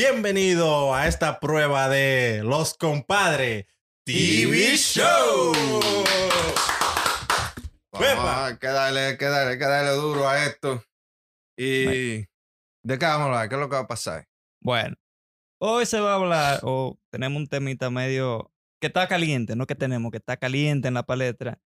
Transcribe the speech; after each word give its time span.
Bienvenido 0.00 0.94
a 0.94 1.08
esta 1.08 1.40
prueba 1.40 1.88
de 1.88 2.44
Los 2.44 2.74
Compadres 2.74 3.66
TV 4.04 4.76
Show. 4.76 5.52
Vamos, 7.90 8.24
hay 8.24 8.58
que 8.58 8.68
darle, 8.68 9.00
hay 9.00 9.16
que 9.16 9.24
darle, 9.24 9.52
hay 9.54 9.58
que 9.58 9.64
darle 9.64 9.90
duro 10.00 10.28
a 10.28 10.46
esto. 10.46 10.84
Y 11.56 11.74
¿de 11.74 12.28
qué 12.84 13.06
vamos 13.06 13.22
a 13.22 13.24
hablar? 13.24 13.48
¿Qué 13.48 13.56
es 13.56 13.60
lo 13.60 13.68
que 13.68 13.74
va 13.74 13.82
a 13.82 13.88
pasar? 13.88 14.28
Bueno, 14.62 14.94
hoy 15.60 15.84
se 15.84 15.98
va 15.98 16.12
a 16.12 16.14
hablar, 16.14 16.60
o 16.62 16.96
tenemos 17.10 17.36
un 17.36 17.48
temita 17.48 17.90
medio 17.90 18.52
que 18.80 18.86
está 18.86 19.08
caliente, 19.08 19.56
no 19.56 19.66
que 19.66 19.74
tenemos, 19.74 20.12
que 20.12 20.18
está 20.18 20.36
caliente 20.36 20.86
en 20.86 20.94
la 20.94 21.06
palestra. 21.06 21.60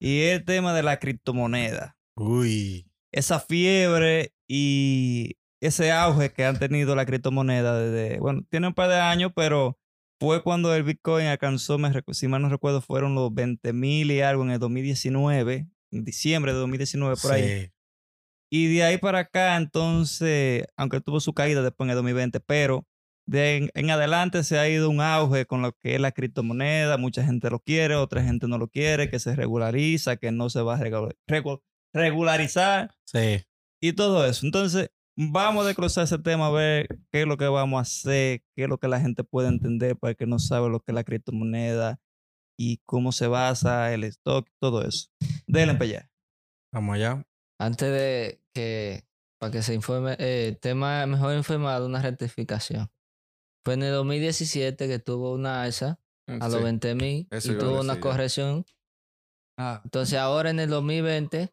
Y 0.00 0.22
es 0.22 0.40
el 0.40 0.44
tema 0.44 0.74
de 0.74 0.82
la 0.82 0.98
criptomoneda. 0.98 1.96
Uy. 2.16 2.90
Esa 3.12 3.38
fiebre 3.38 4.34
y 4.48 5.38
ese 5.60 5.90
auge 5.92 6.32
que 6.32 6.44
han 6.44 6.58
tenido 6.58 6.94
la 6.94 7.06
criptomoneda 7.06 7.78
desde, 7.78 8.18
bueno, 8.20 8.42
tiene 8.50 8.68
un 8.68 8.74
par 8.74 8.88
de 8.88 8.96
años, 9.00 9.32
pero 9.34 9.78
fue 10.20 10.42
cuando 10.42 10.74
el 10.74 10.82
Bitcoin 10.82 11.26
alcanzó, 11.26 11.78
me, 11.78 11.90
si 12.12 12.28
mal 12.28 12.42
no 12.42 12.48
recuerdo, 12.48 12.80
fueron 12.80 13.14
los 13.14 13.32
20 13.32 13.72
mil 13.72 14.10
y 14.10 14.20
algo 14.20 14.42
en 14.44 14.50
el 14.50 14.58
2019, 14.58 15.68
en 15.92 16.04
diciembre 16.04 16.52
de 16.52 16.58
2019 16.58 17.16
por 17.22 17.32
ahí. 17.32 17.42
Sí. 17.62 17.72
Y 18.50 18.74
de 18.74 18.82
ahí 18.84 18.98
para 18.98 19.20
acá, 19.20 19.56
entonces, 19.56 20.64
aunque 20.76 21.00
tuvo 21.00 21.20
su 21.20 21.34
caída 21.34 21.62
después 21.62 21.86
en 21.86 21.90
el 21.90 21.96
2020, 21.96 22.40
pero 22.40 22.86
de 23.26 23.56
en, 23.58 23.70
en 23.74 23.90
adelante 23.90 24.42
se 24.42 24.58
ha 24.58 24.66
ido 24.68 24.88
un 24.88 25.02
auge 25.02 25.44
con 25.44 25.60
lo 25.60 25.72
que 25.72 25.94
es 25.96 26.00
la 26.00 26.12
criptomoneda. 26.12 26.96
Mucha 26.96 27.22
gente 27.22 27.50
lo 27.50 27.60
quiere, 27.60 27.94
otra 27.94 28.22
gente 28.24 28.48
no 28.48 28.56
lo 28.56 28.68
quiere, 28.68 29.10
que 29.10 29.18
se 29.18 29.36
regulariza, 29.36 30.16
que 30.16 30.32
no 30.32 30.48
se 30.48 30.62
va 30.62 30.76
a 30.76 30.78
regu- 30.80 31.14
regu- 31.28 31.60
regularizar 31.92 32.94
Sí. 33.04 33.44
y 33.82 33.92
todo 33.92 34.24
eso. 34.26 34.46
Entonces, 34.46 34.90
vamos 35.18 35.64
a 35.64 35.68
desglosar 35.68 36.04
ese 36.04 36.18
tema, 36.18 36.46
a 36.46 36.50
ver 36.50 36.86
qué 37.10 37.22
es 37.22 37.26
lo 37.26 37.36
que 37.36 37.48
vamos 37.48 37.78
a 37.78 37.82
hacer, 37.82 38.42
qué 38.54 38.64
es 38.64 38.68
lo 38.68 38.78
que 38.78 38.86
la 38.88 39.00
gente 39.00 39.24
puede 39.24 39.48
entender 39.48 39.96
para 39.96 40.12
el 40.12 40.16
que 40.16 40.26
no 40.26 40.38
sabe 40.38 40.68
lo 40.70 40.80
que 40.80 40.92
es 40.92 40.94
la 40.94 41.04
criptomoneda 41.04 42.00
y 42.56 42.78
cómo 42.86 43.10
se 43.12 43.26
basa 43.26 43.92
el 43.92 44.04
stock, 44.04 44.48
todo 44.60 44.84
eso. 44.84 45.08
Denle 45.46 45.74
para 45.74 45.84
allá. 45.84 46.10
Vamos 46.72 46.94
allá. 46.94 47.26
Antes 47.60 47.90
de 47.90 48.40
que, 48.54 49.04
para 49.40 49.50
que 49.52 49.62
se 49.62 49.74
informe, 49.74 50.16
eh, 50.18 50.56
tema 50.60 51.04
mejor 51.06 51.34
informado, 51.36 51.86
una 51.86 52.00
rectificación. 52.00 52.88
Fue 53.64 53.74
en 53.74 53.82
el 53.82 53.92
2017 53.92 54.86
que 54.86 54.98
tuvo 54.98 55.34
una 55.34 55.62
alza 55.62 56.00
a 56.28 56.48
los 56.48 56.58
Sí. 56.58 56.62
20 56.62 56.94
mil 56.94 57.28
y 57.32 57.58
tuvo 57.58 57.80
una 57.80 58.00
corrección. 58.00 58.64
Ah, 59.58 59.80
Entonces 59.84 60.18
ahora 60.18 60.50
en 60.50 60.60
el 60.60 60.70
2020, 60.70 61.40
en 61.40 61.50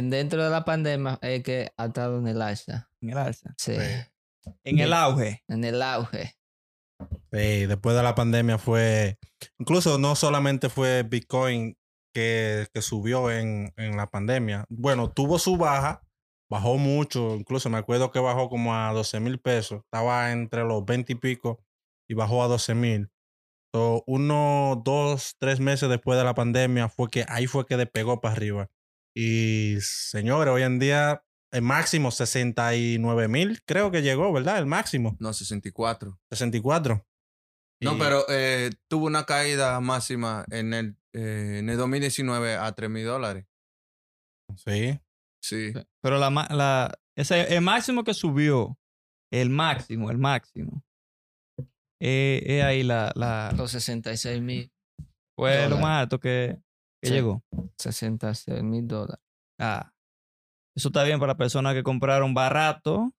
dentro 0.00 0.42
de 0.42 0.50
la 0.50 0.64
pandemia, 0.64 1.18
es 1.20 1.42
que 1.42 1.72
ha 1.76 1.86
estado 1.86 2.18
en 2.18 2.28
el 2.28 2.40
alza. 2.40 2.88
en 3.00 3.10
el 3.10 3.18
alza. 3.18 3.54
Sí, 3.58 3.74
Sí. 3.74 4.50
En 4.64 4.78
el 4.80 4.92
auge. 4.92 5.44
en 5.48 5.64
el 5.64 5.80
auge. 5.82 6.34
Sí, 7.30 7.66
después 7.66 7.94
de 7.96 8.02
la 8.02 8.14
pandemia 8.14 8.58
fue, 8.58 9.18
incluso 9.58 9.98
no 9.98 10.14
solamente 10.16 10.68
fue 10.68 11.02
Bitcoin 11.04 11.76
que, 12.12 12.66
que 12.72 12.82
subió 12.82 13.30
en, 13.30 13.72
en 13.76 13.96
la 13.96 14.08
pandemia. 14.08 14.64
Bueno, 14.68 15.10
tuvo 15.10 15.38
su 15.38 15.56
baja, 15.56 16.02
bajó 16.50 16.76
mucho, 16.76 17.36
incluso 17.36 17.70
me 17.70 17.78
acuerdo 17.78 18.10
que 18.10 18.18
bajó 18.18 18.48
como 18.48 18.74
a 18.74 18.92
12 18.92 19.20
mil 19.20 19.40
pesos. 19.40 19.82
Estaba 19.84 20.32
entre 20.32 20.64
los 20.64 20.84
20 20.84 21.12
y 21.12 21.16
pico 21.16 21.64
y 22.08 22.14
bajó 22.14 22.42
a 22.42 22.48
12 22.48 22.74
mil. 22.74 23.10
So, 23.74 24.04
uno, 24.06 24.82
dos, 24.84 25.36
tres 25.38 25.58
meses 25.58 25.88
después 25.88 26.18
de 26.18 26.24
la 26.24 26.34
pandemia 26.34 26.88
fue 26.88 27.08
que 27.08 27.24
ahí 27.28 27.46
fue 27.46 27.64
que 27.64 27.76
despegó 27.76 28.20
para 28.20 28.34
arriba. 28.34 28.70
Y 29.14 29.76
señores, 29.80 30.52
hoy 30.54 30.62
en 30.62 30.78
día 30.78 31.24
el 31.52 31.62
máximo 31.62 32.10
69 32.10 33.28
mil, 33.28 33.62
creo 33.64 33.90
que 33.90 34.00
llegó, 34.02 34.32
¿verdad? 34.32 34.58
El 34.58 34.66
máximo, 34.66 35.16
No, 35.20 35.32
64. 35.32 36.18
64. 36.30 37.06
No, 37.82 37.94
Y- 37.94 37.98
pero 37.98 38.24
eh, 38.28 38.70
tuvo 38.88 39.06
una 39.06 39.24
caída 39.26 39.78
máxima 39.80 40.44
en 40.50 40.72
el, 40.72 40.96
eh, 41.12 41.58
en 41.58 41.68
el 41.68 41.76
2019 41.76 42.56
a 42.56 42.72
3 42.72 42.88
mil 42.88 43.04
dólares. 43.04 43.44
Sí. 44.56 44.98
Sí. 45.42 45.72
Pero 46.02 46.18
la, 46.18 46.30
la, 46.30 46.98
ese, 47.16 47.54
el 47.54 47.62
máximo 47.62 48.04
que 48.04 48.14
subió, 48.14 48.78
el 49.32 49.50
máximo, 49.50 50.10
el 50.10 50.18
máximo, 50.18 50.84
eh, 52.00 52.42
es 52.46 52.64
ahí 52.64 52.82
la, 52.82 53.12
la, 53.16 53.52
Los 53.56 53.72
66 53.72 54.40
mil, 54.40 54.70
fue 55.36 55.54
lo 55.56 55.62
dólares. 55.62 55.82
más 55.82 56.02
alto 56.02 56.20
que, 56.20 56.58
que 57.02 57.08
Sí. 57.08 57.14
llegó. 57.14 57.42
66 57.78 58.62
mil 58.62 58.86
dólares. 58.86 59.22
Ah, 59.58 59.92
eso 60.76 60.88
está 60.88 61.02
bien 61.04 61.18
para 61.20 61.36
personas 61.36 61.74
que 61.74 61.82
compraron 61.82 62.32
barato 62.32 63.12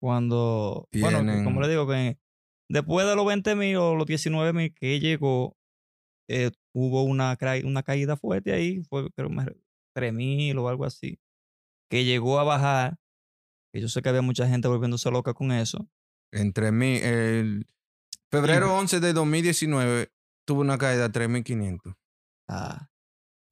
cuando, 0.00 0.88
bueno, 0.92 1.18
Tienen- 1.20 1.44
como 1.44 1.60
le 1.60 1.68
digo, 1.68 1.86
que 1.86 2.18
después 2.68 3.06
de 3.06 3.14
los 3.14 3.26
20 3.26 3.54
mil 3.54 3.76
o 3.76 3.94
los 3.94 4.06
19 4.06 4.52
mil 4.52 4.74
que 4.74 4.98
llegó, 4.98 5.56
eh, 6.28 6.50
hubo 6.74 7.02
una, 7.04 7.36
una 7.64 7.82
caída 7.82 8.16
fuerte 8.16 8.52
ahí, 8.52 8.82
fue 8.88 9.10
creo 9.12 9.28
que 9.28 9.56
3 9.94 10.12
mil 10.12 10.56
o 10.58 10.68
algo 10.68 10.84
así, 10.84 11.20
que 11.90 12.04
llegó 12.04 12.38
a 12.40 12.44
bajar, 12.44 12.96
que 13.72 13.80
yo 13.80 13.88
sé 13.88 14.02
que 14.02 14.08
había 14.08 14.22
mucha 14.22 14.48
gente 14.48 14.68
volviéndose 14.68 15.10
loca 15.10 15.34
con 15.34 15.52
eso. 15.52 15.86
En 16.32 16.52
3 16.52 16.72
mil. 16.72 17.02
El 17.02 17.66
febrero 18.30 18.74
11 18.76 19.00
de 19.00 19.12
2019 19.12 20.10
tuvo 20.46 20.62
una 20.62 20.78
caída 20.78 21.04
a 21.06 21.12
3.500. 21.12 21.94
Ah, 22.48 22.88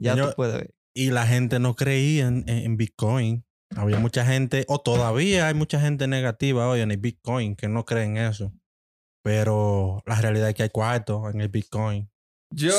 ya 0.00 0.14
Señor- 0.14 0.30
tú 0.30 0.36
puedes 0.36 0.54
ver. 0.54 0.74
Y 0.94 1.10
la 1.10 1.26
gente 1.26 1.60
no 1.60 1.76
creía 1.76 2.26
en, 2.26 2.76
Bitcoin. 2.76 3.46
Había 3.76 4.00
mucha 4.00 4.26
gente, 4.26 4.64
o 4.66 4.80
todavía 4.80 5.46
hay 5.46 5.54
mucha 5.54 5.80
gente 5.80 6.08
negativa 6.08 6.68
hoy 6.68 6.80
en 6.80 6.90
el 6.90 6.96
Bitcoin 6.96 7.54
que 7.54 7.68
no 7.68 7.84
cree 7.84 8.04
en 8.04 8.16
eso. 8.16 8.52
Pero 9.22 10.02
la 10.06 10.20
realidad 10.20 10.48
es 10.48 10.54
que 10.56 10.64
hay 10.64 10.70
cuarto 10.70 11.30
en 11.30 11.40
el 11.40 11.48
Bitcoin. 11.48 12.10
Yo, 12.52 12.74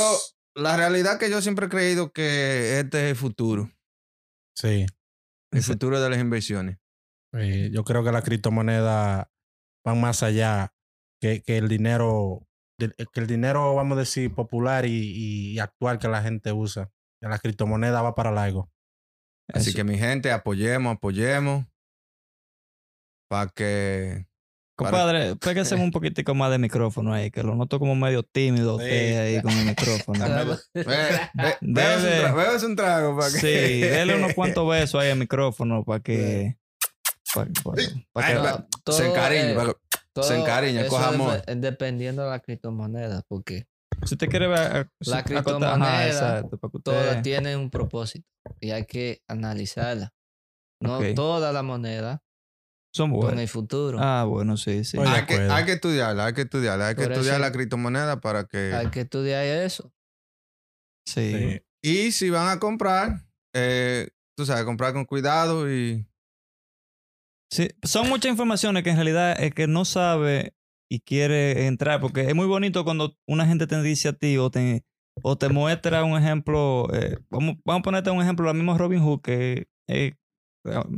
la 0.55 0.75
realidad 0.75 1.17
que 1.17 1.29
yo 1.29 1.41
siempre 1.41 1.67
he 1.67 1.69
creído 1.69 2.11
que 2.11 2.79
este 2.79 3.05
es 3.05 3.11
el 3.11 3.15
futuro. 3.15 3.71
Sí. 4.57 4.85
El 5.53 5.63
futuro 5.63 6.01
de 6.01 6.09
las 6.09 6.19
inversiones. 6.19 6.77
Eh, 7.33 7.69
yo 7.71 7.85
creo 7.85 8.03
que 8.03 8.11
las 8.11 8.23
criptomonedas 8.23 9.27
van 9.85 10.01
más 10.01 10.21
allá 10.21 10.73
que, 11.21 11.41
que 11.43 11.57
el 11.57 11.69
dinero, 11.69 12.45
que 12.77 13.19
el 13.19 13.27
dinero, 13.27 13.73
vamos 13.75 13.95
a 13.95 14.01
decir, 14.01 14.33
popular 14.33 14.85
y, 14.85 15.53
y 15.53 15.59
actual 15.59 15.99
que 15.99 16.09
la 16.09 16.21
gente 16.21 16.51
usa. 16.51 16.91
La 17.21 17.37
criptomoneda 17.39 18.01
va 18.01 18.15
para 18.15 18.31
largo. 18.31 18.69
Así 19.53 19.69
Eso. 19.69 19.77
que 19.77 19.83
mi 19.83 19.97
gente, 19.97 20.31
apoyemos, 20.31 20.95
apoyemos. 20.95 21.65
Para 23.29 23.49
que... 23.49 24.25
para- 24.75 24.89
Compadre, 24.91 25.35
pégase 25.35 25.75
un 25.75 25.91
poquitico 25.91 26.33
más 26.33 26.51
de 26.51 26.57
micrófono 26.57 27.13
ahí, 27.13 27.29
que 27.31 27.43
lo 27.43 27.55
noto 27.55 27.79
como 27.79 27.95
medio 27.95 28.23
tímido 28.23 28.77
Sí. 28.79 28.83
usted 28.85 29.19
ahí 29.19 29.41
con 29.41 29.51
el 29.51 29.65
micrófono. 29.65 30.25
Ve, 30.73 30.83
ve, 31.33 31.55
Debe- 31.61 32.31
bébase 32.33 32.65
un 32.65 32.75
trago 32.75 33.15
para 33.17 33.31
que... 33.31 33.37
Sí, 33.39 33.81
dele 33.81 34.15
unos 34.15 34.33
cuantos 34.33 34.67
besos 34.69 35.01
ahí 35.01 35.11
al 35.11 35.19
micrófono 35.19 35.83
para 35.83 35.99
que. 36.01 36.57
pa- 37.33 37.45
pa- 37.63 37.73
pa 38.13 38.25
Ay, 38.25 38.35
que- 38.35 38.65
Todo, 38.83 38.97
se 38.97 39.07
encariñe. 39.09 39.51
eh, 39.51 39.55
para 39.55 40.27
Se 40.27 40.37
encariña, 40.39 40.81
eso 40.81 40.89
coja 40.89 41.11
dep- 41.11 41.13
amor. 41.15 41.45
Dependiendo 41.45 42.23
de 42.23 42.29
la 42.31 42.39
criptomoneda, 42.39 43.23
porque 43.27 43.65
si 44.05 44.15
usted 44.15 44.27
quiere 44.29 44.47
ver. 44.47 44.89
La 44.99 45.23
criptomoneda, 45.23 46.43
todas 46.83 47.21
tienen 47.21 47.59
un 47.59 47.69
propósito 47.69 48.27
y 48.59 48.71
hay 48.71 48.85
que 48.85 49.21
analizarla. 49.27 50.13
No 50.81 50.97
Ok. 50.97 51.13
toda 51.15 51.51
la 51.51 51.61
moneda 51.63 52.23
son 52.93 53.11
con 53.11 53.19
buenas. 53.21 53.41
el 53.41 53.47
futuro. 53.47 53.99
Ah, 54.01 54.25
bueno, 54.25 54.57
sí, 54.57 54.83
sí. 54.83 54.97
Hay, 54.97 55.25
que, 55.25 55.33
acuerdo. 55.35 55.53
hay 55.53 55.65
que 55.65 55.71
estudiarla, 55.73 56.25
hay 56.25 56.33
que 56.33 56.41
estudiarla, 56.41 56.87
hay 56.87 56.95
que 56.95 57.03
Por 57.03 57.11
estudiar 57.13 57.35
eso- 57.35 57.41
la 57.41 57.51
criptomoneda 57.51 58.19
para 58.19 58.45
que... 58.45 58.73
Hay 58.73 58.87
que 58.87 59.01
estudiar 59.01 59.43
eso. 59.45 59.93
sí. 61.07 61.31
Sí. 61.33 61.61
Y 61.83 62.11
si 62.11 62.29
van 62.29 62.47
a 62.49 62.59
comprar, 62.59 63.25
eh, 63.55 64.09
tú 64.37 64.45
sabes, 64.45 64.65
comprar 64.65 64.93
con 64.93 65.05
cuidado 65.05 65.71
y... 65.71 66.07
Sí, 67.51 67.69
son 67.83 68.07
muchas 68.07 68.29
informaciones 68.31 68.83
que 68.83 68.91
en 68.91 68.95
realidad 68.97 69.35
el 69.41 69.53
que 69.53 69.67
no 69.67 69.83
sabe 69.83 70.53
y 70.91 70.99
quiere 70.99 71.67
entrar, 71.67 72.01
porque 72.01 72.21
es 72.21 72.35
muy 72.35 72.47
bonito 72.47 72.83
cuando 72.83 73.15
una 73.25 73.45
gente 73.45 73.65
te 73.65 73.81
dice 73.81 74.09
a 74.09 74.13
ti 74.13 74.37
o 74.37 74.49
te, 74.51 74.83
o 75.21 75.37
te 75.37 75.47
muestra 75.47 76.03
un 76.03 76.17
ejemplo, 76.21 76.89
eh, 76.93 77.17
vamos, 77.29 77.55
vamos 77.63 77.79
a 77.79 77.83
ponerte 77.83 78.11
un 78.11 78.21
ejemplo, 78.21 78.49
el 78.49 78.57
mismo 78.57 78.77
Robin 78.77 78.99
Hood, 79.01 79.21
que 79.21 79.67
eh, 79.87 80.15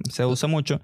se 0.09 0.25
usa 0.25 0.49
mucho. 0.49 0.81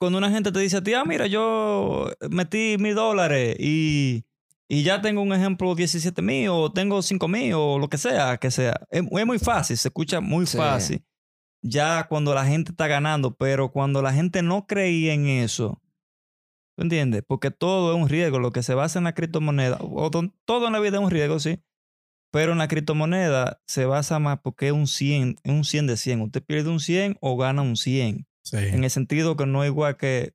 Cuando 0.00 0.18
una 0.18 0.30
gente 0.30 0.50
te 0.50 0.58
dice 0.58 0.78
a 0.78 0.82
ti, 0.82 0.94
ah, 0.94 1.04
mira, 1.04 1.28
yo 1.28 2.08
metí 2.28 2.76
mil 2.78 2.96
dólares 2.96 3.54
y, 3.60 4.24
y 4.68 4.82
ya 4.82 5.00
tengo 5.00 5.22
un 5.22 5.32
ejemplo 5.32 5.74
17 5.76 6.22
mil 6.22 6.48
o 6.48 6.72
tengo 6.72 7.02
5 7.02 7.28
mil 7.28 7.52
o 7.54 7.78
lo 7.78 7.88
que 7.88 7.98
sea, 7.98 8.36
que 8.38 8.50
sea. 8.50 8.80
Es, 8.90 9.02
es 9.08 9.26
muy 9.26 9.38
fácil, 9.38 9.76
se 9.76 9.88
escucha 9.88 10.20
muy 10.20 10.46
Sí. 10.46 10.56
fácil 10.58 11.04
ya 11.64 12.08
cuando 12.08 12.34
la 12.34 12.44
gente 12.44 12.72
está 12.72 12.88
ganando, 12.88 13.36
pero 13.36 13.70
cuando 13.70 14.02
la 14.02 14.12
gente 14.12 14.42
no 14.42 14.66
creía 14.66 15.14
en 15.14 15.28
eso, 15.28 15.80
¿tú 16.76 16.82
entiendes? 16.82 17.22
Porque 17.26 17.50
todo 17.50 17.94
es 17.94 18.02
un 18.02 18.08
riesgo, 18.08 18.38
lo 18.38 18.52
que 18.52 18.62
se 18.62 18.74
basa 18.74 18.98
en 18.98 19.04
la 19.04 19.14
criptomoneda, 19.14 19.78
o 19.80 20.10
todo 20.10 20.66
en 20.66 20.72
la 20.72 20.80
vida 20.80 20.98
es 20.98 21.02
un 21.04 21.10
riesgo, 21.10 21.38
sí, 21.38 21.60
pero 22.32 22.52
en 22.52 22.58
la 22.58 22.68
criptomoneda 22.68 23.60
se 23.66 23.84
basa 23.84 24.18
más 24.18 24.40
porque 24.42 24.66
es 24.68 24.72
un 24.72 24.86
100, 24.86 25.36
es 25.42 25.52
un 25.52 25.64
100 25.64 25.86
de 25.86 25.96
100, 25.96 26.20
usted 26.22 26.42
pierde 26.42 26.70
un 26.70 26.80
100 26.80 27.16
o 27.20 27.36
gana 27.36 27.62
un 27.62 27.76
100, 27.76 28.26
Sí. 28.44 28.56
en 28.56 28.82
el 28.84 28.90
sentido 28.90 29.36
que 29.36 29.46
no 29.46 29.62
es 29.62 29.68
igual 29.70 29.96
que 29.96 30.34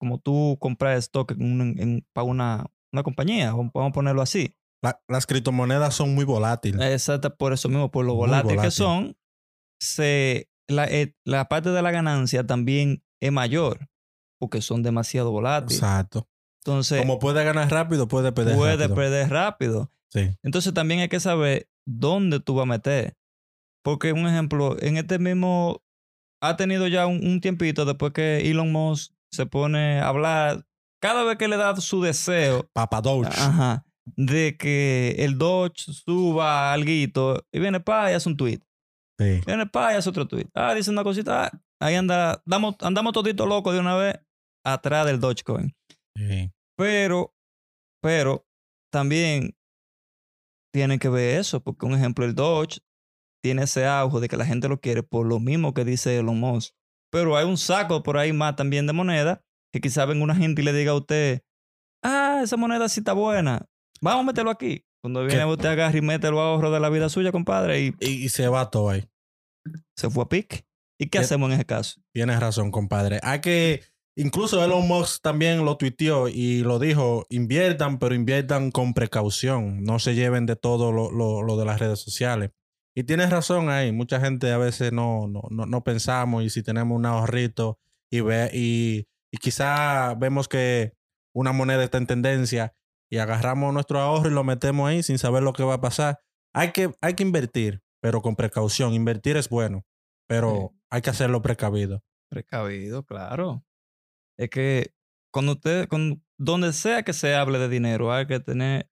como 0.00 0.18
tú 0.18 0.56
compras 0.60 0.98
stock 0.98 1.30
en, 1.32 1.42
un- 1.60 1.78
en- 1.78 2.06
para 2.12 2.24
una, 2.24 2.66
una 2.92 3.02
compañía, 3.02 3.52
vamos 3.52 3.70
a 3.74 3.90
ponerlo 3.92 4.22
así. 4.22 4.56
La- 4.82 5.00
las 5.08 5.26
criptomonedas 5.26 5.94
son 5.94 6.14
muy 6.14 6.24
volátiles. 6.24 6.80
Exacto, 6.92 7.34
por 7.36 7.52
eso 7.52 7.68
mismo, 7.68 7.90
por 7.90 8.04
lo 8.04 8.14
volátil 8.14 8.60
que 8.60 8.70
son, 8.70 9.16
se, 9.80 10.48
la, 10.68 10.86
eh, 10.86 11.14
la 11.24 11.48
parte 11.48 11.70
de 11.70 11.80
la 11.82 11.90
ganancia 11.90 12.44
también 12.46 13.02
es 13.20 13.32
mayor, 13.32 13.88
porque 14.38 14.60
son 14.62 14.82
demasiado 14.82 15.30
volátiles. 15.30 15.78
Exacto. 15.78 16.28
Entonces, 16.64 17.00
Como 17.02 17.18
puede 17.18 17.44
ganar 17.44 17.70
rápido, 17.70 18.08
puede 18.08 18.32
perder 18.32 18.56
puede 18.56 18.76
rápido. 18.76 18.94
perder 18.94 19.30
rápido. 19.30 19.90
Sí. 20.08 20.30
Entonces 20.42 20.72
también 20.72 21.00
hay 21.00 21.08
que 21.08 21.20
saber 21.20 21.68
dónde 21.84 22.40
tú 22.40 22.54
vas 22.54 22.62
a 22.62 22.66
meter. 22.66 23.16
Porque, 23.82 24.12
un 24.12 24.26
ejemplo, 24.26 24.76
en 24.80 24.96
este 24.96 25.18
mismo, 25.18 25.82
ha 26.40 26.56
tenido 26.56 26.86
ya 26.86 27.06
un, 27.06 27.26
un 27.26 27.40
tiempito 27.40 27.84
después 27.84 28.12
que 28.14 28.50
Elon 28.50 28.72
Musk 28.72 29.12
se 29.30 29.44
pone 29.46 30.00
a 30.00 30.08
hablar, 30.08 30.64
cada 31.02 31.22
vez 31.24 31.36
que 31.36 31.48
le 31.48 31.56
da 31.58 31.76
su 31.76 32.00
deseo, 32.00 32.66
Papa 32.72 33.02
Doge. 33.02 33.28
ajá, 33.28 33.84
de 34.16 34.56
que 34.56 35.16
el 35.18 35.36
Dodge 35.36 35.92
suba 35.92 36.72
alguito, 36.72 37.44
y 37.52 37.58
viene 37.58 37.80
pa 37.80 38.10
y 38.10 38.14
hace 38.14 38.28
un 38.28 38.36
tweet. 38.38 38.60
Sí. 39.18 39.40
Viene 39.46 39.66
pa 39.66 39.92
y 39.92 39.96
hace 39.96 40.08
otro 40.10 40.26
tweet. 40.26 40.48
Ah, 40.54 40.74
dice 40.74 40.90
una 40.90 41.04
cosita, 41.04 41.46
ah, 41.46 41.60
ahí 41.80 41.94
anda, 41.94 42.42
damos, 42.44 42.76
andamos 42.80 43.12
toditos 43.12 43.48
locos 43.48 43.72
de 43.72 43.80
una 43.80 43.96
vez 43.96 44.16
atrás 44.64 45.06
del 45.06 45.20
Dogecoin. 45.20 45.74
Sí. 46.16 46.50
Pero, 46.76 47.34
pero 48.02 48.46
también 48.92 49.56
tienen 50.72 50.98
que 50.98 51.08
ver 51.08 51.38
eso, 51.38 51.62
porque 51.62 51.86
un 51.86 51.94
ejemplo, 51.94 52.24
el 52.24 52.34
Dodge 52.34 52.80
tiene 53.42 53.62
ese 53.62 53.86
auge 53.86 54.20
de 54.20 54.28
que 54.28 54.36
la 54.36 54.46
gente 54.46 54.68
lo 54.68 54.80
quiere 54.80 55.02
por 55.02 55.26
lo 55.26 55.38
mismo 55.38 55.74
que 55.74 55.84
dice 55.84 56.18
Elon 56.18 56.40
Musk. 56.40 56.74
Pero 57.12 57.36
hay 57.36 57.44
un 57.44 57.56
saco 57.56 58.02
por 58.02 58.16
ahí 58.16 58.32
más 58.32 58.56
también 58.56 58.86
de 58.86 58.92
moneda 58.92 59.44
que 59.72 59.80
quizá 59.80 60.04
venga 60.04 60.24
una 60.24 60.34
gente 60.34 60.62
y 60.62 60.64
le 60.64 60.72
diga 60.72 60.92
a 60.92 60.96
usted, 60.96 61.42
ah, 62.02 62.40
esa 62.42 62.56
moneda 62.56 62.88
sí 62.88 63.00
está 63.00 63.12
buena, 63.12 63.66
vamos 64.00 64.22
a 64.22 64.26
meterlo 64.26 64.50
aquí. 64.50 64.84
Cuando 65.04 65.20
viene 65.20 65.42
¿Qué? 65.42 65.44
usted 65.44 65.68
agarra 65.68 65.98
y 65.98 66.00
mete 66.00 66.28
el 66.28 66.34
ahorro 66.38 66.70
de 66.70 66.80
la 66.80 66.88
vida 66.88 67.10
suya, 67.10 67.30
compadre, 67.30 67.78
y 67.82 67.94
Y, 68.00 68.24
y 68.24 68.28
se 68.30 68.48
va 68.48 68.70
todo 68.70 68.88
ahí. 68.88 69.04
se 69.98 70.08
fue 70.08 70.24
a 70.24 70.28
pique. 70.28 70.64
¿Y 70.98 71.04
qué 71.06 71.10
¿Qué? 71.10 71.18
hacemos 71.18 71.48
en 71.50 71.56
ese 71.56 71.66
caso? 71.66 72.00
Tienes 72.14 72.40
razón, 72.40 72.70
compadre. 72.70 73.20
Hay 73.22 73.40
que. 73.40 73.82
Incluso 74.16 74.64
Elon 74.64 74.86
Musk 74.88 75.20
también 75.22 75.64
lo 75.64 75.76
tuiteó 75.76 76.28
y 76.28 76.60
lo 76.62 76.78
dijo: 76.78 77.26
inviertan, 77.28 77.98
pero 77.98 78.14
inviertan 78.14 78.70
con 78.70 78.94
precaución. 78.94 79.82
No 79.82 79.98
se 79.98 80.14
lleven 80.14 80.46
de 80.46 80.56
todo 80.56 80.90
lo, 80.92 81.10
lo- 81.10 81.42
lo 81.42 81.56
de 81.58 81.64
las 81.66 81.80
redes 81.80 81.98
sociales. 82.00 82.50
Y 82.96 83.02
tienes 83.04 83.28
razón 83.30 83.68
ahí. 83.70 83.92
Mucha 83.92 84.20
gente 84.20 84.52
a 84.52 84.58
veces 84.58 84.92
no, 84.92 85.26
no, 85.26 85.42
no, 85.50 85.66
no 85.66 85.84
pensamos 85.84 86.44
y 86.44 86.48
si 86.50 86.62
tenemos 86.62 86.96
un 86.96 87.04
ahorrito 87.06 87.78
y, 88.10 88.20
ve, 88.20 88.48
y, 88.54 89.06
y 89.32 89.38
quizá 89.38 90.14
vemos 90.14 90.46
que 90.48 90.92
una 91.34 91.52
moneda 91.52 91.82
está 91.82 91.98
en 91.98 92.06
tendencia 92.06 92.72
y 93.14 93.18
agarramos 93.18 93.72
nuestro 93.72 94.00
ahorro 94.00 94.28
y 94.28 94.32
lo 94.32 94.42
metemos 94.42 94.88
ahí 94.88 95.04
sin 95.04 95.18
saber 95.18 95.44
lo 95.44 95.52
que 95.52 95.62
va 95.62 95.74
a 95.74 95.80
pasar. 95.80 96.18
Hay 96.52 96.72
que, 96.72 96.92
hay 97.00 97.14
que 97.14 97.22
invertir, 97.22 97.80
pero 98.00 98.20
con 98.22 98.34
precaución. 98.34 98.92
Invertir 98.92 99.36
es 99.36 99.48
bueno, 99.48 99.86
pero 100.26 100.74
hay 100.90 101.00
que 101.00 101.10
hacerlo 101.10 101.40
precavido. 101.40 102.02
Precavido, 102.28 103.04
claro. 103.04 103.64
Es 104.36 104.50
que 104.50 104.92
cuando 105.32 105.52
usted, 105.52 105.86
con, 105.86 106.24
donde 106.38 106.72
sea 106.72 107.04
que 107.04 107.12
se 107.12 107.36
hable 107.36 107.60
de 107.60 107.68
dinero, 107.68 108.12
hay 108.12 108.26
que 108.26 108.40
tener. 108.40 108.90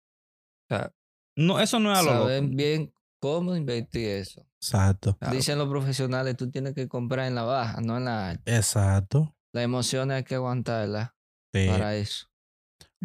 O 0.68 0.74
sea, 0.74 0.92
no, 1.36 1.60
eso 1.60 1.78
no 1.78 1.92
es 1.92 1.98
a 2.00 2.02
lo 2.02 2.12
loco. 2.12 2.24
Saben 2.24 2.56
bien 2.56 2.92
cómo 3.20 3.54
invertir 3.54 4.08
eso. 4.08 4.44
Exacto. 4.60 5.16
Claro. 5.16 5.36
Dicen 5.36 5.58
los 5.58 5.68
profesionales, 5.68 6.36
tú 6.36 6.50
tienes 6.50 6.74
que 6.74 6.88
comprar 6.88 7.28
en 7.28 7.36
la 7.36 7.44
baja, 7.44 7.80
no 7.80 7.96
en 7.96 8.06
la 8.06 8.30
alta. 8.30 8.56
Exacto. 8.56 9.36
Las 9.52 9.62
emociones 9.62 10.16
hay 10.16 10.24
que 10.24 10.34
aguantarlas 10.34 11.12
Sí. 11.54 11.68
para 11.68 11.94
eso. 11.94 12.26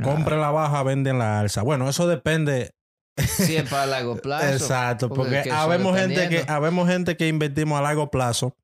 Compra 0.02 0.38
la 0.38 0.50
baja, 0.52 0.82
vende 0.84 1.10
en 1.12 1.20
la 1.20 1.40
alza. 1.40 1.62
Bueno, 1.62 1.88
eso 1.90 2.08
depende. 2.08 2.72
Si 3.18 3.56
es 3.56 3.70
para 3.70 3.86
largo 3.86 4.16
plazo. 4.16 4.48
Exacto, 4.48 5.10
porque 5.10 5.36
porque 5.36 5.50
es 5.50 5.56
habemos 5.56 5.96
gente 5.98 6.30
que, 6.30 6.46
habemos 6.48 6.88
gente 6.90 7.16
que 7.18 7.28
invertimos 7.28 7.78
a 7.78 7.84
largo 7.84 8.10
plazo 8.10 8.56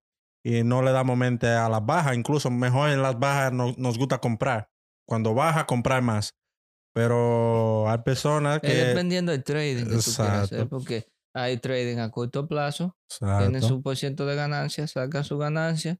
y 0.43 0.63
no 0.63 0.81
le 0.81 0.91
damos 0.91 1.17
mente 1.17 1.47
a 1.47 1.69
las 1.69 1.85
bajas. 1.85 2.15
Incluso 2.15 2.49
mejor 2.49 2.89
en 2.89 3.01
las 3.03 3.19
bajas 3.19 3.51
no- 3.53 3.75
nos 3.77 3.97
gusta 3.99 4.17
comprar. 4.17 4.69
Cuando 5.07 5.33
baja, 5.35 5.65
comprar 5.67 6.01
más. 6.01 6.35
Pero 6.93 7.89
hay 7.89 7.99
personas 7.99 8.59
Es 8.63 8.71
que. 8.71 8.75
dependiendo 8.85 9.31
del 9.31 9.43
trading 9.43 9.85
que 9.85 9.95
tú 9.97 10.01
quieras 10.15 10.19
hacer, 10.43 10.59
Exacto. 10.59 10.69
porque 10.69 11.07
hay 11.35 11.57
trading 11.57 11.99
a 11.99 12.09
corto 12.09 12.47
plazo, 12.47 12.97
tienen 13.19 13.55
Exacto. 13.55 13.67
su 13.67 13.81
por 13.83 13.95
ciento 13.95 14.25
de 14.25 14.35
ganancia, 14.35 14.87
sacan 14.87 15.23
su 15.23 15.37
ganancia 15.37 15.99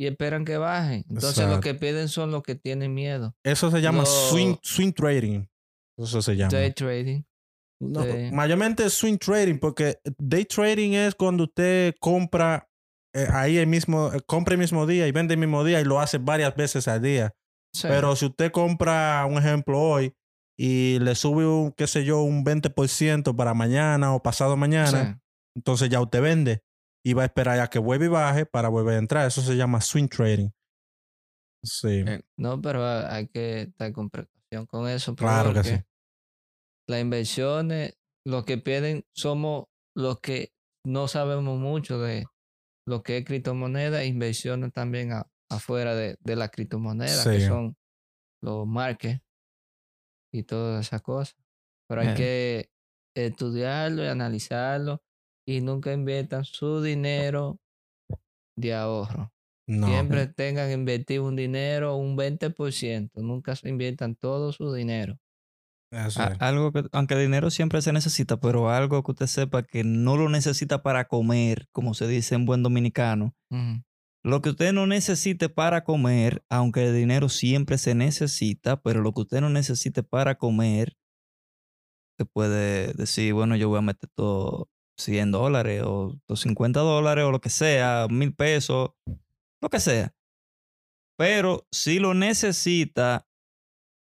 y 0.00 0.06
esperan 0.06 0.46
que 0.46 0.56
bajen. 0.56 1.04
Entonces 1.10 1.36
los 1.36 1.48
Exacto. 1.48 1.60
que 1.60 1.74
pierden 1.74 2.08
son 2.08 2.30
los 2.30 2.42
que 2.42 2.54
tienen 2.54 2.94
miedo. 2.94 3.34
Eso 3.44 3.70
se 3.70 3.82
llama 3.82 4.06
swing, 4.06 4.56
swing 4.62 4.92
trading. 4.92 5.44
Eso 5.98 6.22
se 6.22 6.36
llama. 6.36 6.50
Day 6.50 6.72
trading. 6.72 7.22
No, 7.82 8.02
Sí. 8.04 8.30
mayormente 8.32 8.84
es 8.86 8.94
swing 8.94 9.18
trading, 9.18 9.58
porque 9.58 9.98
day 10.18 10.46
trading 10.46 10.92
es 10.92 11.14
cuando 11.14 11.44
usted 11.44 11.94
compra 12.00 12.66
eh, 13.14 13.26
ahí 13.32 13.58
el 13.58 13.66
mismo, 13.66 14.10
eh, 14.14 14.20
compra 14.24 14.54
el 14.54 14.58
mismo 14.60 14.86
día 14.86 15.06
y 15.08 15.12
vende 15.12 15.34
el 15.34 15.40
mismo 15.40 15.64
día 15.64 15.80
y 15.80 15.84
lo 15.84 15.98
hace 16.00 16.18
varias 16.18 16.54
veces 16.54 16.86
al 16.88 17.02
día. 17.02 17.34
Sí. 17.74 17.88
Pero 17.88 18.14
si 18.16 18.26
usted 18.26 18.52
compra, 18.52 19.26
un 19.28 19.36
ejemplo, 19.36 19.80
hoy 19.80 20.14
y 20.58 20.98
le 21.00 21.14
sube 21.14 21.44
un, 21.44 21.72
qué 21.72 21.86
sé 21.88 22.04
yo, 22.04 22.22
un 22.22 22.44
20% 22.44 23.34
para 23.36 23.52
mañana 23.52 24.14
o 24.14 24.22
pasado 24.22 24.56
mañana, 24.56 25.14
Sí. 25.14 25.20
entonces 25.56 25.88
ya 25.90 26.00
usted 26.00 26.22
vende 26.22 26.62
y 27.04 27.12
va 27.14 27.22
a 27.22 27.26
esperar 27.26 27.58
a 27.60 27.68
que 27.68 27.78
vuelva 27.78 28.04
y 28.04 28.08
baje 28.08 28.46
para 28.46 28.68
volver 28.68 28.94
a 28.94 28.98
entrar. 28.98 29.26
Eso 29.26 29.40
se 29.42 29.56
llama 29.56 29.80
swing 29.80 30.08
trading. 30.08 30.50
Sí. 31.64 32.04
Eh, 32.06 32.22
No, 32.38 32.60
pero 32.60 32.84
ha- 32.84 33.14
hay 33.14 33.28
que 33.28 33.62
estar 33.62 33.92
con 33.92 34.10
precaución 34.10 34.66
con 34.66 34.88
eso. 34.88 35.14
Claro 35.14 35.52
que 35.54 35.64
sí. 35.64 35.76
Las 36.88 37.00
inversiones, 37.00 37.98
los 38.26 38.44
que 38.44 38.58
pierden 38.58 39.04
somos 39.14 39.66
los 39.96 40.20
que 40.20 40.52
no 40.86 41.08
sabemos 41.08 41.58
mucho 41.58 42.00
de 42.00 42.24
lo 42.86 43.02
que 43.02 43.18
es 43.18 43.24
criptomoneda, 43.24 44.04
inversiones 44.04 44.72
también 44.72 45.12
a- 45.12 45.26
afuera 45.50 45.94
de, 45.94 46.16
de 46.20 46.36
la 46.36 46.48
criptomoneda, 46.48 47.24
que 47.24 47.40
Sí. 47.40 47.46
son 47.46 47.76
los 48.42 48.66
markets 48.66 49.20
y 50.32 50.42
todas 50.44 50.86
esas 50.86 51.02
cosas. 51.02 51.36
Pero 51.88 52.00
hay 52.02 52.08
Eh. 52.08 52.14
que 52.14 52.70
estudiarlo 53.16 54.02
y 54.04 54.06
analizarlo 54.08 55.02
y 55.50 55.60
nunca 55.60 55.92
inviertan 55.92 56.44
su 56.44 56.80
dinero 56.80 57.58
de 58.56 58.72
ahorro. 58.72 59.32
No. 59.66 59.88
Siempre 59.88 60.28
tengan 60.28 60.68
que 60.68 60.74
invertir 60.74 61.20
un 61.20 61.34
dinero, 61.34 61.96
un 61.96 62.16
20%. 62.16 63.10
Nunca 63.16 63.56
se 63.56 63.68
inviertan 63.68 64.14
todo 64.14 64.52
su 64.52 64.72
dinero. 64.72 65.18
Eso 65.92 66.22
es. 66.22 66.40
algo 66.40 66.70
que, 66.70 66.84
aunque 66.92 67.14
el 67.14 67.22
dinero 67.22 67.50
siempre 67.50 67.82
se 67.82 67.92
necesita, 67.92 68.36
pero 68.38 68.70
algo 68.70 69.02
que 69.02 69.10
usted 69.10 69.26
sepa 69.26 69.64
que 69.64 69.82
no 69.82 70.16
lo 70.16 70.28
necesita 70.28 70.84
para 70.84 71.08
comer, 71.08 71.66
como 71.72 71.94
se 71.94 72.06
dice 72.06 72.36
en 72.36 72.46
buen 72.46 72.62
dominicano. 72.62 73.34
Lo 74.22 74.40
que 74.42 74.50
usted 74.50 74.72
no 74.72 74.86
necesite 74.86 75.48
para 75.48 75.82
comer, 75.82 76.44
aunque 76.48 76.86
el 76.86 76.94
dinero 76.94 77.28
siempre 77.28 77.76
se 77.76 77.96
necesita, 77.96 78.80
pero 78.80 79.00
lo 79.00 79.12
que 79.12 79.22
usted 79.22 79.40
no 79.40 79.50
necesite 79.50 80.04
para 80.04 80.36
comer, 80.36 80.96
usted 82.12 82.30
puede 82.32 82.92
decir, 82.92 83.34
bueno, 83.34 83.56
yo 83.56 83.68
voy 83.68 83.78
a 83.78 83.82
meter 83.82 84.10
todo 84.14 84.68
100 85.00 85.32
dólares 85.32 85.82
o 85.84 86.18
50 86.34 86.80
dólares 86.80 87.24
o 87.24 87.30
lo 87.32 87.40
que 87.40 87.50
sea, 87.50 88.06
mil 88.10 88.34
pesos, 88.34 88.90
lo 89.60 89.68
que 89.70 89.80
sea. 89.80 90.14
Pero 91.18 91.66
si 91.70 91.98
lo 91.98 92.14
necesita, 92.14 93.26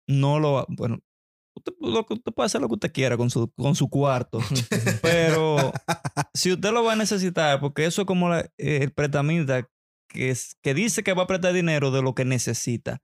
no 0.09 0.39
lo 0.39 0.53
va, 0.53 0.65
bueno, 0.69 0.99
usted, 1.55 1.73
usted 1.79 2.33
puede 2.33 2.45
hacer 2.45 2.61
lo 2.61 2.67
que 2.67 2.73
usted 2.75 2.91
quiera 2.91 3.15
con 3.17 3.29
su, 3.29 3.49
con 3.53 3.75
su 3.75 3.89
cuarto. 3.89 4.39
Pero 5.01 5.71
si 6.33 6.51
usted 6.53 6.71
lo 6.71 6.83
va 6.83 6.93
a 6.93 6.97
necesitar, 6.97 7.59
porque 7.59 7.85
eso 7.85 8.01
es 8.01 8.07
como 8.07 8.29
la- 8.29 8.41
eh, 8.57 8.79
el 8.81 8.91
pretamita 8.91 9.69
que, 10.09 10.29
es- 10.31 10.57
que 10.61 10.73
dice 10.73 11.03
que 11.03 11.13
va 11.13 11.23
a 11.23 11.27
prestar 11.27 11.53
dinero 11.53 11.91
de 11.91 12.01
lo 12.01 12.13
que 12.15 12.25
necesita. 12.25 13.01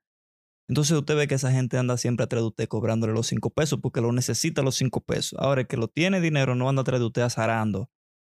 Entonces 0.67 0.97
usted 0.97 1.15
ve 1.15 1.27
que 1.27 1.35
esa 1.35 1.51
gente 1.51 1.77
anda 1.77 1.97
siempre 1.97 2.23
atrás 2.23 2.41
de 2.41 2.47
usted 2.47 2.67
cobrándole 2.67 3.13
los 3.13 3.27
cinco 3.27 3.49
pesos 3.49 3.79
porque 3.81 4.01
lo 4.01 4.11
necesita 4.11 4.61
los 4.61 4.75
cinco 4.75 5.01
pesos. 5.01 5.37
Ahora, 5.39 5.61
el 5.61 5.67
que 5.67 5.77
lo 5.77 5.87
tiene 5.87 6.21
dinero 6.21 6.55
no 6.55 6.69
anda 6.69 6.81
atrás 6.81 6.99
de 6.99 7.05
usted 7.05 7.21
azarando, 7.21 7.89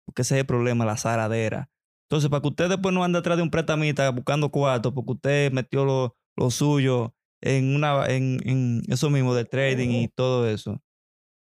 porque 0.05 0.23
ese 0.23 0.35
es 0.35 0.41
el 0.41 0.47
problema, 0.47 0.85
la 0.85 0.97
zaradera. 0.97 1.71
Entonces, 2.11 2.31
para 2.31 2.41
que 2.41 2.49
usted 2.49 2.69
después 2.69 2.95
no 2.95 3.05
ande 3.05 3.19
atrás 3.19 3.37
de 3.37 3.43
un 3.43 3.51
pretamita 3.51 4.11
buscando 4.11 4.51
cuartos, 4.51 4.93
porque 4.95 5.13
usted 5.13 5.53
metió 5.53 5.85
lo, 5.85 6.17
lo 6.37 6.51
suyo 6.51 7.15
en, 7.43 7.75
una, 7.75 8.07
en, 8.07 8.41
en 8.45 8.83
eso 8.89 9.11
mismo 9.11 9.35
de 9.35 9.45
trading 9.45 9.91
y 9.91 10.09
todo 10.09 10.49
eso, 10.49 10.83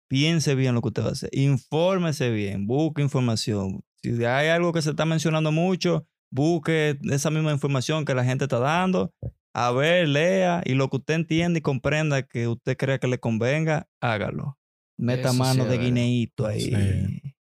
piense 0.09 0.55
bien 0.55 0.75
lo 0.75 0.81
que 0.81 0.89
usted 0.89 1.03
va 1.03 1.09
a 1.09 1.11
hacer. 1.11 1.29
Infórmese 1.33 2.29
bien, 2.29 2.67
busque 2.67 3.01
información. 3.01 3.83
Si 4.01 4.23
hay 4.25 4.49
algo 4.49 4.73
que 4.73 4.81
se 4.81 4.91
está 4.91 5.05
mencionando 5.05 5.51
mucho, 5.51 6.07
busque 6.31 6.97
esa 7.09 7.29
misma 7.29 7.51
información 7.51 8.05
que 8.05 8.13
la 8.13 8.23
gente 8.23 8.45
está 8.45 8.59
dando. 8.59 9.13
A 9.55 9.71
ver, 9.71 10.07
lea 10.07 10.61
y 10.65 10.73
lo 10.73 10.89
que 10.89 10.97
usted 10.97 11.13
entienda 11.13 11.59
y 11.59 11.61
comprenda 11.61 12.23
que 12.23 12.47
usted 12.47 12.75
crea 12.75 12.97
que 12.99 13.07
le 13.07 13.19
convenga, 13.19 13.87
hágalo. 14.01 14.57
Meta 14.97 15.29
Eso 15.29 15.37
mano 15.37 15.65
de 15.65 15.77
guineíto 15.77 16.45
ahí. 16.47 16.61
Sí. 16.61 17.35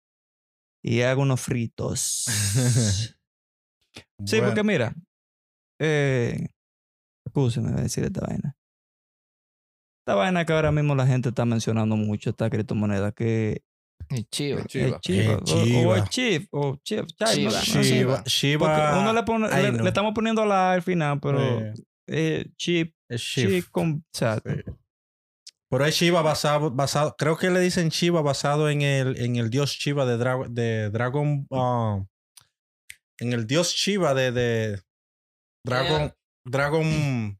Y 0.83 1.01
haga 1.01 1.21
unos 1.21 1.41
fritos. 1.41 2.25
Sí, 4.23 4.37
Bueno, 4.37 4.47
porque 4.47 4.63
mira, 4.63 4.93
eh, 5.79 6.47
Escúcheme, 7.25 7.71
voy 7.71 7.79
a 7.79 7.83
decir 7.83 8.03
esta 8.03 8.21
vaina. 8.21 8.55
Esta 10.01 10.15
vaina 10.15 10.45
que 10.45 10.53
ahora 10.53 10.71
mismo 10.71 10.93
la 10.95 11.07
gente 11.07 11.29
está 11.29 11.43
mencionando 11.43 11.95
mucho, 11.97 12.29
esta 12.29 12.49
criptomoneda, 12.49 13.11
que 13.11 13.63
El 14.09 14.27
chivo. 14.29 14.59
El 14.59 14.65
Chiva. 14.67 14.87
es 14.97 15.01
Chiva. 15.01 15.33
O- 15.33 15.37
O, 15.41 15.43
Chiva. 15.65 15.97
el 15.97 16.03
Chief. 16.09 16.47
O 16.51 16.75
Chief. 16.83 17.05
Chiva, 17.81 18.23
Chiva. 18.23 18.99
uno 18.99 19.11
le, 19.11 19.23
pone, 19.23 19.47
Ay, 19.51 19.63
le, 19.63 19.71
no. 19.73 19.83
le 19.83 19.89
estamos 19.89 20.13
poniendo 20.13 20.45
la 20.45 20.73
al 20.73 20.81
final, 20.83 21.19
pero 21.19 21.41
Eh, 21.41 21.73
eh, 22.11 22.45
Chip, 22.57 22.93
Chip 23.15 23.65
con. 23.71 24.03
Sí. 24.13 24.25
Pero 25.69 25.85
es 25.85 25.95
Shiva 25.95 26.21
basado, 26.21 26.69
basado, 26.69 27.15
creo 27.17 27.37
que 27.37 27.49
le 27.49 27.61
dicen 27.61 27.87
Shiva 27.89 28.21
basado 28.21 28.69
en 28.69 28.81
el, 28.81 29.17
en 29.17 29.37
el 29.37 29.49
dios 29.49 29.71
Shiva 29.71 30.05
de, 30.05 30.17
Dra- 30.17 30.49
de 30.49 30.89
Dragon, 30.89 31.47
ah, 31.51 32.03
en 33.19 33.31
el 33.31 33.47
dios 33.47 33.71
Shiva 33.73 34.13
de, 34.13 34.31
de 34.33 34.81
Dragon, 35.65 36.13
Dragon. 36.45 37.37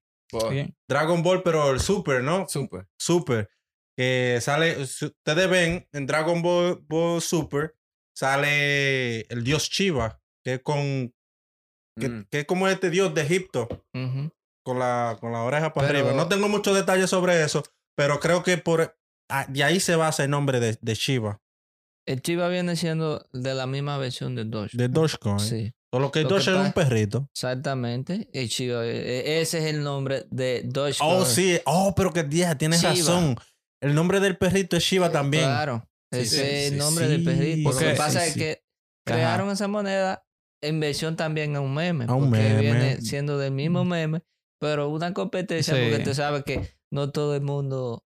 Dragon 0.87 1.23
Ball, 1.23 1.43
pero 1.43 1.71
el 1.71 1.81
Super, 1.81 2.23
¿no? 2.23 2.47
Super. 2.47 2.87
Super. 2.97 3.49
Que 3.97 4.39
sale, 4.41 4.85
si 4.87 5.07
ustedes 5.07 5.49
ven 5.49 5.85
en 5.91 6.05
Dragon 6.07 6.41
Ball, 6.41 6.79
Ball 6.87 7.21
Super, 7.21 7.75
sale 8.15 9.21
el 9.29 9.43
dios 9.43 9.69
Shiva, 9.69 10.21
que 10.45 10.53
es 10.53 10.61
con, 10.63 11.13
que, 11.99 12.07
Mm. 12.07 12.25
que 12.31 12.39
es 12.39 12.45
como 12.45 12.69
este 12.69 12.89
dios 12.89 13.13
de 13.13 13.21
Egipto 13.23 13.67
Ujú. 13.93 14.31
Con 14.63 14.79
la, 14.79 15.17
con 15.19 15.31
la 15.31 15.43
oreja 15.43 15.73
para 15.73 15.87
Pero- 15.87 15.99
arriba. 15.99 16.15
No 16.15 16.27
tengo 16.27 16.47
muchos 16.49 16.75
detalles 16.75 17.09
sobre 17.09 17.43
eso, 17.43 17.63
pero 17.95 18.19
creo 18.19 18.43
que 18.43 18.57
por 18.57 18.97
ah, 19.29 19.45
de 19.49 19.63
ahí 19.63 19.79
se 19.79 19.95
basa 19.95 20.23
el 20.23 20.29
nombre 20.29 20.59
de, 20.59 20.77
de 20.81 20.93
Shiva, 20.95 21.41
El 22.07 22.21
chiva 22.21 22.47
viene 22.49 22.75
siendo 22.75 23.27
de 23.33 23.53
la 23.53 23.67
misma 23.67 23.97
versión 23.97 24.35
de 24.35 24.45
Doge. 24.45 24.75
de 24.77 24.87
Dogecoin. 24.87 25.39
Sí, 25.39 25.73
Solo 25.93 26.09
que 26.11 26.21
Lo 26.21 26.29
que 26.29 26.33
Doge 26.35 26.51
es 26.51 26.57
un 26.57 26.71
perrito. 26.73 27.29
exactamente. 27.33 28.29
El 28.33 28.47
chiva, 28.49 28.85
eh, 28.85 29.41
ese 29.41 29.59
es 29.59 29.65
el 29.65 29.83
nombre 29.83 30.25
de 30.31 30.61
Dogecoin. 30.65 31.11
Oh, 31.21 31.25
sí. 31.25 31.59
Oh, 31.65 31.93
pero 31.95 32.13
que 32.13 32.23
día, 32.23 32.57
tienes 32.57 32.81
razón. 32.81 33.35
El 33.81 33.93
nombre 33.95 34.19
del 34.19 34.37
perrito 34.37 34.77
es 34.77 34.83
Shiva 34.83 35.11
también. 35.11 35.43
Claro. 35.45 35.85
Sí, 36.13 36.19
ese 36.19 36.35
sí, 36.35 36.41
es 36.43 36.71
el 36.71 36.77
nombre 36.77 37.05
sí. 37.05 37.11
del 37.11 37.23
perrito. 37.23 37.69
Porque- 37.69 37.85
Lo 37.85 37.91
que 37.91 37.97
pasa 37.97 38.25
es 38.25 38.33
que 38.35 38.63
crearon 39.05 39.49
esa 39.49 39.67
moneda 39.67 40.25
en 40.63 40.79
versión 40.79 41.15
también 41.15 41.55
a 41.55 41.61
un 41.61 41.73
meme. 41.73 42.05
A 42.07 42.13
un 42.13 42.29
porque 42.29 42.43
meme. 42.43 42.61
viene 42.61 43.01
siendo 43.01 43.37
del 43.37 43.51
mismo 43.51 43.83
meme, 43.83 44.21
pero 44.61 44.87
una 44.89 45.13
competencia 45.13 45.75
Sí. 45.75 45.81
porque 45.89 46.03
tú 46.03 46.13
sabes 46.13 46.43
que 46.43 46.61
no 46.93 47.11
todo 47.11 47.35
el 47.35 47.41
mundo... 47.41 48.05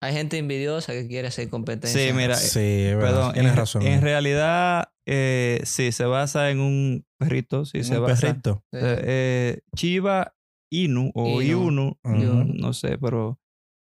Hay 0.00 0.12
gente 0.12 0.38
envidiosa 0.38 0.92
que 0.92 1.08
quiere 1.08 1.26
hacer 1.26 1.48
competencia. 1.48 2.00
Sí, 2.00 2.12
mira, 2.12 2.36
Sí, 2.36 2.60
verdad. 2.94 3.00
Perdón, 3.00 3.32
tienes 3.32 3.50
en, 3.52 3.56
razón. 3.56 3.82
en 3.82 4.00
realidad, 4.00 4.92
eh, 5.08 5.60
sí, 5.64 5.90
se 5.90 6.04
basa 6.04 6.50
en 6.50 6.60
un 6.60 7.04
perrito, 7.18 7.64
sí, 7.64 7.82
se 7.82 7.98
un 7.98 8.04
basa. 8.06 8.28
perrito. 8.28 8.62
Eh, 8.72 9.00
eh, 9.02 9.60
Chiva 9.74 10.36
Inu 10.70 11.10
o 11.16 11.42
Inu. 11.42 11.96
Iunu, 12.04 12.44
no 12.54 12.72
sé, 12.74 12.96
pero 12.98 13.40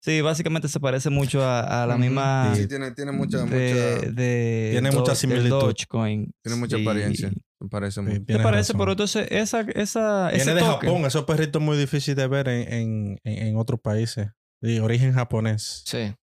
sí, 0.03 0.21
básicamente 0.21 0.67
se 0.67 0.81
parece 0.81 1.11
mucho 1.11 1.45
a, 1.45 1.85
a 1.85 1.87
la 1.87 1.97
misma 1.97 2.55
Sí, 2.57 2.67
tiene, 2.67 2.91
tiene 2.91 3.13
mucha, 3.13 3.45
de, 3.45 3.45
mucha, 3.45 4.11
de 4.11 4.69
Tiene 4.73 4.91
Do- 4.91 4.99
mucha 4.99 5.15
similitud. 5.15 5.49
Dogecoin. 5.61 6.33
tiene 6.43 6.59
mucha 6.59 6.77
apariencia. 6.77 7.31
Me 7.61 7.69
parece 7.69 8.01
Sí, 8.01 8.07
mucho. 8.07 8.19
¿Te 8.21 8.25
tienes 8.27 8.43
parece? 8.45 8.73
razón. 8.73 8.79
Pero 8.79 8.93
entonces, 8.93 9.27
esa, 9.31 9.61
esa, 9.61 10.31
ese 10.31 10.45
Viene 10.47 10.61
de 10.61 10.67
token- 10.67 10.81
Japón. 10.89 11.05
Esos 11.05 11.25
perritos 11.25 11.61
muy 11.63 11.77
difíciles 11.77 12.17
de 12.17 12.27
ver 12.27 12.49
en, 12.49 12.73
en, 12.73 13.21
en, 13.25 13.47
en 13.49 13.57
otros 13.57 13.81
países. 13.81 14.29
De 14.63 14.81
origen 14.81 15.13
japonés. 15.13 15.83
Sí. 15.87 16.15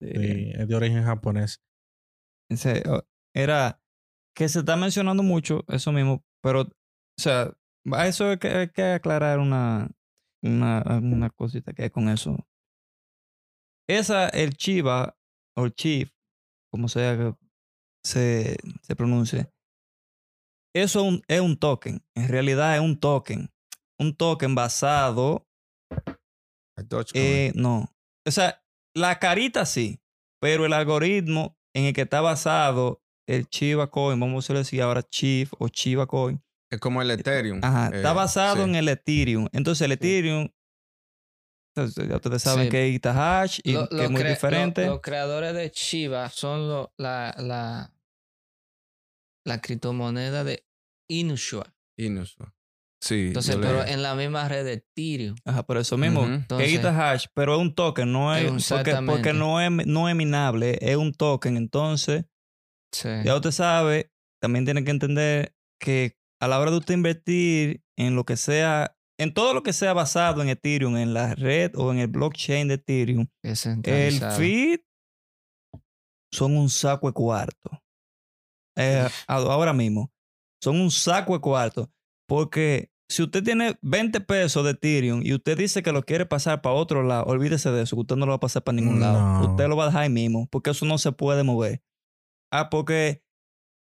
Es 0.00 0.68
de 0.68 0.74
origen 0.74 1.04
japonés. 1.04 1.60
Ese, 2.50 2.82
oh, 2.88 3.02
era 3.34 3.80
que 4.36 4.48
se 4.48 4.60
está 4.60 4.76
mencionando 4.76 5.22
mucho 5.22 5.64
eso 5.68 5.92
mismo, 5.92 6.22
pero, 6.42 6.62
o 6.62 6.68
sea, 7.18 7.52
a 7.92 8.06
eso 8.06 8.28
hay 8.30 8.38
que, 8.38 8.48
hay 8.48 8.68
que 8.68 8.82
aclarar 8.82 9.38
una, 9.38 9.90
una, 10.42 10.82
una 11.00 11.30
cosita 11.30 11.72
que 11.72 11.84
hay 11.84 11.90
con 11.90 12.08
eso. 12.08 12.36
Esa, 13.88 14.28
el 14.28 14.56
Chiva, 14.56 15.16
o 15.56 15.64
el 15.66 15.74
Chief, 15.74 16.10
como 16.70 16.88
sea 16.88 17.16
que 17.16 17.34
se, 18.04 18.56
se 18.82 18.96
pronuncie, 18.96 19.50
eso 20.74 21.00
es 21.00 21.06
un, 21.12 21.22
es 21.28 21.40
un 21.40 21.56
token. 21.56 22.02
En 22.16 22.28
realidad 22.28 22.74
es 22.74 22.80
un 22.80 22.98
token. 22.98 23.50
Un 23.98 24.14
token 24.16 24.54
basado 24.54 25.46
eh, 27.14 27.52
no. 27.54 27.88
O 28.26 28.30
sea, 28.30 28.62
la 28.96 29.18
carita 29.18 29.64
sí, 29.66 30.00
pero 30.40 30.66
el 30.66 30.72
algoritmo 30.72 31.56
en 31.74 31.84
el 31.86 31.92
que 31.94 32.02
está 32.02 32.20
basado 32.20 33.00
el 33.28 33.46
Chiva 33.48 33.90
Coin, 33.90 34.18
vamos 34.18 34.48
a 34.50 34.54
decir 34.54 34.82
ahora 34.82 35.02
Chief 35.02 35.52
o 35.58 35.68
Chiva 35.68 36.06
Coin, 36.06 36.42
es 36.70 36.80
como 36.80 37.00
el 37.02 37.10
Ethereum. 37.10 37.60
ajá, 37.62 37.90
Eh, 37.92 37.96
está 37.96 38.12
basado 38.12 38.56
sí. 38.56 38.62
en 38.70 38.74
el 38.74 38.88
Ethereum. 38.88 39.46
Entonces 39.52 39.82
el 39.84 39.92
Ethereum, 39.92 40.48
entonces, 41.76 42.08
ya 42.08 42.16
ustedes 42.16 42.42
saben 42.42 42.64
Sí. 42.64 42.70
que 42.70 42.94
es 42.94 43.00
hash 43.06 43.60
y 43.64 43.72
Lo- 43.72 43.88
que 43.88 44.04
es 44.04 44.10
muy 44.10 44.22
lo- 44.22 44.28
diferente. 44.28 44.86
los 44.86 45.00
creadores 45.00 45.54
de 45.54 45.70
Shiba 45.74 46.28
son 46.30 46.68
lo- 46.68 46.92
la, 46.98 47.34
la, 47.38 47.92
la 49.46 49.60
criptomoneda 49.60 50.44
de 50.44 50.63
Inushua. 51.08 51.74
Inusual. 51.98 52.52
Sí. 53.02 53.26
Entonces, 53.28 53.56
le- 53.56 53.66
pero 53.66 53.84
en 53.84 54.02
la 54.02 54.14
misma 54.14 54.48
red 54.48 54.64
de 54.64 54.72
Ethereum. 54.74 55.36
Ajá, 55.44 55.62
por 55.64 55.76
eso 55.76 55.98
mismo, 55.98 56.24
Entonces- 56.24 56.72
es 56.72 56.84
hash, 56.84 57.26
pero 57.34 57.54
es 57.54 57.60
un 57.60 57.74
token, 57.74 58.10
no 58.10 58.34
es, 58.34 58.44
porque, 58.68 59.32
no 59.34 59.60
es, 59.60 59.70
no 59.86 60.08
es 60.08 60.16
minable, 60.16 60.78
es 60.80 60.96
un 60.96 61.12
token. 61.12 61.56
Entonces, 61.56 62.24
Sí. 62.92 63.08
Ya 63.24 63.34
usted 63.34 63.50
sabe, 63.50 64.12
también 64.40 64.64
tiene 64.64 64.84
que 64.84 64.92
entender 64.92 65.52
que 65.80 66.16
a 66.40 66.46
la 66.46 66.60
hora 66.60 66.70
de 66.70 66.76
usted 66.76 66.94
invertir 66.94 67.82
en 67.98 68.14
lo 68.14 68.24
que 68.24 68.36
sea, 68.36 68.96
en 69.18 69.34
todo 69.34 69.52
lo 69.52 69.64
que 69.64 69.72
sea 69.72 69.92
basado 69.92 70.40
en 70.42 70.48
Ethereum, 70.48 70.96
en 70.96 71.12
la 71.12 71.34
red 71.34 71.72
o 71.74 71.90
en 71.92 71.98
el 71.98 72.06
blockchain 72.06 72.68
de 72.68 72.74
Ethereum, 72.74 73.26
el 73.42 74.20
feed 74.36 74.80
son 76.32 76.56
un 76.56 76.70
saco 76.70 77.08
de 77.08 77.12
cuarto. 77.14 77.82
Eh, 78.76 79.08
ahora 79.26 79.72
mismo, 79.72 80.12
son 80.64 80.80
un 80.80 80.90
saco 80.90 81.34
de 81.34 81.40
cuarto. 81.40 81.90
Porque 82.26 82.90
si 83.08 83.22
usted 83.22 83.42
tiene 83.44 83.76
20 83.82 84.20
pesos 84.22 84.64
de 84.64 84.70
Ethereum 84.70 85.20
y 85.22 85.34
usted 85.34 85.58
dice 85.58 85.82
que 85.82 85.92
lo 85.92 86.02
quiere 86.02 86.24
pasar 86.26 86.62
para 86.62 86.74
otro 86.74 87.02
lado, 87.02 87.24
olvídese 87.26 87.70
de 87.70 87.82
eso, 87.82 87.96
que 87.96 88.00
usted 88.00 88.16
no 88.16 88.24
lo 88.26 88.30
va 88.32 88.36
a 88.36 88.40
pasar 88.40 88.64
para 88.64 88.76
ningún 88.76 88.98
lado. 89.00 89.50
Usted 89.50 89.68
lo 89.68 89.76
va 89.76 89.84
a 89.84 89.86
dejar 89.88 90.02
ahí 90.04 90.08
mismo, 90.10 90.48
porque 90.50 90.70
eso 90.70 90.86
no 90.86 90.96
se 90.98 91.12
puede 91.12 91.42
mover. 91.42 91.82
Ah, 92.50 92.70
porque 92.70 93.22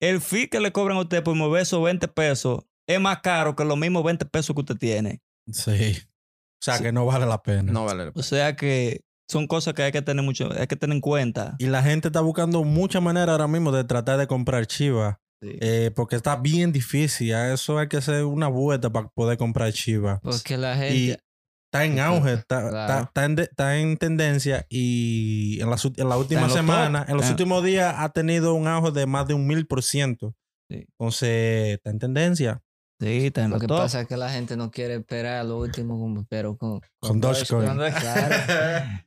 el 0.00 0.20
fee 0.20 0.48
que 0.48 0.58
le 0.58 0.72
cobran 0.72 0.98
a 0.98 1.02
usted 1.02 1.22
por 1.22 1.36
mover 1.36 1.62
esos 1.62 1.82
20 1.82 2.08
pesos 2.08 2.64
es 2.88 3.00
más 3.00 3.20
caro 3.20 3.54
que 3.54 3.64
los 3.64 3.78
mismos 3.78 4.02
20 4.02 4.26
pesos 4.26 4.54
que 4.54 4.60
usted 4.60 4.76
tiene. 4.76 5.22
Sí. 5.52 5.96
O 6.00 6.64
sea, 6.64 6.78
Sí. 6.78 6.82
que 6.84 6.92
no 6.92 7.06
vale 7.06 7.26
la 7.26 7.42
pena. 7.42 7.72
No 7.72 7.84
vale 7.84 8.06
la 8.06 8.12
O 8.14 8.22
sea 8.24 8.56
que 8.56 9.02
son 9.28 9.46
cosas 9.46 9.74
que 9.74 9.82
hay 9.84 9.92
que 9.92 10.02
tener 10.02 10.24
mucho, 10.24 10.50
hay 10.52 10.66
que 10.66 10.76
tener 10.76 10.96
en 10.96 11.00
cuenta. 11.00 11.54
Y 11.58 11.66
la 11.66 11.82
gente 11.82 12.08
está 12.08 12.20
buscando 12.20 12.64
muchas 12.64 13.00
maneras 13.02 13.28
ahora 13.30 13.46
mismo 13.46 13.70
de 13.70 13.84
tratar 13.84 14.18
de 14.18 14.26
comprar 14.26 14.66
Chiva. 14.66 15.20
Sí. 15.42 15.58
eh, 15.60 15.90
porque 15.94 16.14
está 16.16 16.36
bien 16.36 16.70
difícil. 16.72 17.34
A 17.34 17.52
eso 17.52 17.76
hay 17.78 17.88
que 17.88 17.96
hacer 17.96 18.24
una 18.24 18.46
vuelta 18.48 18.90
para 18.90 19.08
poder 19.08 19.36
comprar 19.36 19.72
Chiva. 19.72 20.20
Porque 20.22 20.56
la 20.56 20.76
gente. 20.76 20.94
Y 20.94 21.10
está 21.10 21.84
en 21.84 21.98
auge, 21.98 22.34
está, 22.34 22.68
Claro. 22.68 22.78
está- 22.80 23.00
está 23.02 23.24
en, 23.24 23.34
de- 23.34 23.42
está 23.42 23.76
en 23.78 23.96
tendencia 23.96 24.66
y 24.70 25.58
en 25.60 25.68
la 26.08 26.16
última 26.16 26.42
en 26.44 26.50
semana, 26.50 27.00
top. 27.00 27.10
en 27.10 27.16
los 27.16 27.26
Ah. 27.26 27.30
últimos 27.30 27.64
días 27.64 27.94
ha 27.98 28.08
tenido 28.10 28.54
un 28.54 28.68
auge 28.68 28.92
de 28.92 29.06
más 29.06 29.26
de 29.26 29.34
un 29.34 29.46
mil 29.46 29.66
por 29.66 29.82
ciento. 29.82 30.34
Entonces, 30.70 31.74
está 31.74 31.90
en 31.90 31.98
tendencia. 31.98 32.62
Sí, 33.02 33.26
está 33.26 33.44
en 33.44 33.50
Lo 33.50 33.58
que 33.58 33.66
top. 33.66 33.78
pasa 33.78 34.02
es 34.02 34.06
que 34.06 34.16
la 34.16 34.30
gente 34.30 34.56
no 34.56 34.70
quiere 34.70 34.94
esperar 34.94 35.40
a 35.40 35.44
lo 35.44 35.58
último, 35.58 35.98
como- 35.98 36.24
pero 36.28 36.56
con, 36.56 36.80
Con 37.00 37.20
Dogecoin. 37.20 37.66
Claro. 37.76 38.34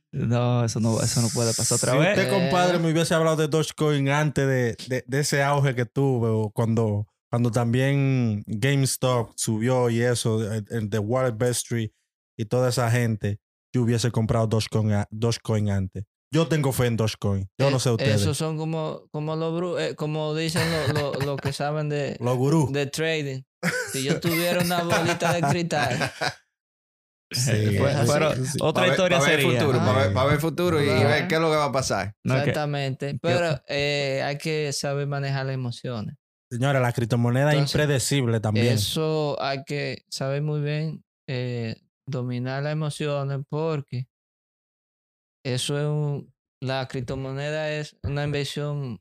No, 0.12 0.64
eso 0.64 0.80
no, 0.80 0.98
eso 1.02 1.20
no 1.20 1.28
puede 1.28 1.52
pasar 1.52 1.76
otra 1.76 1.92
si 1.92 1.98
vez. 1.98 2.16
usted, 2.18 2.30
compadre, 2.30 2.78
me 2.78 2.90
hubiese 2.90 3.12
hablado 3.14 3.36
de 3.36 3.48
Dogecoin 3.48 4.08
antes 4.08 4.46
de, 4.46 4.76
de- 4.88 5.04
de 5.06 5.20
ese 5.20 5.42
auge 5.42 5.74
que 5.74 5.84
tuve, 5.84 6.28
o 6.30 6.50
cuando, 6.50 7.06
cuando 7.30 7.50
también 7.50 8.42
GameStop 8.46 9.32
subió 9.36 9.90
y 9.90 10.00
eso, 10.00 10.38
de 10.38 10.98
Wallet 10.98 11.36
Street 11.50 11.90
y 12.38 12.46
toda 12.46 12.70
esa 12.70 12.90
gente, 12.90 13.40
yo 13.74 13.82
hubiese 13.82 14.10
comprado 14.10 14.46
Dogecoin, 14.46 15.04
Dogecoin 15.10 15.68
antes. 15.70 16.04
Yo 16.32 16.48
tengo 16.48 16.72
fe 16.72 16.86
en 16.86 16.96
Dogecoin. 16.96 17.48
Yo 17.58 17.70
no 17.70 17.78
sé 17.78 17.90
ustedes. 17.90 18.20
Esos 18.20 18.36
son 18.36 18.58
como, 18.58 19.06
como 19.10 19.36
los 19.36 19.80
eh, 19.80 19.94
como 19.94 20.34
dicen 20.34 20.62
los 20.70 20.88
lo, 20.94 21.12
lo 21.24 21.36
que 21.36 21.52
saben 21.52 21.88
de, 21.88 22.16
Los 22.20 22.36
gurús. 22.36 22.72
de 22.72 22.86
trading. 22.86 23.42
Si 23.92 24.02
yo 24.04 24.20
tuviera 24.20 24.62
una 24.62 24.82
bolita 24.82 25.32
de 25.32 25.40
cristal, 25.42 26.12
Sí, 27.32 27.40
sí, 27.50 27.76
sí. 27.76 28.58
Otra 28.60 28.72
Pa' 28.72 28.80
ver- 28.82 28.90
historia 28.90 29.18
pa' 29.18 29.24
ver 29.26 29.40
sería. 29.40 29.60
futuro, 29.60 29.78
para 29.80 30.06
ver, 30.08 30.30
ver 30.30 30.40
futuro 30.40 30.80
y, 30.80 30.86
ver 30.86 31.26
qué 31.26 31.34
es 31.34 31.40
lo 31.40 31.50
que 31.50 31.56
va 31.56 31.64
a 31.66 31.72
pasar. 31.72 32.14
Exactamente. 32.22 33.18
Pero 33.20 33.60
eh, 33.68 34.22
hay 34.24 34.38
que 34.38 34.72
saber 34.72 35.08
manejar 35.08 35.46
las 35.46 35.54
emociones. 35.54 36.14
Señora, 36.52 36.78
la 36.78 36.92
criptomoneda 36.92 37.52
es 37.52 37.58
impredecible 37.58 38.38
también. 38.38 38.74
Eso 38.74 39.36
hay 39.42 39.64
que 39.64 40.04
saber 40.08 40.42
muy 40.42 40.60
bien 40.60 41.04
eh, 41.26 41.74
dominar 42.06 42.62
las 42.62 42.72
emociones 42.72 43.40
porque 43.48 44.06
eso 45.54 45.78
es 45.78 45.86
un, 45.86 46.34
la 46.60 46.86
criptomoneda 46.88 47.70
es 47.72 47.96
una 48.02 48.24
inversión 48.24 49.00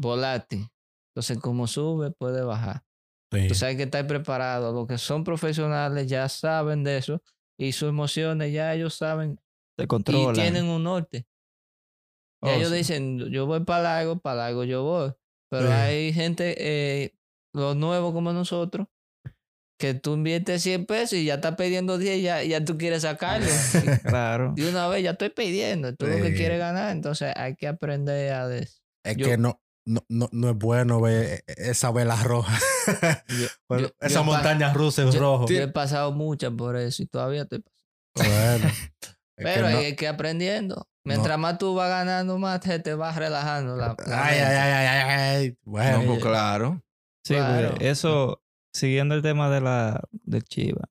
volátil. 0.00 0.68
Entonces, 1.14 1.38
como 1.38 1.66
sube, 1.66 2.10
puede 2.12 2.42
bajar. 2.42 2.84
Sí. 3.32 3.40
Entonces 3.40 3.62
hay 3.62 3.76
que 3.76 3.84
estar 3.84 4.06
preparado. 4.06 4.72
Los 4.72 4.86
que 4.86 4.98
son 4.98 5.24
profesionales 5.24 6.06
ya 6.06 6.28
saben 6.28 6.84
de 6.84 6.98
eso 6.98 7.22
y 7.58 7.72
sus 7.72 7.88
emociones 7.88 8.52
ya 8.52 8.74
ellos 8.74 8.94
saben 8.94 9.38
Se 9.78 9.84
y 9.84 9.86
controla. 9.86 10.32
tienen 10.32 10.66
un 10.66 10.84
norte. 10.84 11.26
Ya 12.44 12.52
Oh, 12.52 12.56
ellos 12.56 12.70
sí. 12.70 12.76
dicen, 12.76 13.18
yo 13.30 13.46
voy 13.46 13.60
para 13.64 13.98
algo, 13.98 14.18
para 14.18 14.46
algo 14.46 14.64
yo 14.64 14.82
voy. 14.82 15.12
Pero 15.50 15.68
Sí. 15.68 15.72
hay 15.72 16.12
gente, 16.12 16.54
eh, 16.58 17.14
los 17.54 17.76
nuevos 17.76 18.12
como 18.12 18.32
nosotros, 18.32 18.88
que 19.82 19.94
tú 19.94 20.14
inviertes 20.14 20.62
100 20.62 20.86
pesos 20.86 21.14
y 21.18 21.24
ya 21.24 21.34
estás 21.34 21.56
pidiendo 21.56 21.98
10 21.98 22.18
y 22.18 22.22
ya, 22.22 22.42
ya 22.44 22.64
tú 22.64 22.78
quieres 22.78 23.02
sacarlo. 23.02 23.46
Claro. 24.04 24.52
De 24.54 24.68
una 24.68 24.86
vez 24.86 25.02
ya 25.02 25.10
estoy 25.10 25.30
pidiendo, 25.30 25.92
tú 25.96 26.06
lo 26.06 26.16
que 26.16 26.28
Sí. 26.30 26.34
quieres 26.36 26.58
ganar, 26.60 26.92
entonces 26.92 27.32
hay 27.36 27.56
que 27.56 27.66
aprender 27.66 28.32
a... 28.32 28.46
des- 28.46 28.80
Es 29.04 29.16
Yo- 29.16 29.26
que 29.26 29.36
no, 29.36 29.60
no, 29.84 30.04
no, 30.08 30.28
no 30.30 30.50
es 30.50 30.56
bueno 30.56 31.00
ver 31.00 31.42
esa 31.48 31.90
vela 31.90 32.14
roja. 32.22 32.56
Yo- 33.28 33.48
Bueno, 33.68 33.88
yo- 33.88 33.94
esa 34.00 34.22
montaña 34.22 34.72
rusa 34.72 35.02
es 35.08 35.16
rojo. 35.18 35.46
Yo 35.48 35.60
he 35.60 35.68
pasado 35.68 36.12
muchas 36.12 36.52
por 36.52 36.76
eso 36.76 37.02
y 37.02 37.06
todavía 37.06 37.42
estoy 37.42 37.64
pasando. 38.14 38.34
Bueno. 38.36 38.66
es 39.36 39.44
Pero 39.44 39.66
que 39.66 39.72
no- 39.72 39.78
hay 39.78 39.96
que 39.96 40.04
ir 40.04 40.10
aprendiendo. 40.10 40.86
Mientras 41.04 41.36
más 41.36 41.58
tú 41.58 41.74
vas 41.74 41.88
ganando, 41.88 42.38
más 42.38 42.60
se 42.62 42.78
te 42.78 42.94
va 42.94 43.10
relajando 43.10 43.74
la, 43.76 43.96
la 44.06 44.24
Ay, 44.24 44.38
ay, 44.38 44.56
ay, 44.56 44.72
ay, 44.72 44.86
ay, 44.86 45.10
ay. 45.10 45.58
Bueno, 45.64 45.98
No, 46.02 46.06
pues 46.06 46.22
claro. 46.22 46.80
Sí, 47.24 47.34
pues, 47.34 47.44
Claro. 47.44 47.74
eso, 47.80 48.41
siguiendo 48.72 49.14
el 49.14 49.22
tema 49.22 49.50
de 49.50 49.60
la 49.60 50.02
del 50.24 50.44
Chiva. 50.44 50.88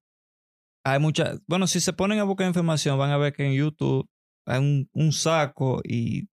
Hay 0.83 1.00
muchas, 1.00 1.39
bueno, 1.47 1.67
si 1.67 1.79
se 1.79 1.93
ponen 1.93 2.19
a 2.19 2.23
buscar 2.23 2.47
información, 2.47 2.97
van 2.97 3.11
a 3.11 3.17
ver 3.17 3.33
que 3.33 3.45
en 3.45 3.53
YouTube 3.53 4.09
hay 4.45 4.59
un, 4.59 4.89
un 4.93 5.11
saco 5.11 5.81
y 5.83 6.27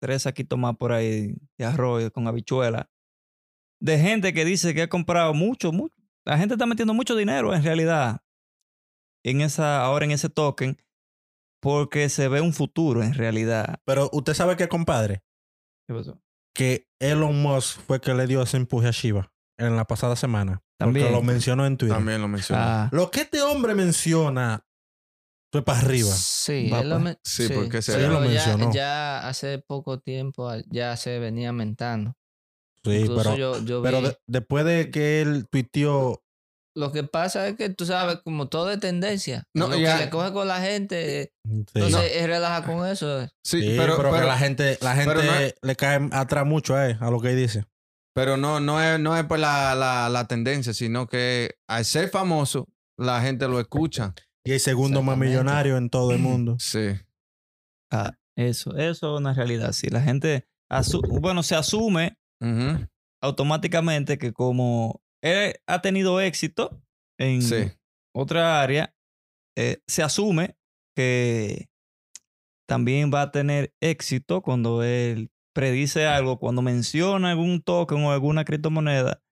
tres 0.00 0.22
saquitos 0.22 0.58
más 0.58 0.76
por 0.76 0.92
ahí 0.92 1.34
de 1.58 1.64
arroz 1.64 2.10
con 2.10 2.26
habichuela. 2.26 2.90
De 3.80 3.98
gente 3.98 4.32
que 4.32 4.44
dice 4.44 4.74
que 4.74 4.82
ha 4.82 4.88
comprado 4.88 5.34
mucho, 5.34 5.72
mucho. 5.72 5.94
La 6.24 6.38
gente 6.38 6.54
está 6.54 6.66
metiendo 6.66 6.94
mucho 6.94 7.16
dinero 7.16 7.54
en 7.54 7.62
realidad 7.62 8.20
en 9.22 9.40
esa, 9.40 9.82
ahora 9.84 10.04
en 10.04 10.12
ese 10.12 10.28
token, 10.28 10.78
porque 11.60 12.08
se 12.08 12.28
ve 12.28 12.40
un 12.40 12.52
futuro 12.52 13.02
en 13.02 13.14
realidad. 13.14 13.80
Pero 13.84 14.08
usted 14.12 14.34
sabe 14.34 14.56
que, 14.56 14.68
compadre, 14.68 15.22
¿Qué 15.86 15.94
pasó? 15.94 16.20
que 16.54 16.88
Elon 16.98 17.40
Musk 17.42 17.80
fue 17.80 18.00
que 18.00 18.14
le 18.14 18.26
dio 18.26 18.42
ese 18.42 18.56
empuje 18.56 18.88
a 18.88 18.92
Shiba 18.92 19.32
en 19.58 19.76
la 19.76 19.84
pasada 19.84 20.16
semana. 20.16 20.62
También. 20.80 21.06
Porque 21.06 21.16
lo 21.20 21.22
mencionó 21.22 21.66
en 21.66 21.76
Twitter. 21.76 21.96
También 21.96 22.20
lo 22.20 22.28
mencioné. 22.28 22.62
Ah, 22.62 22.88
Lo 22.92 23.10
que 23.10 23.20
este 23.20 23.40
hombre 23.42 23.74
menciona 23.74 24.64
fue 25.52 25.62
para 25.64 25.78
arriba. 25.80 26.10
Sí, 26.12 26.70
él 26.72 26.88
lo 26.88 26.96
pa- 26.96 27.02
men- 27.02 27.18
Sí, 27.24 27.48
porque 27.54 27.82
se- 27.82 27.98
lo 28.08 28.14
ya- 28.14 28.20
mencionó. 28.20 28.72
Ya, 28.72 29.28
hace 29.28 29.58
poco 29.58 30.00
tiempo 30.00 30.48
ah, 30.48 30.58
ya 30.70 30.96
se 30.96 31.18
venía 31.18 31.52
mentando. 31.52 32.14
Sí, 32.84 32.92
Incluso 32.92 33.22
pero, 33.22 33.36
yo, 33.36 33.64
yo 33.64 33.82
pero 33.82 34.00
vi- 34.00 34.08
de- 34.08 34.18
después 34.26 34.64
de 34.64 34.90
que 34.90 35.20
él 35.20 35.46
tuiteó, 35.50 36.22
Lo 36.76 36.92
que 36.92 37.02
pasa 37.02 37.48
es 37.48 37.56
que 37.56 37.68
tú 37.68 37.84
sabes, 37.84 38.20
como 38.24 38.48
todo 38.48 38.70
es 38.70 38.78
tendencia. 38.78 39.42
No, 39.54 39.66
lo 39.66 39.76
ya- 39.76 39.98
que 39.98 40.04
le 40.04 40.10
coge 40.10 40.32
con 40.32 40.46
la 40.46 40.60
gente, 40.60 41.32
sí, 41.44 41.52
entonces 41.74 42.12
él 42.14 42.26
relaja 42.28 42.64
con 42.64 42.86
eso. 42.86 43.26
Sí, 43.44 43.60
Sí, 43.60 43.74
pero, 43.76 43.96
pero, 43.96 44.10
pero, 44.12 44.20
que 44.22 44.26
la 44.28 44.38
gente, 44.38 44.78
la 44.80 44.94
gente 44.94 45.14
no 45.14 45.20
es- 45.34 45.54
le 45.60 45.74
cae 45.76 46.08
atrás 46.12 46.46
mucho 46.46 46.76
a 46.76 46.86
él, 46.86 46.96
a 47.00 47.10
lo 47.10 47.20
que 47.20 47.30
él 47.32 47.36
dice. 47.38 47.64
Pero 48.14 48.36
no, 48.36 48.60
no 48.60 48.82
es, 48.82 48.98
no 49.00 49.16
es 49.16 49.24
por 49.24 49.38
la, 49.38 49.74
la, 49.74 50.08
la 50.08 50.26
tendencia, 50.26 50.72
sino 50.74 51.06
que 51.06 51.56
al 51.68 51.84
ser 51.84 52.08
famoso, 52.10 52.68
la 52.98 53.20
gente 53.22 53.46
lo 53.48 53.60
escucha. 53.60 54.14
Y 54.44 54.52
el 54.52 54.60
segundo 54.60 55.02
más 55.02 55.16
millonario 55.18 55.76
en 55.76 55.90
todo 55.90 56.12
el 56.12 56.18
mundo. 56.18 56.56
Sí. 56.60 56.88
ah, 57.92 58.14
eso, 58.36 58.76
eso 58.76 59.14
es 59.14 59.20
una 59.20 59.34
realidad. 59.34 59.72
Si 59.72 59.88
la 59.88 60.00
gente, 60.00 60.46
asu- 60.70 61.20
bueno, 61.20 61.42
se 61.42 61.54
asume 61.54 62.16
automáticamente 63.22 64.18
que 64.18 64.32
como 64.32 65.02
él 65.22 65.54
ha 65.66 65.82
tenido 65.82 66.20
éxito 66.20 66.82
en 67.18 67.42
Sí. 67.42 67.72
otra 68.14 68.62
área, 68.62 68.94
eh, 69.56 69.82
se 69.86 70.02
asume 70.02 70.56
que 70.96 71.68
también 72.66 73.10
va 73.12 73.22
a 73.22 73.30
tener 73.30 73.74
éxito 73.80 74.42
cuando 74.42 74.82
él 74.82 75.30
predice 75.52 76.06
algo, 76.06 76.38
cuando 76.38 76.62
menciona 76.62 77.30
algún 77.30 77.62
token 77.62 78.04
o 78.04 78.12
alguna 78.12 78.44
criptomoneda 78.44 79.22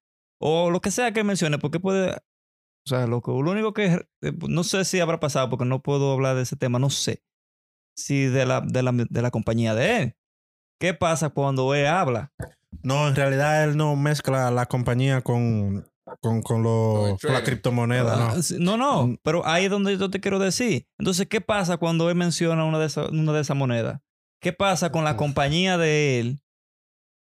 o 0.41 0.71
lo 0.71 0.81
que 0.81 0.91
sea 0.91 1.13
que 1.13 1.25
mencione, 1.25 1.59
porque 1.59 1.81
puede, 1.81 2.11
o 2.13 2.89
sea, 2.89 3.07
lo, 3.07 3.21
que, 3.23 3.31
lo 3.31 3.51
único 3.51 3.73
que, 3.73 4.07
eh, 4.23 4.33
no 4.49 4.63
sé 4.65 4.85
si 4.85 5.01
habrá 5.01 5.19
pasado, 5.21 5.51
porque 5.51 5.65
no 5.65 5.83
puedo 5.83 6.13
hablar 6.13 6.37
de 6.37 6.43
ese 6.43 6.57
tema, 6.57 6.79
no 6.79 6.91
sé, 6.91 7.23
si 7.97 8.27
de 8.27 8.47
la, 8.47 8.61
de 8.61 8.83
la, 8.83 8.93
de 8.93 9.23
la 9.23 9.31
compañía 9.31 9.75
de 9.75 9.97
él. 10.03 10.15
¿Qué 10.81 10.95
pasa 10.95 11.31
cuando 11.31 11.75
él 11.75 11.87
habla? 11.87 12.33
No, 12.85 13.09
en 13.09 13.17
realidad 13.17 13.65
él 13.65 13.77
no 13.77 13.97
mezcla 13.97 14.51
la 14.53 14.67
compañía 14.67 15.23
con, 15.23 15.85
con, 16.21 16.41
con, 16.43 16.63
lo- 16.63 17.17
Con 17.21 17.33
la 17.33 17.43
criptomoneda. 17.43 18.31
Ah, 18.31 18.37
no. 18.59 18.59
No, 18.59 18.77
no, 18.77 19.07
Mm. 19.09 19.17
pero 19.25 19.45
ahí 19.45 19.65
es 19.65 19.71
donde 19.71 19.97
yo 19.99 20.09
te 20.09 20.21
quiero 20.21 20.39
decir. 20.39 20.87
Entonces, 20.99 21.27
¿qué 21.27 21.41
pasa 21.41 21.79
cuando 21.79 22.09
él 22.11 22.15
menciona 22.15 22.65
una 22.65 22.79
de 22.79 22.87
esas 22.87 23.09
una 23.11 23.33
de 23.33 23.41
esas 23.41 23.57
monedas? 23.57 24.01
¿Qué 24.41 24.53
pasa 24.53 24.91
con 24.93 25.05
la 25.05 25.17
compañía 25.17 25.77
de 25.79 26.21
él? 26.21 26.41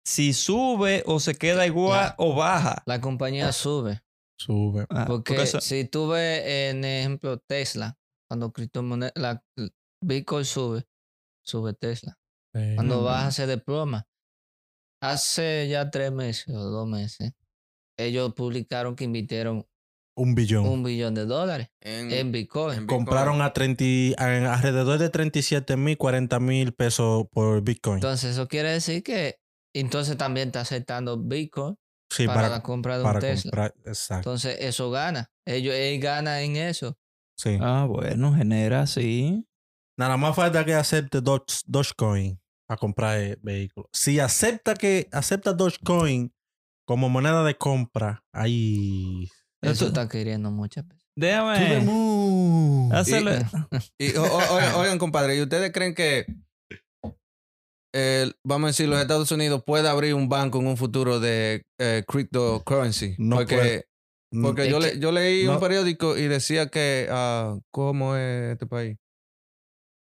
Si 0.06 0.34
sube 0.34 1.04
o 1.06 1.20
se 1.20 1.36
queda 1.36 1.66
igual 1.66 2.08
La- 2.10 2.16
o 2.18 2.36
baja. 2.36 2.84
La 2.86 3.02
compañía 3.02 3.52
sube. 3.52 4.02
Sube. 4.40 4.86
Ah, 4.90 5.06
Porque, 5.08 5.34
porque 5.34 5.44
eso- 5.44 5.60
si 5.62 5.86
tú 5.86 6.08
ves, 6.10 6.44
en 6.46 6.86
ejemplo, 6.86 7.40
Tesla, 7.40 7.98
cuando 8.30 8.52
criptomoneda, 8.54 9.12
la 9.16 9.44
Bitcoin 10.04 10.46
sube, 10.46 10.86
sube 11.46 11.74
Tesla. 11.74 12.18
Sí. 12.56 12.76
Cuando 12.76 13.02
Mm. 13.02 13.06
baja 13.06 13.32
se 13.32 13.48
desploma. 13.48 14.08
Hace 15.02 15.68
ya 15.70 15.90
tres 15.92 16.12
meses 16.12 16.50
o 16.56 16.60
dos 16.70 16.88
meses, 16.88 17.34
ellos 18.00 18.34
publicaron 18.34 18.96
que 18.96 19.04
invirtieron 19.06 19.66
Un 20.20 20.34
billón. 20.34 20.66
un 20.68 20.82
billón 20.84 21.14
de 21.14 21.26
dólares 21.26 21.70
En- 21.80 22.12
en 22.12 22.32
Bitcoin. 22.32 22.80
en- 22.80 22.88
Compraron 22.88 23.42
a 23.42 23.54
30, 23.54 23.84
y- 23.84 24.16
a- 24.18 24.54
alrededor 24.56 24.98
de 24.98 25.10
37 25.10 25.78
mil, 25.78 25.96
40 25.98 26.40
mil 26.40 26.74
pesos 26.74 27.26
por 27.32 27.62
Bitcoin. 27.62 27.98
Entonces, 27.98 28.32
eso 28.32 28.48
quiere 28.48 28.72
decir 28.72 29.04
que 29.04 29.36
entonces 29.76 30.18
también 30.18 30.48
está 30.48 30.62
aceptando 30.62 31.18
Bitcoin 31.22 31.76
sí, 32.10 32.26
para, 32.26 32.42
para, 32.42 32.50
la 32.50 32.64
compra 32.64 32.98
de 32.98 33.04
para 33.04 33.20
un 33.20 33.22
Tesla. 33.22 33.52
comprar. 33.52 33.74
Exacto. 33.86 34.30
Entonces, 34.32 34.58
eso 34.62 34.90
gana. 34.90 35.30
Ellos 35.46 35.76
él 35.76 36.00
gana 36.00 36.42
en 36.42 36.56
eso. 36.56 36.98
Sí. 37.40 37.58
Ah, 37.62 37.86
bueno, 37.88 38.34
genera, 38.34 38.88
sí. 38.88 39.46
Nada 40.00 40.18
más 40.18 40.36
falta 40.36 40.66
que 40.66 40.74
acepte 40.74 41.22
Doge- 41.22 41.62
Dogecoin 41.68 42.40
para 42.68 42.80
comprar 42.80 43.18
el 43.20 43.38
vehículo. 43.44 43.88
Si 43.94 44.20
acepta 44.20 44.74
que 44.74 45.08
acepta 45.12 45.54
Dogecoin 45.54 46.34
como 46.88 47.08
moneda 47.10 47.44
de 47.44 47.56
compra, 47.56 48.24
ahí. 48.34 49.28
Eso 49.64 49.88
está 49.88 50.08
queriendo 50.08 50.52
muchas 50.52 50.88
veces. 50.88 51.04
Déjame 51.16 51.80
Mu. 51.82 52.90
hacerle. 52.94 53.46
Y, 53.98 54.16
o- 54.16 54.24
o- 54.24 54.28
oigan, 54.80 55.00
compadre, 55.00 55.36
¿y 55.36 55.42
ustedes 55.42 55.72
creen 55.72 55.96
que, 55.96 56.26
el- 57.94 58.36
vamos 58.46 58.68
a 58.68 58.70
decir, 58.70 58.88
los 58.88 59.00
Estados 59.02 59.32
Unidos 59.32 59.64
puede 59.66 59.88
abrir 59.90 60.14
un 60.14 60.30
banco 60.30 60.60
en 60.60 60.68
un 60.68 60.78
futuro 60.78 61.20
de 61.20 61.64
eh, 61.80 62.04
cryptocurrency? 62.08 63.16
No 63.18 63.38
porque 63.38 63.56
puede. 63.56 63.88
porque 64.44 64.70
yo, 64.70 64.80
le- 64.80 65.00
yo 65.00 65.12
leí 65.12 65.46
no. 65.46 65.54
un 65.54 65.60
periódico 65.60 66.18
y 66.18 66.28
decía 66.28 66.68
que, 66.68 67.08
ah, 67.10 67.58
¿cómo 67.72 68.16
es 68.16 68.52
este 68.54 68.68
país? 68.68 68.98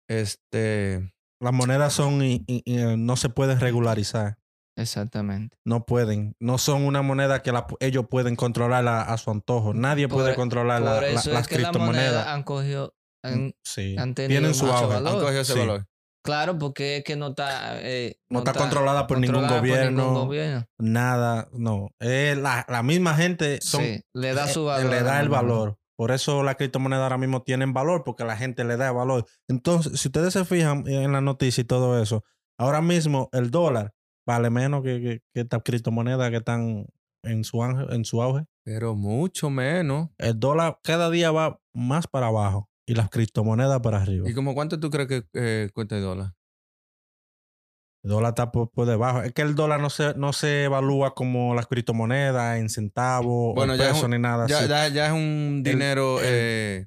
Este, 0.08 1.12
Las 1.40 1.52
monedas 1.52 1.92
son 1.94 2.22
y, 2.22 2.44
y- 2.46 2.62
y, 2.64 2.78
eh, 2.78 2.96
no 2.98 3.16
se 3.16 3.28
pueden 3.30 3.58
regularizar. 3.60 4.36
Exactamente. 4.80 5.56
No 5.64 5.84
pueden. 5.84 6.34
No 6.40 6.58
son 6.58 6.82
una 6.84 7.02
moneda 7.02 7.42
que 7.42 7.52
la- 7.52 7.66
ellos 7.80 8.06
pueden 8.10 8.36
controlar 8.36 8.86
a, 8.88 9.02
a 9.02 9.16
su 9.18 9.30
antojo. 9.30 9.74
Nadie 9.74 10.08
Por- 10.08 10.18
puede 10.22 10.34
controlar 10.34 10.82
la- 10.82 10.94
Por 10.94 11.02
la- 11.02 11.08
eso 11.10 11.30
las 11.32 11.42
es 11.42 11.48
que 11.48 11.56
criptomonedas. 11.56 12.26
han 12.26 12.42
cogido. 12.42 12.94
han- 13.22 13.52
Sí. 13.62 13.96
han 13.98 14.14
Tienen 14.14 14.54
su 14.54 14.66
auge. 14.66 14.86
valor. 14.86 15.12
han 15.12 15.20
cogido 15.20 15.40
ese 15.42 15.52
Sí. 15.52 15.58
valor. 15.58 15.86
claro, 16.24 16.58
porque 16.58 16.96
es 16.98 17.04
que 17.04 17.16
no 17.16 17.28
está. 17.28 17.78
eh, 17.82 18.16
No 18.30 18.38
está 18.40 18.54
controlada 18.54 19.06
por 19.06 19.18
ningún 19.18 19.46
por 19.46 19.58
gobierno. 19.58 20.02
ningún 20.04 20.14
gobierno. 20.26 20.64
Nada. 20.78 21.48
No. 21.52 21.88
Es 22.00 22.36
la, 22.38 22.64
la 22.68 22.82
misma 22.82 23.14
gente 23.14 23.58
son, 23.62 23.82
sí, 23.82 24.00
le 24.14 24.32
da 24.34 24.48
su 24.48 24.60
eh, 24.60 24.64
valor. 24.64 24.90
Le 24.90 25.02
da 25.02 25.20
el 25.20 25.28
valor. 25.28 25.76
Por 25.98 26.12
eso 26.12 26.42
las 26.42 26.56
criptomonedas 26.56 27.02
ahora 27.02 27.18
mismo 27.18 27.42
tienen 27.42 27.74
valor, 27.74 28.04
porque 28.04 28.24
la 28.24 28.36
gente 28.38 28.64
le 28.64 28.78
da 28.78 28.90
valor. 28.92 29.26
Entonces, 29.48 30.00
si 30.00 30.08
ustedes 30.08 30.32
se 30.32 30.46
fijan 30.46 30.84
en 30.86 31.12
la 31.12 31.20
noticia 31.20 31.60
y 31.60 31.64
todo 31.64 32.02
eso, 32.02 32.24
ahora 32.58 32.80
mismo 32.80 33.28
el 33.32 33.50
dólar 33.50 33.92
vale 34.30 34.50
menos 34.50 34.82
que, 34.82 35.00
que, 35.00 35.22
que 35.34 35.40
estas 35.40 35.62
criptomonedas 35.64 36.30
que 36.30 36.36
están 36.36 36.86
en 37.24 37.44
su, 37.44 37.58
auge- 37.58 37.92
en 37.94 38.04
su 38.04 38.22
auge. 38.22 38.44
Pero 38.64 38.94
mucho 38.94 39.50
menos. 39.50 40.08
El 40.18 40.38
dólar 40.38 40.78
cada 40.82 41.10
día 41.10 41.30
va 41.32 41.60
más 41.74 42.06
para 42.06 42.28
abajo 42.28 42.68
y 42.86 42.94
las 42.94 43.10
criptomonedas 43.10 43.80
para 43.80 44.00
arriba. 44.02 44.28
¿Y 44.28 44.34
como 44.34 44.54
cuánto 44.54 44.78
tú 44.78 44.90
crees 44.90 45.08
que 45.08 45.24
eh, 45.34 45.68
cuesta 45.74 45.96
el 45.96 46.02
dólar? 46.02 46.32
El 48.02 48.10
dólar 48.10 48.30
está 48.30 48.50
por, 48.50 48.70
por 48.70 48.86
debajo. 48.86 49.22
Es 49.22 49.32
que 49.34 49.42
el 49.42 49.54
dólar 49.54 49.80
no 49.80 49.90
se, 49.90 50.14
no 50.14 50.32
se 50.32 50.64
evalúa 50.64 51.14
como 51.14 51.54
las 51.54 51.66
criptomonedas 51.66 52.58
en 52.58 52.70
centavos 52.70 53.54
Bueno, 53.54 53.74
o 53.74 53.76
ya 53.76 53.84
es 53.84 53.90
pesos 53.90 54.04
un- 54.04 54.10
ni 54.12 54.18
nada 54.18 54.46
Ya, 54.46 54.58
así. 54.60 54.68
ya, 54.68 54.88
ya 54.88 55.06
es 55.08 55.12
un 55.12 55.62
El- 55.66 55.72
dinero, 55.72 56.18
el- 56.20 56.26
eh, 56.26 56.86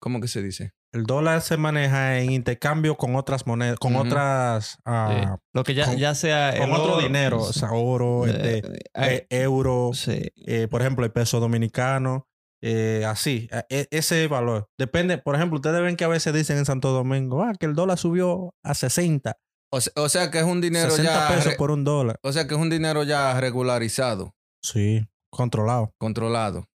¿cómo 0.00 0.20
que 0.20 0.28
se 0.28 0.42
dice? 0.42 0.72
El 0.92 1.04
dólar 1.04 1.40
se 1.40 1.56
maneja 1.56 2.18
en 2.18 2.30
intercambio 2.32 2.96
con 2.96 3.16
otras 3.16 3.46
monedas, 3.46 3.78
con 3.78 3.96
otras... 3.96 4.78
ah, 4.84 5.38
Lo 5.54 5.64
que 5.64 5.74
ya, 5.74 5.86
con- 5.86 5.96
ya 5.96 6.14
sea 6.14 6.52
con 6.58 6.68
el 6.68 6.74
otro 6.76 6.92
oro, 6.94 7.02
dinero, 7.02 7.40
o 7.40 7.52
sea, 7.52 7.70
oro, 7.72 8.26
eh, 8.26 8.30
este, 8.30 8.76
eh, 8.76 8.80
eh, 8.94 9.26
euro, 9.30 9.92
sí. 9.94 10.30
eh, 10.46 10.68
por 10.70 10.82
ejemplo, 10.82 11.04
el 11.06 11.12
peso 11.12 11.40
dominicano. 11.40 12.28
eh, 12.64 13.04
así, 13.08 13.48
e- 13.70 13.88
ese 13.90 14.28
valor. 14.28 14.68
Depende, 14.78 15.18
por 15.18 15.34
ejemplo, 15.34 15.56
ustedes 15.56 15.80
ven 15.82 15.96
que 15.96 16.04
a 16.04 16.08
veces 16.08 16.32
dicen 16.34 16.58
en 16.58 16.64
Santo 16.66 16.92
Domingo, 16.92 17.42
ah, 17.42 17.54
que 17.58 17.66
el 17.66 17.74
dólar 17.74 17.98
subió 17.98 18.54
a 18.62 18.74
60, 18.74 19.36
O, 19.72 19.80
se- 19.80 19.90
o 19.96 20.08
sea 20.10 20.30
que 20.30 20.38
es 20.38 20.44
un 20.44 20.60
dinero 20.60 20.90
60 20.90 21.12
ya. 21.28 21.34
pesos 21.34 21.54
por 21.54 21.70
un 21.72 21.82
dólar. 21.84 22.20
O 22.22 22.30
sea 22.32 22.46
que 22.46 22.54
es 22.54 22.60
un 22.60 22.68
dinero 22.70 23.02
ya 23.02 23.40
regularizado, 23.40 24.34
Sí, 24.62 25.08
controlado. 25.32 25.92
controlado. 25.98 26.66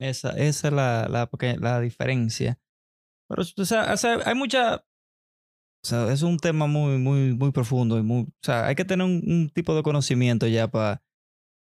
Esa, 0.00 0.30
esa 0.30 0.68
es 0.68 0.72
la, 0.74 1.06
la, 1.08 1.28
la 1.58 1.80
diferencia. 1.80 2.58
Pero, 3.30 3.42
o 3.42 3.64
sea, 3.64 3.92
o 3.92 3.96
sea, 3.96 4.18
hay 4.26 4.34
mucha... 4.34 4.76
O 5.82 5.86
sea, 5.88 6.12
es 6.12 6.20
un 6.22 6.36
tema 6.38 6.66
muy, 6.66 6.98
muy, 6.98 7.32
muy 7.34 7.52
profundo 7.52 7.96
y 7.98 8.02
muy... 8.02 8.22
O 8.24 8.32
sea, 8.42 8.66
hay 8.66 8.74
que 8.74 8.84
tener 8.84 9.06
un, 9.06 9.22
un 9.26 9.48
tipo 9.48 9.74
de 9.74 9.82
conocimiento 9.82 10.46
ya 10.46 10.68
para 10.68 11.02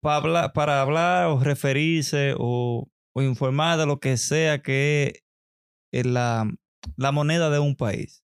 hablar, 0.04 0.52
para 0.52 0.82
hablar 0.82 1.28
o 1.28 1.40
referirse 1.40 2.34
o, 2.38 2.90
o 3.16 3.22
informar 3.22 3.78
de 3.78 3.86
lo 3.86 4.00
que 4.02 4.18
sea 4.18 4.62
que 4.62 5.22
es 5.94 6.06
la, 6.06 6.52
la 6.98 7.12
moneda 7.14 7.50
de 7.50 7.60
un 7.60 7.76
país. 7.78 8.26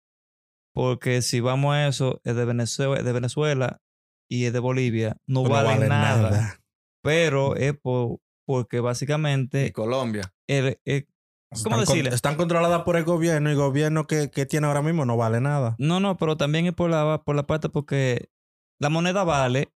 Porque 0.75 1.21
si 1.21 1.39
vamos 1.39 1.73
a 1.73 1.87
eso, 1.87 2.19
es 2.23 2.35
de 2.35 2.45
Venezuela, 2.45 3.01
de 3.01 3.11
Venezuela 3.13 3.81
y 4.29 4.45
es 4.45 4.53
de 4.53 4.59
Bolivia, 4.59 5.17
no, 5.27 5.43
No 5.43 5.49
valen 5.49 5.77
vale 5.77 5.87
nada. 5.87 6.59
Pero 7.03 7.55
es 7.55 7.73
por, 7.77 8.19
porque 8.45 8.79
básicamente 8.79 9.67
Y 9.67 9.71
Colombia. 9.71 10.33
el- 10.47 10.79
el- 10.85 11.07
¿Cómo 11.63 11.75
Están, 11.77 11.85
con- 11.85 11.95
decirle? 11.95 12.15
están 12.15 12.35
controladas 12.35 12.83
por 12.83 12.95
el 12.97 13.03
gobierno 13.03 13.49
y 13.49 13.53
el 13.53 13.57
gobierno 13.57 14.07
que, 14.07 14.29
que 14.31 14.45
tiene 14.45 14.67
ahora 14.67 14.81
mismo 14.81 15.05
no 15.05 15.17
vale 15.17 15.39
nada. 15.41 15.75
no, 15.79 15.99
no, 15.99 16.17
pero 16.17 16.37
también 16.37 16.65
es 16.65 16.73
por 16.73 16.89
la, 16.89 17.21
por 17.25 17.35
la 17.35 17.45
parte 17.47 17.69
porque 17.69 18.29
la 18.79 18.89
moneda 18.89 19.23
vale 19.23 19.73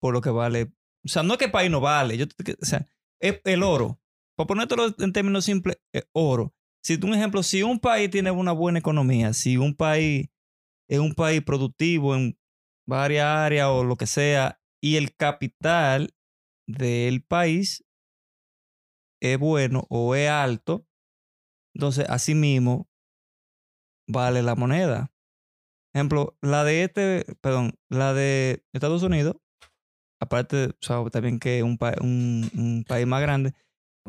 por 0.00 0.12
lo 0.14 0.20
que 0.20 0.30
vale. 0.30 0.72
O 1.04 1.08
sea, 1.08 1.22
no 1.22 1.34
es 1.34 1.38
que 1.38 1.46
el 1.46 1.50
país 1.50 1.70
no 1.70 1.80
vale. 1.80 2.16
Yo, 2.16 2.24
o 2.26 2.64
sea, 2.64 2.86
es 3.20 3.40
el 3.44 3.62
oro. 3.62 4.00
Para 4.36 4.46
ponértelo 4.46 4.94
en 4.98 5.12
términos 5.12 5.44
simples, 5.44 5.78
es 5.92 6.08
oro. 6.12 6.54
Si 6.84 6.94
un 7.02 7.14
ejemplo, 7.14 7.42
si 7.42 7.62
un 7.62 7.80
país 7.80 8.08
tiene 8.10 8.30
una 8.30 8.52
buena 8.52 8.78
economía, 8.78 9.32
si 9.32 9.56
un 9.56 9.74
país 9.74 10.28
es 10.88 10.98
un 11.00 11.14
país 11.14 11.42
productivo 11.42 12.14
en 12.14 12.38
varias 12.86 13.26
áreas 13.26 13.68
o 13.68 13.82
lo 13.84 13.96
que 13.96 14.06
sea, 14.06 14.60
y 14.80 14.96
el 14.96 15.14
capital 15.16 16.14
del 16.68 17.22
país 17.22 17.84
es 19.20 19.38
bueno 19.38 19.84
o 19.90 20.14
es 20.14 20.28
alto, 20.28 20.86
entonces 21.74 22.06
así 22.08 22.34
mismo 22.34 22.88
vale 24.08 24.42
la 24.42 24.54
moneda. 24.54 25.12
Ejemplo, 25.94 26.36
la 26.42 26.64
de 26.64 26.84
este, 26.84 27.24
perdón, 27.40 27.74
la 27.88 28.12
de 28.14 28.64
Estados 28.72 29.02
Unidos, 29.02 29.36
aparte, 30.20 30.66
o 30.66 30.76
sea, 30.80 31.04
también 31.10 31.38
que 31.38 31.58
es 31.58 31.64
un, 31.64 31.78
pa- 31.78 31.96
un, 32.00 32.48
un 32.54 32.84
país 32.86 33.06
más 33.06 33.20
grande, 33.22 33.52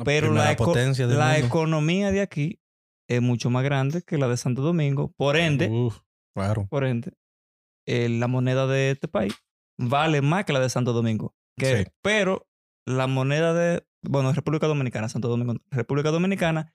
pero 0.03 0.33
la, 0.33 0.51
eco- 0.51 0.73
del 0.73 0.93
la 1.17 1.31
mundo. 1.33 1.47
economía 1.47 2.11
de 2.11 2.21
aquí 2.21 2.61
es 3.09 3.21
mucho 3.21 3.49
más 3.49 3.63
grande 3.63 4.01
que 4.03 4.17
la 4.17 4.27
de 4.27 4.37
Santo 4.37 4.61
Domingo. 4.61 5.13
Por 5.17 5.35
ende, 5.37 5.69
Uf, 5.69 5.99
claro. 6.35 6.67
por 6.69 6.83
ende, 6.83 7.13
eh, 7.87 8.07
la 8.09 8.27
moneda 8.27 8.67
de 8.67 8.91
este 8.91 9.07
país 9.07 9.33
vale 9.79 10.21
más 10.21 10.45
que 10.45 10.53
la 10.53 10.59
de 10.59 10.69
Santo 10.69 10.93
Domingo. 10.93 11.33
Que, 11.57 11.83
Sí. 11.85 11.91
Pero 12.03 12.47
la 12.85 13.07
moneda 13.07 13.53
de, 13.53 13.85
bueno, 14.01 14.31
República 14.33 14.67
Dominicana, 14.67 15.09
Santo 15.09 15.27
Domingo, 15.27 15.55
República 15.71 16.11
Dominicana, 16.11 16.73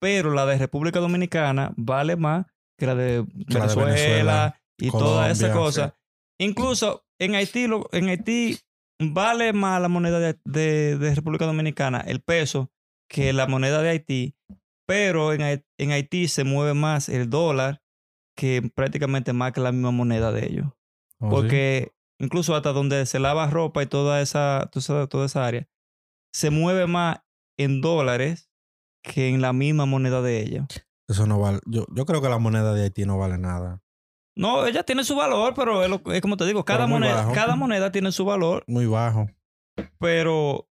pero 0.00 0.32
la 0.32 0.44
de 0.46 0.58
República 0.58 1.00
Dominicana 1.00 1.72
vale 1.76 2.16
más 2.16 2.46
que 2.78 2.86
la 2.86 2.94
de 2.94 3.24
La 3.48 3.66
de 3.66 3.74
Venezuela, 3.76 4.60
y 4.78 4.90
toda 4.90 5.30
esa 5.30 5.48
Colombia, 5.52 5.64
cosa. 5.64 5.98
Incluso 6.40 7.04
en 7.20 7.36
Haití, 7.36 7.66
en 7.92 8.08
Haití 8.08 8.58
vale 9.00 9.52
más 9.52 9.80
la 9.80 9.88
moneda 9.88 10.18
de, 10.18 10.36
de- 10.44 10.98
de 10.98 11.14
República 11.14 11.46
Dominicana, 11.46 12.00
el 12.00 12.20
peso, 12.20 12.70
que 13.08 13.32
la 13.32 13.46
moneda 13.46 13.80
de 13.82 13.90
Haití, 13.90 14.34
pero 14.86 15.32
en, 15.32 15.64
en 15.78 15.90
Haití 15.92 16.26
se 16.28 16.42
mueve 16.44 16.74
más 16.74 17.08
el 17.08 17.30
dólar 17.30 17.80
que 18.36 18.68
prácticamente 18.74 19.32
más 19.32 19.52
que 19.52 19.60
la 19.60 19.70
misma 19.72 19.92
moneda 19.92 20.32
de 20.32 20.46
ellos. 20.46 20.66
Oh, 21.20 21.28
sí. 21.28 21.30
Porque 21.30 21.92
incluso 22.18 22.56
hasta 22.56 22.72
donde 22.72 23.06
se 23.06 23.20
lava 23.20 23.48
ropa 23.48 23.82
y 23.82 23.86
toda 23.86 24.20
esa, 24.20 24.68
toda 24.72 25.06
toda 25.06 25.26
esa 25.26 25.46
área, 25.46 25.68
se 26.34 26.50
mueve 26.50 26.86
más 26.86 27.18
en 27.58 27.80
dólares 27.80 28.50
que 29.02 29.28
en 29.28 29.40
la 29.40 29.52
misma 29.52 29.86
moneda 29.86 30.20
de 30.20 30.42
ellos. 30.42 30.66
Eso 31.08 31.26
no 31.26 31.38
vale. 31.38 31.60
Yo, 31.66 31.86
yo 31.94 32.04
creo 32.06 32.20
que 32.20 32.28
la 32.28 32.38
moneda 32.38 32.74
de 32.74 32.82
Haití 32.84 33.04
no 33.04 33.18
vale 33.18 33.38
nada. 33.38 33.80
No, 34.36 34.66
ella 34.66 34.82
tiene 34.82 35.04
su 35.04 35.14
valor, 35.14 35.54
pero 35.54 35.82
es, 35.84 35.88
lo- 35.90 36.02
es 36.12 36.20
como 36.20 36.36
te 36.36 36.44
digo, 36.44 36.64
cada 36.64 36.86
moneda, 36.88 37.16
bajo. 37.16 37.32
cada 37.32 37.54
moneda 37.54 37.92
tiene 37.92 38.10
su 38.10 38.24
valor, 38.24 38.64
Muy 38.66 38.86
bajo. 38.86 39.26
pero 39.98 40.68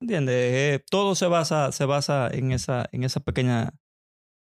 ¿entiendes? 0.00 0.34
Eh, 0.36 0.84
todo 0.90 1.14
se 1.14 1.26
basa, 1.26 1.72
se 1.72 1.84
basa 1.86 2.28
en 2.30 2.52
esa, 2.52 2.86
en 2.92 3.04
esa 3.04 3.20
pequeña, 3.20 3.72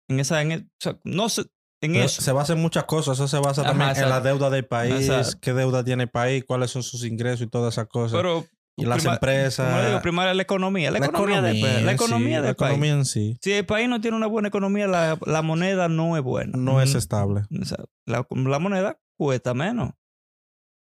en 0.09 0.21
esa, 0.21 0.43
en, 0.43 0.53
o 0.53 0.67
sea, 0.81 0.99
no 1.05 1.29
sé, 1.29 1.45
en 1.83 1.97
eso. 1.97 2.21
Se 2.23 2.33
basa 2.33 2.55
en 2.55 2.61
muchas 2.61 2.85
cosas. 2.85 3.19
Eso 3.19 3.29
se 3.29 3.39
basa 3.39 3.63
Ajá, 3.63 3.71
también 3.71 3.97
en 3.97 4.09
la 4.09 4.21
deuda 4.21 4.51
del 4.51 4.67
país, 4.67 5.09
qué 5.41 5.53
deuda 5.53 5.85
tiene 5.85 6.05
el 6.05 6.11
país, 6.11 6.45
cuáles 6.45 6.71
son 6.71 6.83
sus 6.83 7.05
ingresos 7.05 7.43
y 7.43 7.47
todas 7.51 7.75
esas 7.75 7.87
cosas. 7.87 8.19
Pero 8.19 8.47
y 8.83 8.87
las 8.87 8.99
prima- 8.99 9.15
empresas. 9.15 9.69
Como 9.69 9.81
le 9.83 9.89
digo, 9.89 10.03
primero 10.03 10.35
la 10.35 10.43
economía, 10.43 10.91
la, 10.91 10.99
economía, 10.99 11.43
del 11.43 11.61
país, 11.61 11.83
la 11.85 11.93
economía 11.93 12.27
sí, 12.39 12.43
del 12.43 12.43
la 12.45 12.55
país. 12.55 12.71
economía 12.73 12.93
en 12.93 13.05
sí 13.05 13.37
Si 13.43 13.53
el 13.53 13.67
país 13.67 13.89
no 13.89 14.01
tiene 14.01 14.17
una 14.17 14.27
buena 14.27 14.49
economía, 14.49 14.87
la, 14.87 15.19
la 15.27 15.43
moneda 15.43 15.89
no 15.89 16.17
es 16.17 16.23
buena. 16.23 16.53
no 16.57 16.81
es 16.83 16.95
estable. 16.95 17.43
o 17.61 17.65
sea, 17.65 17.79
la, 18.07 18.27
la 18.31 18.59
moneda 18.59 18.99
cuesta 19.19 19.55
menos. 19.55 19.91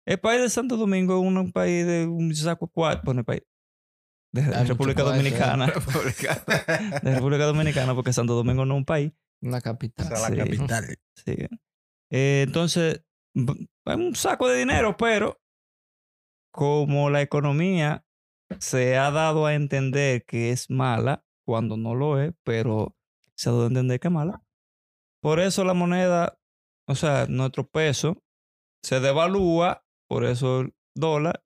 El 0.06 0.18
país 0.18 0.40
de 0.40 0.48
Santo 0.50 0.76
Domingo 0.76 1.14
es 1.20 1.24
un 1.26 1.52
país 1.52 1.86
de 1.86 2.06
un 2.06 2.34
saco 2.34 2.68
cuatro, 2.68 3.02
bueno, 3.04 3.20
el 3.20 3.24
país 3.26 3.42
de 4.32 4.42
República 4.64 5.02
¿eh? 5.02 5.04
Dominicana, 5.04 5.66
de 7.02 7.14
República 7.14 7.44
Dominicana, 7.44 7.94
porque 7.94 8.12
Santo 8.12 8.34
Domingo 8.34 8.64
no 8.64 8.74
es 8.74 8.78
un 8.78 8.84
país. 8.84 9.12
Una 9.42 9.60
capital. 9.60 10.06
Es 10.12 10.20
la 10.20 10.28
Sí. 10.28 10.36
capital. 10.36 10.96
Sí. 11.24 11.36
Eh, 12.10 12.44
entonces, 12.46 13.02
es 13.34 13.94
un 13.96 14.14
saco 14.14 14.48
de 14.48 14.58
dinero, 14.58 14.96
pero 14.96 15.40
como 16.50 17.10
la 17.10 17.22
economía 17.22 18.04
se 18.58 18.96
ha 18.96 19.10
dado 19.10 19.46
a 19.46 19.54
entender 19.54 20.24
que 20.24 20.50
es 20.50 20.70
mala, 20.70 21.24
cuando 21.46 21.76
no 21.76 21.94
lo 21.94 22.20
es, 22.20 22.34
pero 22.44 22.96
se 23.34 23.48
ha 23.48 23.52
dado 23.52 23.64
a 23.64 23.68
entender 23.68 24.00
que 24.00 24.08
es 24.08 24.14
mala. 24.14 24.44
Por 25.22 25.40
eso 25.40 25.64
la 25.64 25.74
moneda, 25.74 26.38
o 26.88 26.94
sea, 26.94 27.26
nuestro 27.26 27.68
peso 27.68 28.22
se 28.82 29.00
devalúa, 29.00 29.84
por 30.08 30.24
eso 30.24 30.60
el 30.60 30.74
dólar 30.96 31.44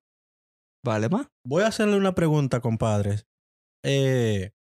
vale 0.85 1.09
más. 1.09 1.29
Voy 1.45 1.63
a 1.63 1.69
hacerle 1.69 1.97
una 1.97 2.15
pregunta, 2.15 2.61
compadres. 2.61 3.27
Eh, 3.85 4.53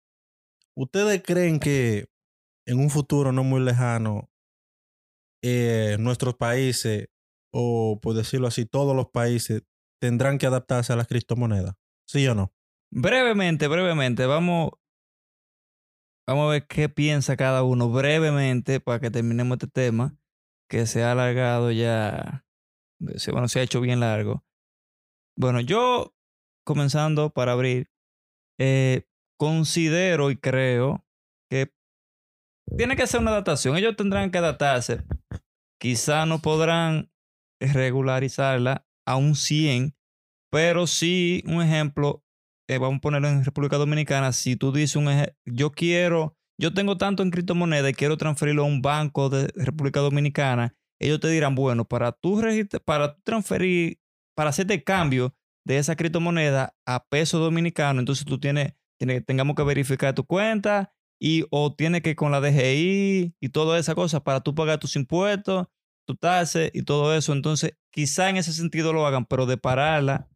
¿Ustedes 0.76 1.22
creen 1.22 1.60
que 1.60 2.08
en 2.66 2.80
un 2.80 2.90
futuro 2.90 3.32
no 3.32 3.44
muy 3.44 3.60
lejano 3.60 4.30
eh, 5.42 5.96
nuestros 6.00 6.34
países, 6.34 7.08
o 7.52 8.00
por 8.00 8.14
decirlo 8.14 8.48
así, 8.48 8.66
todos 8.66 8.96
los 8.96 9.10
países 9.10 9.62
tendrán 10.04 10.36
que 10.36 10.46
adaptarse 10.46 10.92
a 10.92 10.96
las 10.96 11.06
criptomonedas? 11.06 11.76
¿Sí 12.06 12.26
o 12.28 12.34
no? 12.34 12.52
Brevemente, 12.90 13.68
brevemente, 13.68 14.26
vamos, 14.26 14.72
vamos 16.28 16.46
a 16.46 16.52
ver 16.52 16.66
qué 16.66 16.90
piensa 16.90 17.38
cada 17.38 17.62
uno 17.62 17.88
brevemente 17.88 18.80
para 18.80 19.00
que 19.00 19.10
terminemos 19.10 19.56
este 19.56 19.68
tema, 19.68 20.14
que 20.68 20.84
se 20.84 21.02
ha 21.02 21.12
alargado 21.12 21.70
ya, 21.70 22.44
bueno, 22.98 23.48
se 23.48 23.60
ha 23.60 23.62
hecho 23.62 23.80
bien 23.80 24.00
largo. 24.00 24.44
Bueno, 25.38 25.60
yo, 25.60 26.14
comenzando 26.66 27.30
para 27.30 27.52
abrir, 27.52 27.90
eh, 28.58 29.08
considero 29.38 30.30
y 30.30 30.36
creo 30.36 31.04
que 31.48 31.72
tiene 32.76 32.94
que 32.94 33.06
ser 33.06 33.20
una 33.20 33.30
adaptación. 33.30 33.76
Ellos 33.78 33.96
tendrán 33.96 34.30
que 34.30 34.38
adaptarse. 34.38 35.02
Quizá 35.80 36.26
no 36.26 36.40
podrán 36.40 37.10
regularizarla 37.58 38.86
a 39.06 39.16
un 39.16 39.34
100, 39.34 39.94
pero 40.50 40.86
sí, 40.86 41.42
un 41.46 41.62
ejemplo, 41.62 42.24
eh, 42.68 42.78
vamos 42.78 42.98
a 42.98 43.00
ponerlo 43.00 43.28
en 43.28 43.44
República 43.44 43.76
Dominicana, 43.76 44.32
si 44.32 44.56
tú 44.56 44.72
dices 44.72 44.96
un 44.96 45.08
yo 45.44 45.72
quiero, 45.72 46.36
yo 46.58 46.72
tengo 46.72 46.96
tanto 46.96 47.22
en 47.22 47.30
criptomonedas 47.30 47.90
y 47.90 47.94
quiero 47.94 48.16
transferirlo 48.16 48.62
a 48.62 48.66
un 48.66 48.80
banco 48.80 49.28
de 49.28 49.48
República 49.56 50.00
Dominicana, 50.00 50.74
ellos 51.00 51.20
te 51.20 51.28
dirán, 51.28 51.54
bueno, 51.54 51.84
para 51.84 52.12
tú, 52.12 52.40
para 52.84 53.16
transferir, 53.22 53.98
para 54.36 54.50
hacerte 54.50 54.74
el 54.74 54.84
cambio 54.84 55.34
de 55.66 55.78
esa 55.78 55.96
criptomoneda 55.96 56.74
a 56.86 57.04
peso 57.06 57.38
dominicano, 57.38 58.00
entonces 58.00 58.24
tú 58.24 58.38
tienes, 58.38 58.74
tienes 58.98 59.24
tengamos 59.24 59.56
que 59.56 59.62
verificar 59.62 60.14
tu 60.14 60.24
cuenta 60.24 60.92
y 61.20 61.44
o 61.50 61.74
tienes 61.74 62.02
que 62.02 62.16
con 62.16 62.32
la 62.32 62.40
DGI 62.40 63.34
y 63.40 63.48
toda 63.50 63.78
esa 63.78 63.94
cosa 63.94 64.22
para 64.22 64.40
tú 64.40 64.54
pagar 64.54 64.78
tus 64.78 64.96
impuestos, 64.96 65.66
tu 66.04 66.16
tasa 66.16 66.60
y 66.72 66.82
todo 66.82 67.14
eso. 67.16 67.32
Entonces, 67.32 67.72
quizá 67.90 68.30
en 68.30 68.36
ese 68.36 68.52
sentido 68.52 68.92
lo 68.92 69.06
hagan, 69.06 69.26
pero 69.26 69.46
de 69.46 69.56
pararla, 69.56 70.28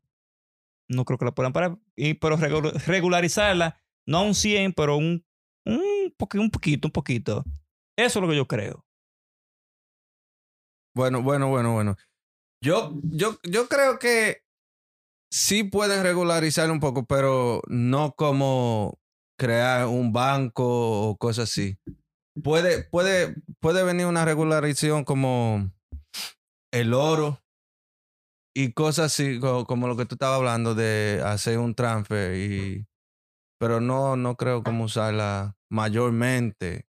no 0.88 1.04
creo 1.04 1.18
que 1.18 1.24
la 1.26 1.32
puedan 1.34 1.52
parar. 1.52 1.78
Y, 1.96 2.14
pero 2.14 2.36
regu- 2.38 2.72
regularizarla, 2.86 3.80
no 4.06 4.24
un 4.24 4.34
100, 4.34 4.72
pero 4.72 4.96
un, 4.96 5.24
un, 5.66 6.14
poqui- 6.18 6.40
un 6.40 6.50
poquito, 6.50 6.88
un 6.88 6.92
poquito. 6.92 7.44
Eso 7.96 8.18
es 8.18 8.22
lo 8.22 8.28
que 8.28 8.36
yo 8.36 8.46
creo. 8.46 8.84
Bueno, 10.94 11.22
bueno, 11.22 11.48
bueno, 11.48 11.72
bueno. 11.74 11.96
Yo, 12.62 12.98
yo, 13.04 13.38
yo 13.44 13.68
creo 13.68 13.98
que 13.98 14.38
sí 15.30 15.64
pueden 15.64 16.02
regularizar 16.02 16.70
un 16.70 16.80
poco, 16.80 17.06
pero 17.06 17.62
no 17.68 18.12
como 18.16 18.98
crear 19.38 19.86
un 19.86 20.12
banco 20.12 21.08
o 21.10 21.16
cosas 21.16 21.50
así. 21.50 21.78
Puede, 22.42 22.84
puede, 22.84 23.34
puede 23.60 23.82
venir 23.84 24.06
una 24.06 24.24
regularización 24.24 25.04
como 25.04 25.70
el 26.72 26.94
oro 26.94 27.40
y 28.54 28.72
cosas 28.72 29.06
así, 29.06 29.40
co- 29.40 29.64
como, 29.66 29.88
lo 29.88 29.96
que 29.96 30.04
tú 30.06 30.14
estabas 30.14 30.38
hablando 30.38 30.74
de 30.74 31.22
hacer 31.24 31.58
un 31.58 31.74
transfer 31.74 32.34
y 32.36 32.86
pero 33.60 33.80
no, 33.80 34.16
no 34.16 34.36
creo 34.36 34.62
como 34.62 34.84
usarla 34.84 35.56
mayormente 35.70 36.86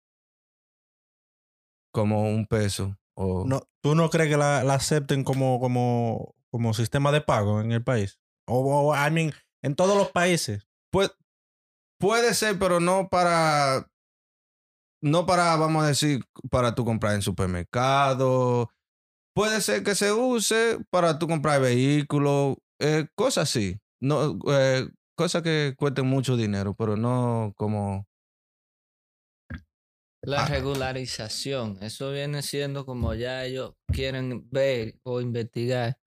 como 1.92 2.28
un 2.28 2.46
peso. 2.46 2.96
O, 3.16 3.44
No, 3.46 3.62
¿Tú 3.82 3.94
no 3.94 4.10
crees 4.10 4.30
que 4.30 4.36
la, 4.36 4.64
la 4.64 4.74
acepten 4.74 5.24
como, 5.24 5.60
como, 5.60 6.34
como 6.50 6.74
sistema 6.74 7.12
de 7.12 7.20
pago 7.20 7.60
en 7.60 7.72
el 7.72 7.84
país? 7.84 8.18
O, 8.46 8.90
o, 8.90 8.94
I 8.94 9.10
mean, 9.10 9.32
en 9.62 9.74
todos 9.76 9.96
los 9.96 10.10
países. 10.10 10.66
Puede 12.00 12.34
ser, 12.34 12.58
pero 12.58 12.80
no 12.80 13.08
para. 13.08 13.90
No 15.04 15.26
para, 15.26 15.54
vamos 15.56 15.84
a 15.84 15.88
decir, 15.88 16.24
para 16.50 16.74
tú 16.74 16.84
comprar 16.84 17.14
en 17.14 17.20
supermercado. 17.22 18.70
Puede 19.34 19.60
ser 19.60 19.82
que 19.82 19.94
se 19.94 20.12
use 20.12 20.78
para 20.90 21.18
tú 21.18 21.28
comprar 21.28 21.60
vehículos, 21.60 22.56
eh, 22.80 23.06
cosas 23.14 23.50
así. 23.50 23.78
No, 24.00 24.38
eh, 24.48 24.88
cosas 25.16 25.42
que 25.42 25.74
cuesten 25.76 26.06
mucho 26.06 26.36
dinero, 26.36 26.74
pero 26.74 26.96
no 26.96 27.52
como. 27.56 28.06
La 30.22 30.44
Ah. 30.44 30.46
regularización, 30.48 31.76
eso 31.82 32.10
viene 32.10 32.40
siendo 32.40 32.86
como 32.86 33.12
ya 33.12 33.44
ellos 33.44 33.74
quieren 33.92 34.48
ver 34.50 34.98
o 35.02 35.20
investigar 35.20 35.98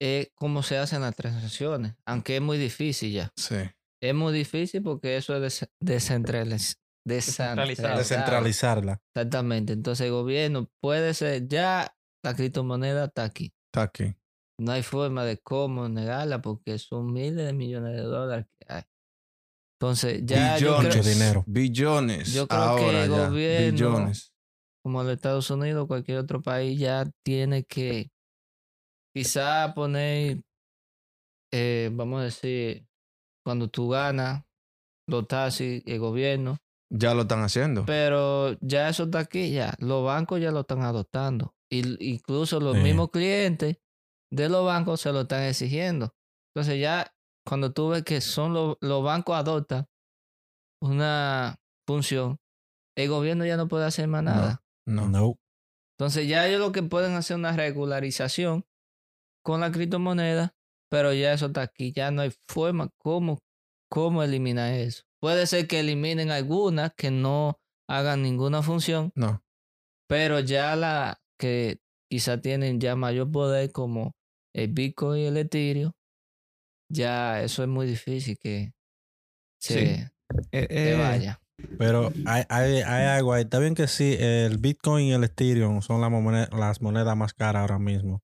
eh, 0.00 0.30
cómo 0.34 0.62
se 0.64 0.78
hacen 0.78 1.02
las 1.02 1.14
transacciones, 1.14 1.94
aunque 2.06 2.36
es 2.36 2.42
muy 2.42 2.58
difícil 2.58 3.12
ya. 3.12 3.32
Sí. 3.36 3.56
Es 4.00 4.14
muy 4.14 4.32
difícil 4.32 4.82
porque 4.82 5.16
eso 5.16 5.36
es 5.36 5.68
des- 5.80 6.08
Descentralizarla. 7.08 9.00
Exactamente. 9.14 9.72
Entonces 9.72 10.06
el 10.06 10.12
gobierno 10.12 10.70
puede 10.80 11.14
ser, 11.14 11.48
ya 11.48 11.94
la 12.24 12.34
criptomoneda 12.36 13.06
está 13.06 13.24
aquí. 13.24 13.52
Está 13.72 13.82
aquí. 13.82 14.14
No 14.60 14.72
hay 14.72 14.82
forma 14.82 15.24
de 15.24 15.38
cómo 15.38 15.88
negarla 15.88 16.40
porque 16.42 16.78
son 16.78 17.12
miles 17.12 17.46
de 17.46 17.52
millones 17.52 17.96
de 17.96 18.02
dólares 18.02 18.46
que 18.58 18.72
hay. 18.72 18.82
Entonces 19.80 20.22
ya 20.24 20.58
yo 20.58 20.76
Mucho 20.78 20.88
creo, 20.90 21.02
dinero. 21.04 21.44
Billones. 21.46 22.32
Yo 22.32 22.48
creo 22.48 22.76
que 22.76 23.02
el 23.04 23.10
ya. 23.10 23.28
gobierno- 23.28 23.72
Billones. 23.72 24.32
como 24.84 25.02
los 25.04 25.12
Estados 25.12 25.50
Unidos, 25.50 25.86
cualquier 25.86 26.18
otro 26.18 26.42
país 26.42 26.78
ya 26.78 27.08
tiene 27.24 27.64
que 27.64 28.10
quizá 29.14 29.72
poner, 29.74 30.40
eh, 31.52 31.90
vamos 31.92 32.20
a 32.20 32.24
decir, 32.24 32.86
cuando 33.44 33.68
tú 33.68 33.88
ganas, 33.90 34.44
los 35.08 35.26
taxis, 35.28 35.82
el 35.86 35.98
gobierno, 35.98 36.58
Ya 36.90 37.14
lo 37.14 37.22
están 37.22 37.42
haciendo. 37.42 37.84
pero 37.84 38.56
ya 38.60 38.88
eso 38.88 39.04
está 39.04 39.18
aquí, 39.20 39.52
ya. 39.52 39.74
Los 39.78 40.04
bancos 40.04 40.40
ya 40.40 40.50
lo 40.50 40.60
están 40.60 40.82
adoptando. 40.82 41.54
Y, 41.70 42.12
incluso 42.12 42.60
los 42.60 42.76
Sí. 42.76 42.82
mismos 42.82 43.10
clientes 43.10 43.76
de 44.32 44.48
los 44.48 44.64
bancos 44.64 45.00
se 45.02 45.12
lo 45.12 45.22
están 45.22 45.42
exigiendo. 45.42 46.14
Entonces 46.54 46.80
ya 46.80 47.14
cuando 47.46 47.72
tú 47.72 47.90
ves 47.90 48.04
que 48.04 48.20
son 48.20 48.54
los, 48.54 48.76
los 48.80 49.02
bancos 49.04 49.36
adoptan 49.36 49.86
una 50.82 51.56
función, 51.86 52.38
el 52.96 53.08
gobierno 53.08 53.44
ya 53.44 53.56
no 53.56 53.68
puede 53.68 53.84
hacer 53.86 54.08
más 54.08 54.22
nada. 54.22 54.62
No. 54.86 55.08
No. 55.08 55.38
Entonces 55.98 56.28
ya 56.28 56.46
ellos 56.46 56.60
lo 56.60 56.72
que 56.72 56.82
pueden 56.82 57.14
hacer 57.14 57.36
una 57.36 57.52
regularización 57.56 58.64
con 59.44 59.60
la 59.60 59.70
criptomoneda, 59.72 60.54
pero 60.90 61.12
ya 61.12 61.32
eso 61.32 61.46
está 61.46 61.62
aquí, 61.62 61.92
ya 61.92 62.10
no 62.10 62.22
hay 62.22 62.32
forma 62.48 62.88
cómo, 62.98 63.38
cómo 63.90 64.22
eliminar 64.22 64.72
eso. 64.72 65.04
Puede 65.20 65.46
ser 65.46 65.66
que 65.66 65.80
eliminen 65.80 66.30
algunas 66.30 66.92
que 66.94 67.10
no 67.10 67.58
hagan 67.88 68.22
ninguna 68.22 68.62
función, 68.62 69.12
No. 69.14 69.42
pero 70.08 70.40
ya 70.40 70.76
la 70.76 71.20
que 71.40 71.80
quizá 72.10 72.40
tienen 72.40 72.80
ya 72.80 72.96
mayor 72.96 73.30
poder 73.30 73.72
como 73.72 74.12
el 74.54 74.68
Bitcoin 74.72 75.22
y 75.22 75.26
el 75.26 75.36
Ethereum, 75.36 75.92
ya 76.90 77.42
eso 77.42 77.62
es 77.62 77.68
muy 77.68 77.86
difícil 77.86 78.38
que 78.38 78.72
se, 79.60 80.10
Eh, 80.52 80.68
que 80.68 80.92
eh, 80.92 80.96
vaya. 80.98 81.40
Pero 81.78 82.12
hay, 82.26 82.44
hay, 82.48 82.76
hay 82.82 83.04
algo 83.06 83.32
ahí. 83.32 83.42
Está 83.42 83.58
bien 83.58 83.74
que 83.74 83.88
sí, 83.88 84.16
el 84.18 84.58
Bitcoin 84.58 85.06
y 85.06 85.12
el 85.12 85.24
Ethereum 85.24 85.82
son 85.82 86.00
la 86.00 86.08
moneda- 86.08 86.48
las 86.56 86.80
monedas 86.80 87.16
más 87.16 87.34
caras 87.34 87.62
ahora 87.62 87.78
mismo. 87.78 88.22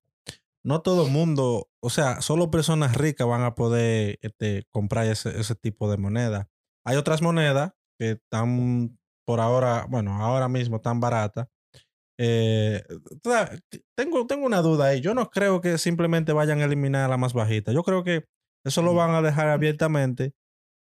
No 0.63 0.81
todo 0.81 1.05
el 1.05 1.11
mundo, 1.11 1.67
o 1.83 1.89
sea, 1.89 2.21
solo 2.21 2.49
personas 2.49 2.95
ricas 2.95 3.27
van 3.27 3.43
a 3.43 3.53
poder 3.53 4.17
este, 4.21 4.63
comprar 4.71 5.05
ese, 5.07 5.37
ese 5.39 5.53
tipo 5.55 5.91
de 5.91 5.97
moneda. 5.97 6.47
Hay 6.85 6.97
otras 6.97 7.21
monedas 7.21 7.71
que 7.99 8.11
están 8.11 8.97
por 9.25 9.39
ahora, 9.39 9.85
bueno, 9.89 10.23
ahora 10.23 10.47
mismo 10.47 10.81
tan 10.81 10.99
baratas. 10.99 11.47
Eh, 12.19 12.83
tengo, 13.95 14.25
tengo 14.27 14.45
una 14.45 14.61
duda 14.61 14.85
ahí. 14.87 15.01
Yo 15.01 15.13
no 15.13 15.29
creo 15.29 15.61
que 15.61 15.77
simplemente 15.77 16.33
vayan 16.33 16.59
a 16.61 16.65
eliminar 16.65 17.09
la 17.09 17.17
más 17.17 17.33
bajita. 17.33 17.71
Yo 17.71 17.83
creo 17.83 18.03
que 18.03 18.25
eso 18.65 18.81
lo 18.81 18.93
van 18.93 19.11
a 19.11 19.21
dejar 19.21 19.47
abiertamente 19.49 20.33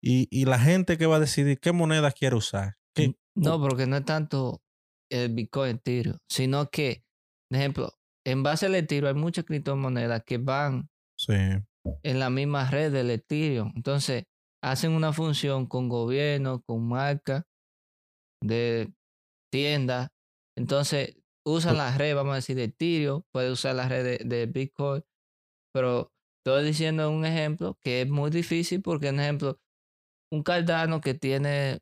y, 0.02 0.28
y 0.30 0.46
la 0.46 0.60
gente 0.60 0.98
que 0.98 1.06
va 1.06 1.18
a 1.18 1.20
decidir 1.22 1.60
qué 1.60 1.72
moneda 1.72 2.12
quiere 2.12 2.36
usar. 2.36 2.76
¿Qué- 2.96 3.16
No, 3.36 3.60
porque 3.60 3.88
no 3.88 3.98
es 3.98 4.06
tanto 4.06 4.62
el 5.12 5.34
Bitcoin 5.34 5.78
Ethereum, 5.78 6.18
sino 6.30 6.70
que, 6.70 7.04
por 7.50 7.58
ejemplo, 7.60 7.92
en 8.26 8.44
base 8.44 8.68
al 8.68 8.76
Ethereum 8.76 9.16
hay 9.16 9.22
muchas 9.22 9.46
criptomonedas 9.46 10.24
que 10.26 10.38
van 10.38 10.90
Sí. 11.18 11.34
en 12.04 12.20
la 12.20 12.30
misma 12.30 12.70
red 12.70 12.92
del 12.92 13.10
Ethereum. 13.10 13.72
Entonces, 13.76 14.26
hacen 14.64 14.94
una 14.94 15.14
función 15.14 15.68
con 15.68 15.90
gobierno, 15.90 16.62
con 16.64 16.88
marca 16.88 17.46
de 18.42 18.94
tiendas. 19.52 20.10
Entonces, 20.58 21.18
usan 21.46 21.78
la 21.78 21.98
red, 21.98 22.16
vamos 22.16 22.34
a 22.34 22.36
decir, 22.38 22.56
de 22.56 22.66
Ethereum, 22.66 23.24
puede 23.32 23.52
usar 23.52 23.76
la 23.76 23.90
red 23.90 24.04
de, 24.04 24.26
de 24.26 24.46
Bitcoin, 24.46 25.04
pero 25.74 26.14
estoy 26.40 26.66
diciendo 26.66 27.10
un 27.12 27.26
ejemplo 27.26 27.78
que 27.82 28.02
es 28.04 28.10
muy 28.10 28.32
difícil 28.32 28.82
porque, 28.82 29.12
por 29.12 29.20
ejemplo, 29.20 29.60
un 30.32 30.44
Cardano 30.44 31.02
que 31.02 31.14
tiene 31.14 31.80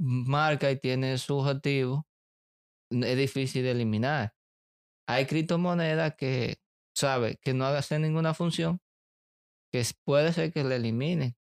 marca 0.00 0.70
y 0.70 0.78
tiene 0.78 1.18
sus 1.18 1.46
activos, 1.46 2.02
es 2.90 3.16
difícil 3.16 3.64
de 3.64 3.72
eliminar. 3.72 4.34
Hay 5.08 5.26
criptomonedas 5.26 6.14
que, 6.16 6.56
¿sabe? 6.96 7.38
Que 7.42 7.54
no 7.54 7.66
hacen 7.66 8.02
ninguna 8.02 8.34
función, 8.34 8.80
que 9.72 9.82
puede 10.04 10.32
ser 10.32 10.52
que 10.52 10.64
le 10.64 10.76
eliminen. 10.76 11.36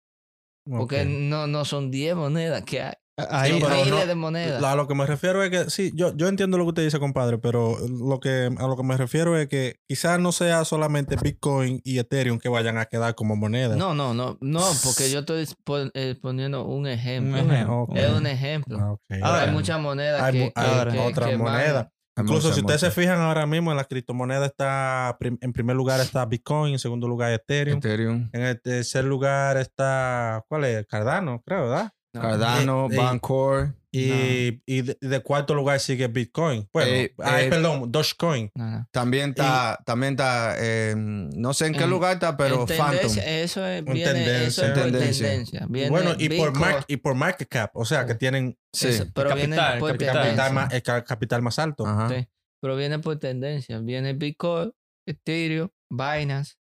Porque 0.65 1.06
no, 1.06 1.47
no 1.47 1.65
son 1.65 1.91
10 1.91 2.15
monedas 2.15 2.63
que 2.63 2.82
hay. 2.82 2.93
Ahí, 3.30 3.60
pero 3.62 3.86
no- 3.86 4.06
de 4.08 4.15
monedas. 4.15 4.63
A 4.63 4.76
lo 4.76 4.88
que 4.88 4.95
me 4.95 5.06
refiero 5.06 5.43
es 5.43 5.52
que, 5.52 5.69
sí, 5.69 5.91
yo, 5.93 6.15
yo 6.17 6.28
entiendo 6.28 6.58
lo 6.58 6.63
que 6.63 6.69
usted 6.69 6.84
dice, 6.86 6.97
compadre, 6.99 7.38
pero 7.38 7.78
lo 7.88 8.19
que, 8.19 8.49
a 8.58 8.65
lo 8.67 8.76
que 8.76 8.82
me 8.82 8.97
refiero 8.97 9.38
es 9.38 9.47
que 9.47 9.76
quizás 9.88 10.19
no 10.19 10.32
sea 10.32 10.65
solamente 10.65 11.15
Bitcoin 11.21 11.80
y 11.84 11.99
Ethereum 11.99 12.39
que 12.39 12.49
vayan 12.49 12.80
a 12.80 12.86
quedar 12.86 13.13
como 13.13 13.36
moneda. 13.36 13.76
No, 13.76 13.93
no, 13.93 14.15
no, 14.15 14.39
no, 14.41 14.62
porque 14.84 15.12
yo 15.12 15.19
estoy 15.19 15.47
eh, 15.93 16.15
poniendo 16.19 16.65
un 16.65 16.88
ejemplo. 16.88 17.39
Un 17.43 17.52
ejemplo. 17.52 17.82
Ok. 17.84 17.95
Es 17.97 18.10
un 18.13 18.26
ejemplo. 18.26 18.99
Ah. 19.12 19.15
Ahora, 19.21 19.41
hay 19.43 19.52
muchas 19.52 19.80
monedas 19.80 20.23
hay, 20.23 20.34
que, 20.34 20.39
mu- 20.45 20.52
que- 20.52 20.62
hay 20.62 20.91
que- 20.91 20.99
otras 20.99 21.38
monedas. 21.38 21.88
Incluso 22.15 22.54
si 22.54 22.60
ustedes 22.62 22.82
se 22.82 22.91
fijan 22.91 23.19
ahora 23.21 23.45
mismo 23.47 23.71
en 23.71 23.78
la 23.78 23.86
criptomoneda 23.86 24.45
está, 24.45 25.15
prim- 25.19 25.38
en 25.41 25.52
primer 25.52 25.76
lugar 25.76 25.99
está 25.99 26.26
Bitcoin, 26.26 26.73
en 26.73 26.80
segundo 26.80 27.08
lugar 27.08 27.32
Ethereum. 27.32 27.80
Ethereum, 27.80 28.30
En 28.34 28.41
el 28.41 28.62
tercer 28.62 29.04
lugar 29.06 29.58
está, 29.58 30.43
¿cuál 30.47 30.65
es? 30.65 30.86
Cardano, 30.86 31.41
creo, 31.45 31.63
¿verdad? 31.69 31.91
No. 32.13 32.21
Cardano, 32.21 32.86
Eh, 32.91 32.93
eh, 32.93 32.97
Bancor. 32.97 33.73
Y, 33.95 34.62
y 34.65 34.82
de, 34.82 34.97
de 34.99 35.19
cuarto 35.21 35.53
lugar 35.53 35.79
sigue 35.79 36.08
Bitcoin. 36.08 36.67
Bueno, 36.73 36.91
Eh, 36.91 37.13
ay, 37.19 37.45
eh, 37.45 37.49
perdón, 37.49 37.91
Dogecoin. 37.91 38.49
No, 38.56 38.71
no. 38.71 38.88
También 38.91 39.29
está, 39.29 39.79
también 39.86 40.13
está, 40.13 40.56
eh, 40.60 40.95
no 40.97 41.53
sé 41.53 41.67
en 41.67 41.73
qué 41.73 41.84
En- 41.84 41.89
lugar 41.91 42.13
está, 42.15 42.36
pero 42.36 42.65
Phantom. 42.65 43.12
Eso 43.23 43.65
es, 43.65 43.79
En 43.79 43.86
viene, 43.86 44.01
eso 44.01 44.13
tendencia. 44.13 44.65
es 44.65 44.71
por 44.73 44.82
Tendencia. 44.84 45.27
tendencia. 45.27 45.65
Viene 45.69 45.89
bueno, 45.91 46.15
y 46.17 46.29
por, 46.29 46.58
mar- 46.60 46.86
y 46.88 46.97
por 46.97 47.13
market 47.13 47.47
cap, 47.47 47.69
o 47.75 47.86
sea, 47.86 48.08
que 48.08 48.15
tienen 48.15 48.58
Sí. 48.73 48.88
eso, 48.88 49.06
pero 49.13 49.29
El 49.29 49.36
viene 49.36 49.56
capital, 49.56 49.79
por 49.79 49.91
el 49.91 49.97
capital. 49.97 50.53
más, 50.53 50.73
el 50.73 50.82
ca- 50.82 51.03
capital 51.03 51.41
más 51.43 51.60
alto. 51.60 51.86
Ajá. 51.86 52.10
Sí, 52.10 52.27
pero 52.62 52.75
viene 52.75 52.97
por 52.97 53.19
tendencia. 53.19 53.77
Viene 53.79 54.13
Bitcoin, 54.13 54.71
Ethereum, 55.08 55.69
Binance, 55.91 56.56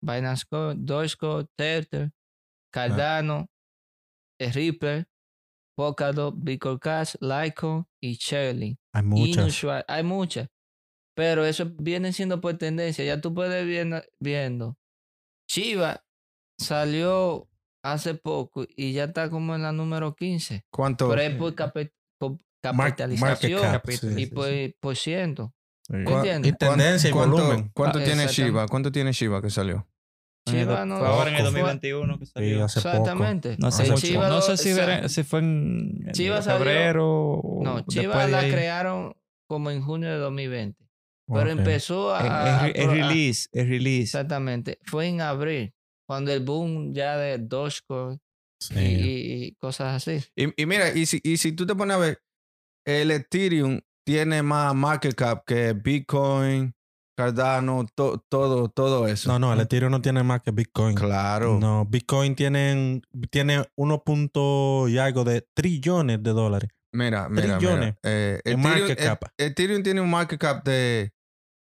Binance 0.00 0.44
Coin, 0.48 0.86
Dogecoin, 0.86 1.48
Tether, 1.58 2.12
Cardano, 2.72 3.48
eh, 4.40 4.52
Ripple, 4.52 5.06
Polkadot, 5.76 6.34
Bitcoin 6.36 6.78
Cash, 6.78 7.14
Litecoin 7.20 7.84
y 8.02 8.16
Cherling. 8.16 8.76
Hay 8.94 9.02
muchas. 9.02 9.36
Inusual. 9.36 9.84
Hay 9.88 10.02
muchas. 10.02 10.48
Pero 11.14 11.44
eso 11.44 11.66
viene 11.78 12.12
siendo 12.12 12.40
por 12.40 12.56
tendencia. 12.58 13.04
Ya 13.04 13.20
tú 13.20 13.32
puedes 13.34 13.64
viendo, 13.66 14.02
viendo. 14.20 14.76
Chiva 15.48 16.04
salió 16.58 17.48
hace 17.84 18.14
poco 18.14 18.64
y 18.76 18.92
ya 18.92 19.04
está 19.04 19.30
como 19.30 19.54
en 19.54 19.62
la 19.62 19.72
número 19.72 20.14
15. 20.14 20.64
¿Cuánto? 20.70 21.08
Pero 21.08 21.22
es 21.22 21.34
por, 21.36 21.54
capi- 21.54 21.92
por 22.18 22.38
capitalización 22.62 23.60
cap, 23.62 23.84
sí, 23.88 24.06
y 24.08 24.14
sí, 24.14 24.26
por, 24.26 24.46
sí. 24.48 24.74
por 24.80 24.96
ciento. 24.96 25.54
Sí. 25.88 25.94
Y 26.42 26.52
tendencia 26.52 27.10
y 27.10 27.12
¿Cuánto- 27.12 27.36
volumen. 27.36 27.70
¿Cuánto 27.72 27.98
Ah, 28.00 28.04
tiene. 28.04 28.26
Shiba? 28.26 28.66
¿Cuánto 28.66 28.90
tiene 28.90 29.12
Shiba 29.12 29.40
que 29.40 29.50
salió? 29.50 29.86
Chiva 30.46 30.76
Fue 30.76 30.86
no. 30.86 30.94
ahora 30.96 31.30
en 31.30 31.36
el 31.36 31.42
fue- 31.42 31.50
2021 31.60 32.18
que 32.18 32.26
Sí, 32.26 32.32
salió. 32.34 32.64
hace 32.64 32.80
poco. 32.80 32.88
Exactamente. 32.90 33.56
No 33.58 33.70
sé, 33.70 33.88
no 33.88 33.96
sé 33.96 34.06
si, 34.56 34.70
veré- 34.70 35.24
fue 35.24 35.40
en, 35.40 36.04
en 36.06 36.12
Chiva 36.12 36.40
salió- 36.42 36.58
febrero 36.64 37.06
o 37.34 37.64
No, 37.64 37.80
Chivas 37.86 38.30
la 38.30 38.40
crearon 38.40 39.14
como 39.48 39.70
en 39.70 39.82
junio 39.82 40.08
de 40.10 40.16
2020. 40.18 40.84
Pero 41.28 41.50
empezó 41.50 42.14
a. 42.14 42.60
A- 42.60 42.68
release, 42.68 43.48
en 43.52 43.68
release. 43.68 44.02
Exactamente. 44.04 44.78
Fue 44.84 45.08
en 45.08 45.20
abril. 45.20 45.72
Cuando 46.08 46.32
el 46.32 46.40
boom 46.44 46.94
ya 46.94 47.16
de 47.16 47.38
Dogecoin 47.38 48.20
Sí. 48.62 48.74
y, 48.78 48.82
y- 48.84 49.44
y 49.46 49.54
cosas 49.56 49.96
así. 49.96 50.24
Y, 50.36 50.62
y 50.62 50.66
mira, 50.66 50.94
y 50.94 51.04
si, 51.06 51.20
y 51.24 51.36
si 51.38 51.50
tú 51.52 51.66
te 51.66 51.74
pones 51.74 51.96
a 51.96 51.98
ver, 51.98 52.20
el 52.86 53.10
Ethereum 53.10 53.80
tiene 54.06 54.40
más 54.44 54.72
market 54.76 55.14
cap 55.16 55.42
que 55.44 55.72
Bitcoin, 55.72 56.72
Cardano, 57.16 57.86
to- 57.94 58.22
todo, 58.28 58.68
todo 58.68 59.08
eso. 59.08 59.30
No, 59.32 59.38
no, 59.38 59.52
el 59.52 59.60
Ethereum 59.60 59.90
no 59.90 60.02
tiene 60.02 60.22
más 60.22 60.42
que 60.42 60.50
Bitcoin. 60.50 60.94
Claro. 60.94 61.58
No, 61.58 61.86
Bitcoin 61.86 62.34
tienen, 62.34 63.02
tiene 63.30 63.64
1 63.76 64.04
punto 64.04 64.86
y 64.88 64.98
algo 64.98 65.24
de 65.24 65.46
trillones 65.54 66.22
de 66.22 66.30
dólares. 66.32 66.70
Mira, 66.92 67.28
mira, 67.28 67.58
Trillones 67.58 67.78
mira. 67.80 67.98
Eh, 68.04 68.40
Ethereum, 68.44 68.62
market 68.62 68.98
cap. 68.98 69.22
e- 69.38 69.46
Ethereum 69.46 69.82
tiene 69.82 70.00
un 70.02 70.10
market 70.10 70.38
cap 70.40 70.64
de 70.64 71.12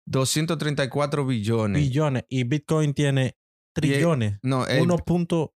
234 0.08 1.25
billones. 1.25 1.82
Billones. 1.82 2.23
Y 2.30 2.43
Bitcoin 2.43 2.93
tiene 2.93 3.38
trillones. 3.75 4.39
No, 4.41 4.65
el, 4.67 4.82
1 4.82 4.97
punto 4.99 5.54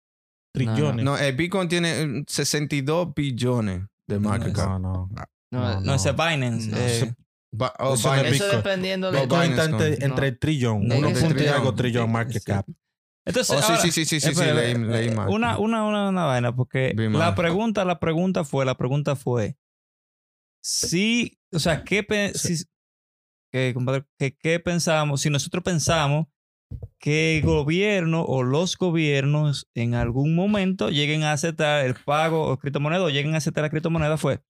trillones. 0.54 1.04
no, 1.06 1.18
el 1.18 1.36
Bitcoin 1.36 1.68
tiene 1.70 2.02
eh, 2.02 2.24
62 2.28 3.14
billones 3.16 3.84
de 4.08 4.20
market 4.20 4.54
cap. 4.54 4.68
no, 4.68 4.80
no. 4.80 5.10
No, 5.54 5.82
No, 5.82 5.94
ese 5.96 6.10
es 6.12 6.16
Binance. 6.16 6.70
No. 6.70 6.78
eh, 6.78 7.14
Ba- 7.54 7.74
oh, 7.80 7.96
Eso 7.96 8.12
dependiendo 8.50 9.12
de. 9.12 9.22
Bitcoin 9.22 9.42
Bitcoin 9.42 9.52
está 9.52 9.66
Binance 9.68 9.88
entre, 9.94 10.06
entre 10.06 10.28
el 10.30 10.40
trillón. 10.40 10.88
No, 10.88 10.96
1 10.98 11.08
ese 11.10 11.20
punto 11.20 11.34
y 11.36 11.38
trillón. 11.38 11.56
algo 11.56 11.76
trillón 11.76 12.12
market 12.12 12.44
cap. 12.44 12.66
Entonces, 13.26 13.56
Oh, 13.56 13.62
sí, 13.62 13.66
ahora- 13.72 13.82
sí, 13.82 13.92
sí, 13.92 14.06
sí, 14.06 14.20
sí, 14.20 14.34
leí, 14.44 14.74
leí 14.76 15.08
eh, 15.10 15.12
mal. 15.12 15.30
Una, 15.30 15.58
una, 15.60 15.84
una, 15.86 16.10
una 16.10 16.26
vaina, 16.26 16.56
porque 16.56 16.94
la 16.96 17.10
mal. 17.10 17.36
pregunta, 17.36 17.86
la 17.86 18.00
pregunta 18.00 18.44
fue, 18.46 18.66
la 18.66 18.76
pregunta 18.78 19.16
fue, 19.16 19.58
si, 20.64 21.38
o 21.52 21.60
sea, 21.60 21.84
¿qué, 21.84 22.06
si- 22.36 22.66
que, 23.52 23.74
compadre, 23.74 24.06
que- 24.18 24.36
qué 24.36 24.60
pensamos, 24.60 25.22
si 25.22 25.30
nosotros 25.30 25.64
pensamos 25.64 26.28
que 27.00 27.38
el 27.38 27.44
gobierno 27.44 28.24
o 28.24 28.44
los 28.44 28.78
gobiernos 28.78 29.68
en 29.76 29.94
algún 29.94 30.34
momento 30.36 30.90
lleguen 30.90 31.24
a 31.24 31.34
aceptar 31.34 31.86
el 31.86 31.96
pago 31.96 32.48
o 32.50 32.58
criptomoneda 32.58 33.04
o 33.04 33.10
lleguen 33.10 33.34
a 33.36 33.38
aceptar 33.40 33.64
la 33.64 33.70
criptomoneda, 33.70 34.18
fue, 34.18 34.42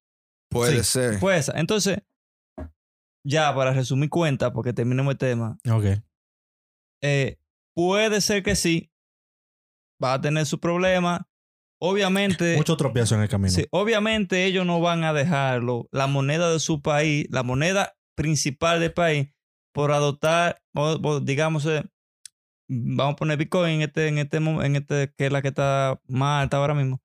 Puede 0.49 0.83
Sí. 0.83 0.91
ser. 0.91 1.19
fue 1.19 1.37
esa. 1.37 1.59
Entonces, 1.59 1.99
ya 3.23 3.53
para 3.55 3.73
resumir 3.73 4.09
cuenta, 4.09 4.51
porque 4.53 4.73
terminemos 4.73 5.11
el 5.13 5.17
tema, 5.17 5.57
Ok. 5.71 6.01
eh, 7.01 7.37
puede 7.75 8.21
ser 8.21 8.43
que 8.43 8.55
sí. 8.55 8.89
Va 10.03 10.13
a 10.13 10.21
tener 10.21 10.45
su 10.47 10.59
problema. 10.59 11.27
Obviamente, 11.79 12.55
Mucho 12.57 12.77
tropiezo 12.77 13.15
en 13.15 13.21
el 13.21 13.29
camino. 13.29 13.51
sí, 13.51 13.65
obviamente 13.71 14.45
ellos 14.45 14.65
no 14.65 14.79
van 14.81 15.03
a 15.03 15.13
dejarlo, 15.13 15.87
la 15.91 16.07
moneda 16.07 16.51
de 16.51 16.59
su 16.59 16.81
país, 16.81 17.27
la 17.29 17.43
moneda 17.43 17.93
principal 18.15 18.79
del 18.79 18.93
país, 18.93 19.29
por 19.73 19.91
adoptar, 19.91 20.61
o- 20.75 20.99
o 21.01 21.19
digamos, 21.19 21.65
eh, 21.65 21.83
vamos 22.69 23.13
a 23.13 23.15
poner 23.15 23.37
Bitcoin 23.37 23.75
en 23.75 23.81
este, 23.83 24.07
en 24.07 24.17
este, 24.17 24.37
en 24.37 24.75
este, 24.75 25.13
que 25.17 25.25
es 25.27 25.31
la 25.31 25.41
que 25.41 25.47
está 25.49 25.99
más 26.07 26.43
alta 26.43 26.57
ahora 26.57 26.73
mismo. 26.73 27.01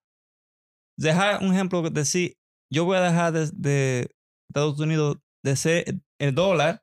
Dejar 0.99 1.43
un 1.43 1.53
ejemplo, 1.53 1.83
decir, 1.91 2.37
yo 2.73 2.85
voy 2.85 2.97
a 2.97 3.03
dejar 3.03 3.33
de, 3.33 3.51
de 3.53 4.11
Estados 4.49 4.79
Unidos 4.81 5.19
de 5.45 5.57
ser 5.57 5.85
el 6.19 6.35
dólar 6.35 6.83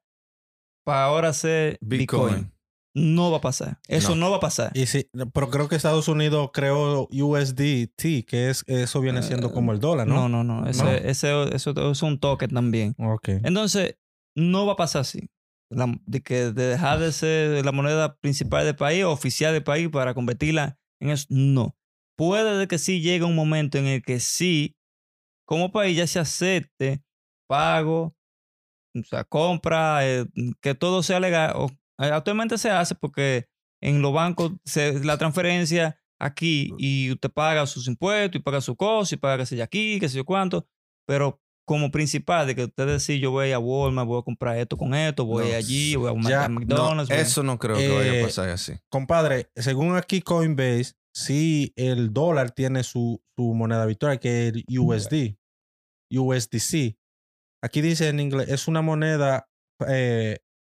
para 0.85 1.05
ahora 1.05 1.33
ser 1.33 1.77
Bitcoin. 1.81 2.27
Bitcoin. 2.35 2.53
No 2.95 3.31
va 3.31 3.37
a 3.37 3.41
pasar. 3.41 3.79
Eso 3.87 4.09
no, 4.09 4.25
No. 4.27 4.31
va 4.31 4.37
a 4.37 4.41
pasar. 4.41 4.71
Y 4.75 4.85
pero 5.33 5.49
creo 5.49 5.67
que 5.67 5.75
Estados 5.75 6.07
Unidos 6.07 6.51
creó 6.53 7.07
USDT, 7.11 8.23
que 8.23 8.49
es 8.51 8.63
eso 8.67 9.01
viene 9.01 9.23
siendo 9.23 9.51
como 9.51 9.71
el 9.71 9.79
dólar, 9.79 10.07
No, 10.07 10.29
¿no? 10.29 10.43
no, 10.43 10.61
no. 10.61 10.67
Ese, 10.69 10.83
¿No? 10.83 10.91
ese- 10.91 11.07
eso, 11.09 11.51
eso 11.51 11.91
es 11.91 12.01
un 12.03 12.19
token 12.19 12.51
también. 12.51 12.95
Ok. 12.99 13.29
Entonces, 13.43 13.97
no 14.35 14.67
va 14.67 14.73
a 14.73 14.75
pasar 14.75 15.01
así. 15.01 15.27
La- 15.71 15.99
de 16.05 16.21
que 16.21 16.51
de 16.51 16.67
dejar 16.67 16.99
de 16.99 17.11
ser 17.11 17.65
la 17.65 17.71
moneda 17.71 18.15
principal 18.17 18.63
del 18.65 18.75
país, 18.75 19.03
oficial 19.05 19.53
del 19.53 19.63
país, 19.63 19.89
para 19.89 20.13
convertirla 20.13 20.77
en 21.01 21.09
eso. 21.09 21.25
No. 21.29 21.75
Puede 22.15 22.59
de 22.59 22.67
que 22.67 22.77
sí 22.77 23.01
llegue 23.01 23.25
un 23.25 23.35
momento 23.35 23.79
en 23.79 23.87
el 23.87 24.03
que 24.03 24.19
sí, 24.19 24.75
como 25.47 25.71
país 25.71 25.97
ya 25.97 26.05
se 26.05 26.19
acepte 26.19 27.01
pago, 27.49 28.15
o 28.95 29.03
sea, 29.03 29.23
compra, 29.23 30.07
eh, 30.07 30.25
que 30.61 30.75
todo 30.75 31.03
sea 31.03 31.19
legal. 31.19 31.53
O, 31.55 31.67
eh, 31.99 32.11
actualmente 32.11 32.57
se 32.57 32.69
hace 32.69 32.95
porque 32.95 33.47
en 33.81 34.01
los 34.01 34.13
bancos 34.13 34.51
se, 34.65 35.03
la 35.03 35.17
transferencia 35.17 35.99
aquí 36.21 36.71
y 36.77 37.11
usted 37.11 37.29
paga 37.31 37.65
sus 37.65 37.87
impuestos 37.87 38.39
y 38.39 38.43
paga 38.43 38.61
su 38.61 38.75
cosa 38.75 39.13
y 39.15 39.17
paga 39.17 39.37
que 39.39 39.45
sé 39.45 39.57
yo 39.57 39.63
aquí, 39.63 39.99
que 39.99 40.07
sé 40.09 40.17
yo 40.17 40.25
cuánto, 40.25 40.67
pero 41.07 41.39
como 41.65 41.91
principal 41.91 42.45
de 42.47 42.55
que 42.55 42.63
usted 42.65 42.87
decir 42.87 43.19
yo 43.19 43.31
voy 43.31 43.51
a 43.51 43.59
Walmart, 43.59 44.07
voy 44.07 44.19
a 44.19 44.23
comprar 44.23 44.57
esto 44.57 44.77
con 44.77 44.93
esto, 44.93 45.25
voy 45.25 45.49
No, 45.49 45.55
allí, 45.55 45.95
voy 45.95 46.11
a 46.11 46.29
ya, 46.29 46.47
No, 46.47 46.59
McDonald's. 46.59 47.11
a- 47.11 47.19
eso 47.19 47.41
no 47.43 47.57
creo 47.57 47.75
que 47.77 47.87
vaya 47.89 48.13
Eh, 48.13 48.21
a 48.21 48.25
pasar 48.25 48.49
así. 48.49 48.73
Compadre, 48.89 49.49
según 49.55 49.95
aquí 49.95 50.21
Coinbase, 50.21 50.93
sí 51.13 51.71
el 51.75 52.11
dólar 52.13 52.51
tiene 52.51 52.83
su, 52.83 53.21
su 53.37 53.53
moneda 53.53 53.85
virtual, 53.85 54.19
que 54.19 54.47
es 54.47 54.53
el 54.53 54.65
USD, 54.79 55.37
USDC. 56.11 56.97
Aquí 57.63 57.81
dice 57.81 58.09
en 58.09 58.19
inglés, 58.19 58.49
es 58.49 58.67
una 58.67 58.81
moneda 58.81 59.47
eh, 59.87 60.39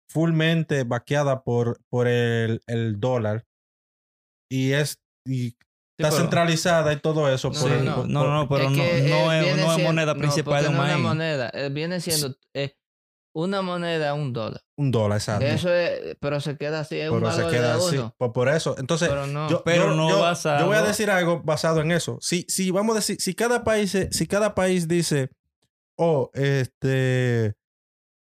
fullmente 0.09 0.83
vaqueada 0.83 1.43
por, 1.43 1.79
por 1.89 2.07
el, 2.07 2.61
el 2.67 2.99
dólar 2.99 3.45
y 4.51 4.73
es 4.73 4.99
y 5.25 5.51
Sí, 5.51 5.57
está 5.97 6.09
pero- 6.09 6.21
centralizada 6.23 6.91
y 6.91 6.97
todo 6.99 7.31
eso. 7.31 7.49
No, 7.51 7.59
por 7.59 7.69
Sí, 7.69 7.75
el- 7.75 7.85
no, 7.85 7.95
por- 7.95 8.09
no, 8.09 8.33
no, 8.33 8.49
pero 8.49 8.63
Es 8.65 8.69
no, 8.71 8.75
que, 8.83 9.01
no 9.09 9.31
es, 9.31 9.57
no 9.57 9.79
moneda 9.79 10.15
principal 10.15 10.63
de 10.63 10.69
un 10.69 10.75
no 10.75 10.83
es 10.83 10.89
país. 10.91 10.99
una 10.99 11.09
moneda. 11.09 11.51
eh, 11.53 11.69
viene 11.69 12.01
siendo 12.01 12.35
eh, 12.55 12.75
una 13.35 13.61
moneda 13.61 14.13
un 14.13 14.33
dólar. 14.33 14.61
un 14.77 14.91
dólar, 14.91 15.19
exacto. 15.19 15.45
Eso 15.45 15.71
es, 15.73 16.17
pero 16.19 16.41
se 16.41 16.57
queda 16.57 16.81
así, 16.81 16.99
es 16.99 17.09
un 17.09 17.19
pero 17.19 17.31
se 17.31 17.37
valor 17.37 17.51
queda 17.53 17.77
de 17.77 17.87
así. 17.87 18.11
Por, 18.17 18.33
por 18.33 18.49
eso. 18.49 18.75
Entonces, 18.77 19.07
pero 19.07 19.27
no. 19.27 19.49
yo, 19.49 19.63
Pero 19.63 19.85
yo- 19.89 19.95
no 19.95 20.09
yo- 20.09 20.19
basado- 20.19 20.59
yo 20.59 20.65
voy 20.65 20.77
a 20.77 20.81
decir 20.81 21.09
algo 21.09 21.41
basado 21.43 21.79
en 21.81 21.91
eso. 21.91 22.17
Si, 22.21 22.45
si 22.49 22.69
vamos 22.71 22.95
a 22.95 22.99
decir, 22.99 23.17
si 23.21 23.33
cada 23.35 23.63
país, 23.63 23.91
se- 23.91 24.11
si 24.11 24.27
cada 24.27 24.53
país 24.55 24.87
dice, 24.87 25.29
oh, 25.97 26.29
este, 26.33 27.55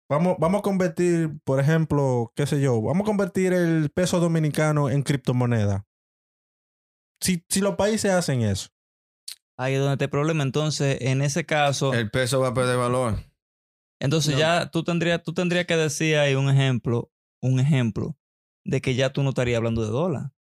vamos, 0.09 0.37
vamos 0.39 0.61
a 0.61 0.63
convertir, 0.63 1.31
por 1.45 1.61
ejemplo, 1.61 2.33
qué 2.35 2.47
sé 2.47 2.61
yo, 2.61 2.81
vamos 2.83 3.03
a 3.03 3.07
convertir 3.07 3.53
el 3.53 3.91
peso 3.91 4.21
dominicano 4.21 4.91
en 4.91 5.03
criptomoneda. 5.03 5.87
Si, 7.21 7.45
si 7.49 7.61
los 7.61 7.77
países 7.77 8.11
hacen 8.11 8.43
eso, 8.43 8.69
Ahí 9.57 9.75
es 9.75 9.79
donde 9.79 9.93
está 9.93 10.07
el 10.07 10.11
problema. 10.11 10.43
Entonces, 10.43 10.99
en 11.01 11.23
ese 11.23 11.47
caso, 11.47 11.95
El 11.95 12.11
peso 12.11 12.41
va 12.41 12.49
a 12.49 12.55
perder 12.55 12.77
valor. 12.77 13.21
entonces 14.01 14.33
No. 14.33 14.41
ya 14.41 14.69
tú 14.71 14.83
tendrías, 14.83 15.23
tú 15.23 15.33
tendrías 15.33 15.67
que 15.67 15.77
decir 15.77 16.17
ahí 16.17 16.35
un 16.35 16.51
ejemplo, 16.51 17.13
un 17.41 17.61
ejemplo 17.61 18.19
de 18.65 18.81
que 18.81 18.97
ya 18.97 19.13
tú 19.13 19.23
no 19.23 19.29
estarías 19.29 19.59
hablando 19.59 19.85
de 19.85 19.91
dólar. 19.91 20.33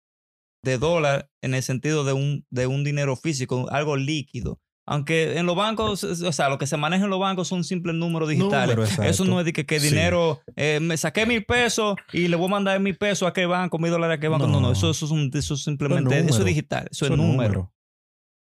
De 0.64 0.78
dólar 0.78 1.30
en 1.42 1.54
el 1.54 1.62
sentido 1.62 2.02
de 2.02 2.12
un, 2.12 2.44
de 2.50 2.66
un 2.66 2.82
dinero 2.82 3.14
físico, 3.14 3.68
algo 3.70 3.96
líquido. 3.96 4.60
Aunque 4.86 5.38
en 5.38 5.46
los 5.46 5.56
bancos, 5.56 6.04
o 6.04 6.32
sea, 6.32 6.50
lo 6.50 6.58
que 6.58 6.66
se 6.66 6.76
maneja 6.76 7.04
en 7.04 7.10
los 7.10 7.18
bancos 7.18 7.48
son 7.48 7.64
simples 7.64 7.94
números 7.96 8.28
digitales. 8.28 8.76
Número. 8.76 9.02
Eso 9.02 9.24
no 9.24 9.40
es 9.40 9.46
de 9.46 9.54
que, 9.54 9.64
que 9.64 9.80
Sí. 9.80 9.88
dinero, 9.88 10.42
eh, 10.56 10.78
me 10.80 10.96
saqué 10.98 11.24
mil 11.24 11.42
pesos 11.44 11.96
y 12.12 12.28
le 12.28 12.36
voy 12.36 12.46
a 12.46 12.50
mandar 12.50 12.78
mil 12.80 12.94
pesos 12.96 13.26
a 13.26 13.32
qué 13.32 13.46
banco, 13.46 13.78
mil 13.78 13.90
dólares 13.90 14.18
a 14.18 14.20
qué 14.20 14.28
banco. 14.28 14.46
No, 14.46 14.52
no, 14.54 14.60
No. 14.60 14.72
eso, 14.72 14.90
eso, 14.90 15.06
es 15.06 15.10
un- 15.10 15.30
eso 15.32 15.54
es 15.54 15.62
simplemente, 15.64 16.18
eso 16.18 16.40
es 16.40 16.44
digital, 16.44 16.86
eso 16.90 17.06
es 17.06 17.10
número. 17.12 17.32
números. 17.32 17.68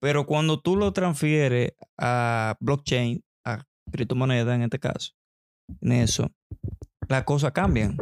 Pero 0.00 0.24
cuando 0.26 0.58
tú 0.58 0.76
lo 0.76 0.92
transfieres 0.94 1.74
a 2.00 2.56
blockchain, 2.60 3.22
a 3.46 3.64
criptomoneda 3.92 4.54
en 4.54 4.62
este 4.62 4.78
caso, 4.78 5.12
en 5.82 5.92
eso, 5.92 6.30
las 7.08 7.24
cosas 7.24 7.52
cambian. 7.52 7.98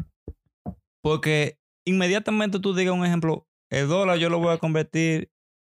Porque 1.02 1.58
inmediatamente 1.86 2.60
tú 2.60 2.74
digas 2.74 2.94
un 2.94 3.04
ejemplo, 3.04 3.46
el 3.72 3.88
dólar 3.88 4.18
yo 4.18 4.28
lo 4.30 4.38
voy 4.38 4.54
a 4.54 4.58
convertir 4.58 5.30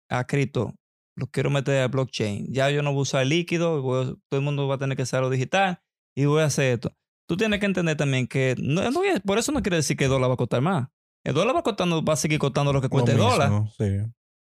a 0.10 0.26
cripto, 0.26 0.74
lo 1.18 1.28
quiero 1.28 1.50
meter 1.50 1.82
a 1.82 1.88
blockchain. 1.88 2.54
Ya 2.54 2.70
yo 2.70 2.82
no 2.84 2.92
voy 2.92 3.00
a 3.00 3.02
usar 3.02 3.26
líquido, 3.26 3.82
voy 3.82 4.02
a- 4.04 4.06
todo 4.30 4.40
el 4.40 4.42
mundo 4.42 4.68
va 4.68 4.76
a 4.76 4.78
tener 4.78 4.96
que 4.96 5.04
usar 5.04 5.22
lo 5.22 5.30
digital 5.30 5.82
y 6.16 6.26
voy 6.26 6.42
a 6.42 6.46
hacer 6.46 6.74
esto. 6.76 6.94
Tú 7.28 7.36
tienes 7.36 7.60
que 7.60 7.66
entender 7.66 7.98
también 7.98 8.28
que 8.28 8.56
no, 8.60 8.90
no- 8.92 9.02
por 9.26 9.38
eso 9.38 9.52
no 9.52 9.62
quiere 9.62 9.78
decir 9.78 9.98
que 9.98 10.06
el 10.06 10.10
dólar 10.12 10.30
va 10.30 10.36
a 10.36 10.38
costar 10.38 10.62
más. 10.62 10.88
El 11.26 11.34
dólar 11.34 11.56
va, 11.56 11.64
costando, 11.64 12.04
va 12.06 12.14
a 12.14 12.18
seguir 12.18 12.40
costando 12.40 12.72
lo 12.72 12.80
que 12.80 12.86
Lo 12.86 12.92
cuesta 12.92 13.12
el 13.12 13.18
dólar. 13.18 13.64
sí. 13.78 13.98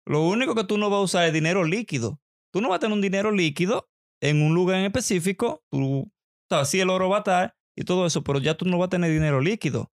Lo 0.06 0.22
único 0.28 0.54
que 0.54 0.64
tú 0.66 0.78
no 0.78 0.90
vas 0.92 0.98
a 1.00 1.02
usar 1.04 1.26
es 1.26 1.34
dinero 1.34 1.64
líquido. 1.64 2.20
Tú 2.54 2.62
no 2.62 2.70
vas 2.70 2.76
a 2.78 2.80
tener 2.82 2.94
un 2.94 3.02
dinero 3.02 3.32
líquido 3.32 3.90
en 4.22 4.44
un 4.44 4.54
lugar 4.54 4.78
en 4.78 4.86
específico. 4.86 5.64
Tú, 5.72 6.12
sabes, 6.50 6.70
sí 6.70 6.80
el 6.80 6.92
oro 6.92 7.10
va 7.10 7.18
a 7.18 7.20
estar 7.20 7.56
y 7.76 7.84
todo 7.86 8.06
eso, 8.06 8.24
pero 8.24 8.38
ya 8.40 8.56
tú 8.56 8.66
no 8.66 8.78
vas 8.78 8.88
a 8.88 8.90
tener 8.90 9.12
dinero 9.12 9.42
líquido. 9.42 9.92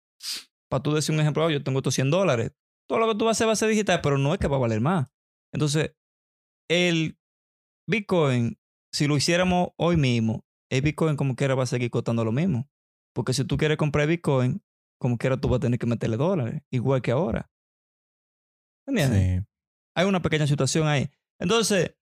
Para 0.69 0.81
tú 0.81 0.93
decir 0.93 1.13
un 1.13 1.19
ejemplo, 1.21 1.43
"Oh, 1.45 1.49
yo 1.49 1.61
tengo 1.63 1.79
estos 1.79 1.93
100 1.95 2.09
dólares. 2.09 2.51
Todo 2.87 2.99
lo 2.99 3.07
que 3.09 3.15
tú 3.15 3.25
vas 3.25 3.31
a 3.31 3.35
hacer 3.37 3.47
va 3.47 3.51
a 3.53 3.55
ser 3.57 3.67
digital, 3.69 3.99
pero 4.01 4.17
no 4.17 4.33
es 4.33 4.39
que 4.39 4.47
va 4.47 4.55
a 4.55 4.59
valer 4.59 4.79
más. 4.79 5.09
Entonces, 5.53 5.91
el 6.69 7.17
Bitcoin, 7.87 8.57
si 8.91 9.07
lo 9.07 9.15
hiciéramos 9.17 9.69
hoy 9.77 9.97
mismo, 9.97 10.43
el 10.69 10.81
Bitcoin 10.81 11.15
como 11.15 11.35
quiera 11.35 11.55
va 11.55 11.63
a 11.63 11.67
seguir 11.67 11.89
costando 11.89 12.23
lo 12.25 12.31
mismo. 12.31 12.69
Porque 13.13 13.33
si 13.33 13.45
tú 13.45 13.57
quieres 13.57 13.77
comprar 13.77 14.07
Bitcoin, 14.07 14.61
como 14.99 15.17
quiera 15.17 15.37
tú 15.37 15.47
vas 15.49 15.57
a 15.57 15.61
tener 15.61 15.79
que 15.79 15.85
meterle 15.87 16.17
dólares, 16.17 16.61
igual 16.71 17.01
que 17.01 17.11
ahora. 17.11 17.49
¿Entiendes? 18.87 19.41
Sí. 19.41 19.47
Hay 19.95 20.05
una 20.05 20.21
pequeña 20.21 20.47
situación 20.47 20.87
ahí. 20.87 21.09
Entonces, 21.39 21.95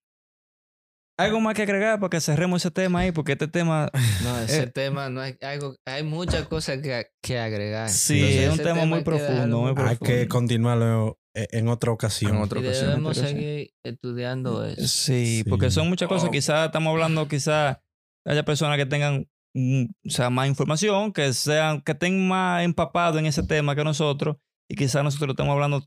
algo 1.18 1.40
más 1.40 1.54
que 1.56 1.62
agregar 1.64 2.00
para 2.00 2.10
que 2.10 2.20
cerremos 2.20 2.62
ese 2.62 2.72
tema 2.72 3.00
ahí, 3.00 3.12
porque 3.12 3.34
este 3.34 3.48
tema 3.48 3.90
No, 4.24 4.40
ese 4.40 4.64
Eh. 4.64 4.68
tema 4.68 5.10
no 5.10 5.22
hay 5.22 5.38
algo, 5.42 5.76
hay 5.86 6.04
muchas 6.04 6.48
cosas 6.48 6.80
que, 6.82 7.08
que 7.22 7.40
agregar. 7.40 7.90
Sí, 7.90 8.20
Entonces, 8.20 8.42
es 8.44 8.52
un 8.52 8.58
tema 8.66 8.86
muy 8.86 9.04
profundo, 9.04 9.60
muy 9.62 9.70
Hay 9.70 9.98
que 9.98 10.06
profundo. 10.06 10.28
continuarlo 10.30 11.20
en 11.36 11.68
otra 11.68 11.92
ocasión. 11.92 12.36
En 12.36 12.42
otra 12.42 12.60
Y 12.62 12.64
ocasión. 12.66 12.88
debemos 12.90 13.18
Pero 13.18 13.28
sí. 13.28 13.34
seguir 13.36 13.74
estudiando 13.84 14.66
eso. 14.66 14.88
Sí, 14.88 15.38
Sí. 15.38 15.44
porque 15.50 15.70
son 15.72 15.90
muchas 15.90 16.08
cosas. 16.10 16.30
Quizás 16.30 16.66
estamos 16.68 16.92
hablando, 16.92 17.28
quizás 17.28 17.78
haya 18.26 18.44
personas 18.46 18.78
que 18.78 18.86
tengan 18.86 19.28
mm, 19.54 19.86
o 20.08 20.10
sea, 20.10 20.30
más 20.30 20.48
información, 20.48 21.14
que 21.14 21.32
sean, 21.34 21.82
que 21.82 21.94
estén 21.94 22.28
más 22.28 22.64
empapados 22.64 23.18
en 23.20 23.26
ese 23.26 23.42
tema 23.44 23.74
que 23.76 23.84
nosotros, 23.86 24.36
y 24.70 24.76
quizás 24.76 25.04
nosotros 25.04 25.28
lo 25.28 25.32
estamos 25.34 25.54
hablando 25.54 25.86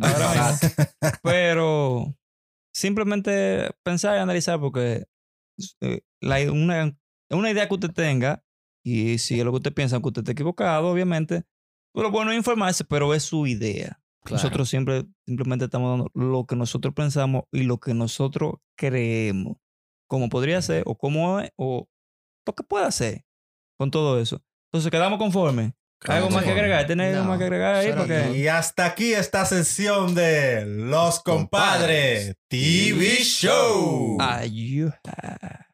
ahora 0.00 0.32
mismo. 0.32 0.58
Pero 1.22 2.14
simplemente 2.74 3.70
pensar 3.82 4.16
y 4.16 4.20
analizar, 4.20 4.58
porque 4.60 5.04
eh, 5.80 6.00
la- 6.22 6.50
una, 6.52 6.96
una 7.30 7.50
idea 7.50 7.68
que 7.68 7.74
usted 7.74 7.90
tenga, 7.92 8.42
y 8.84 9.18
si 9.18 9.38
es 9.38 9.44
lo 9.44 9.50
que 9.52 9.56
usted 9.56 9.74
piensa, 9.74 10.00
que 10.00 10.08
usted 10.08 10.22
está 10.22 10.32
equivocado, 10.32 10.88
obviamente, 10.88 11.44
lo 11.94 12.10
bueno 12.10 12.30
es 12.30 12.36
informarse, 12.38 12.84
pero 12.84 13.12
es 13.12 13.22
su 13.24 13.46
idea. 13.46 14.00
Claro. 14.24 14.42
Nosotros 14.42 14.68
siempre 14.68 15.06
simplemente 15.26 15.66
estamos 15.66 15.90
dando 15.90 16.10
lo 16.14 16.44
que 16.44 16.56
nosotros 16.56 16.92
pensamos 16.94 17.44
y 17.52 17.62
lo 17.62 17.78
que 17.78 17.94
nosotros 17.94 18.54
creemos. 18.76 19.56
Cómo 20.08 20.28
podría 20.28 20.60
ser, 20.62 20.82
o 20.86 20.96
cómo 20.96 21.40
es, 21.40 21.50
o 21.56 21.86
lo 22.46 22.54
que 22.54 22.62
pueda 22.62 22.90
ser 22.90 23.24
con 23.78 23.90
todo 23.90 24.20
eso. 24.20 24.42
Entonces, 24.70 24.90
quedamos 24.90 25.18
conformes. 25.18 25.72
¿Algo 26.06 26.30
más 26.30 26.44
que 26.44 26.50
agregar? 26.50 26.86
¿Tienes 26.86 27.14
algo 27.16 27.28
más 27.28 27.38
que 27.38 27.44
agregar 27.44 27.74
ahí? 27.74 27.92
Porque... 27.96 28.38
Y 28.38 28.46
hasta 28.46 28.86
aquí 28.86 29.12
esta 29.12 29.44
sesión 29.44 30.14
de 30.14 30.64
Los 30.64 31.20
Compadres 31.20 32.36
TV 32.48 33.18
Show. 33.22 34.16
Ayuda. 34.20 35.67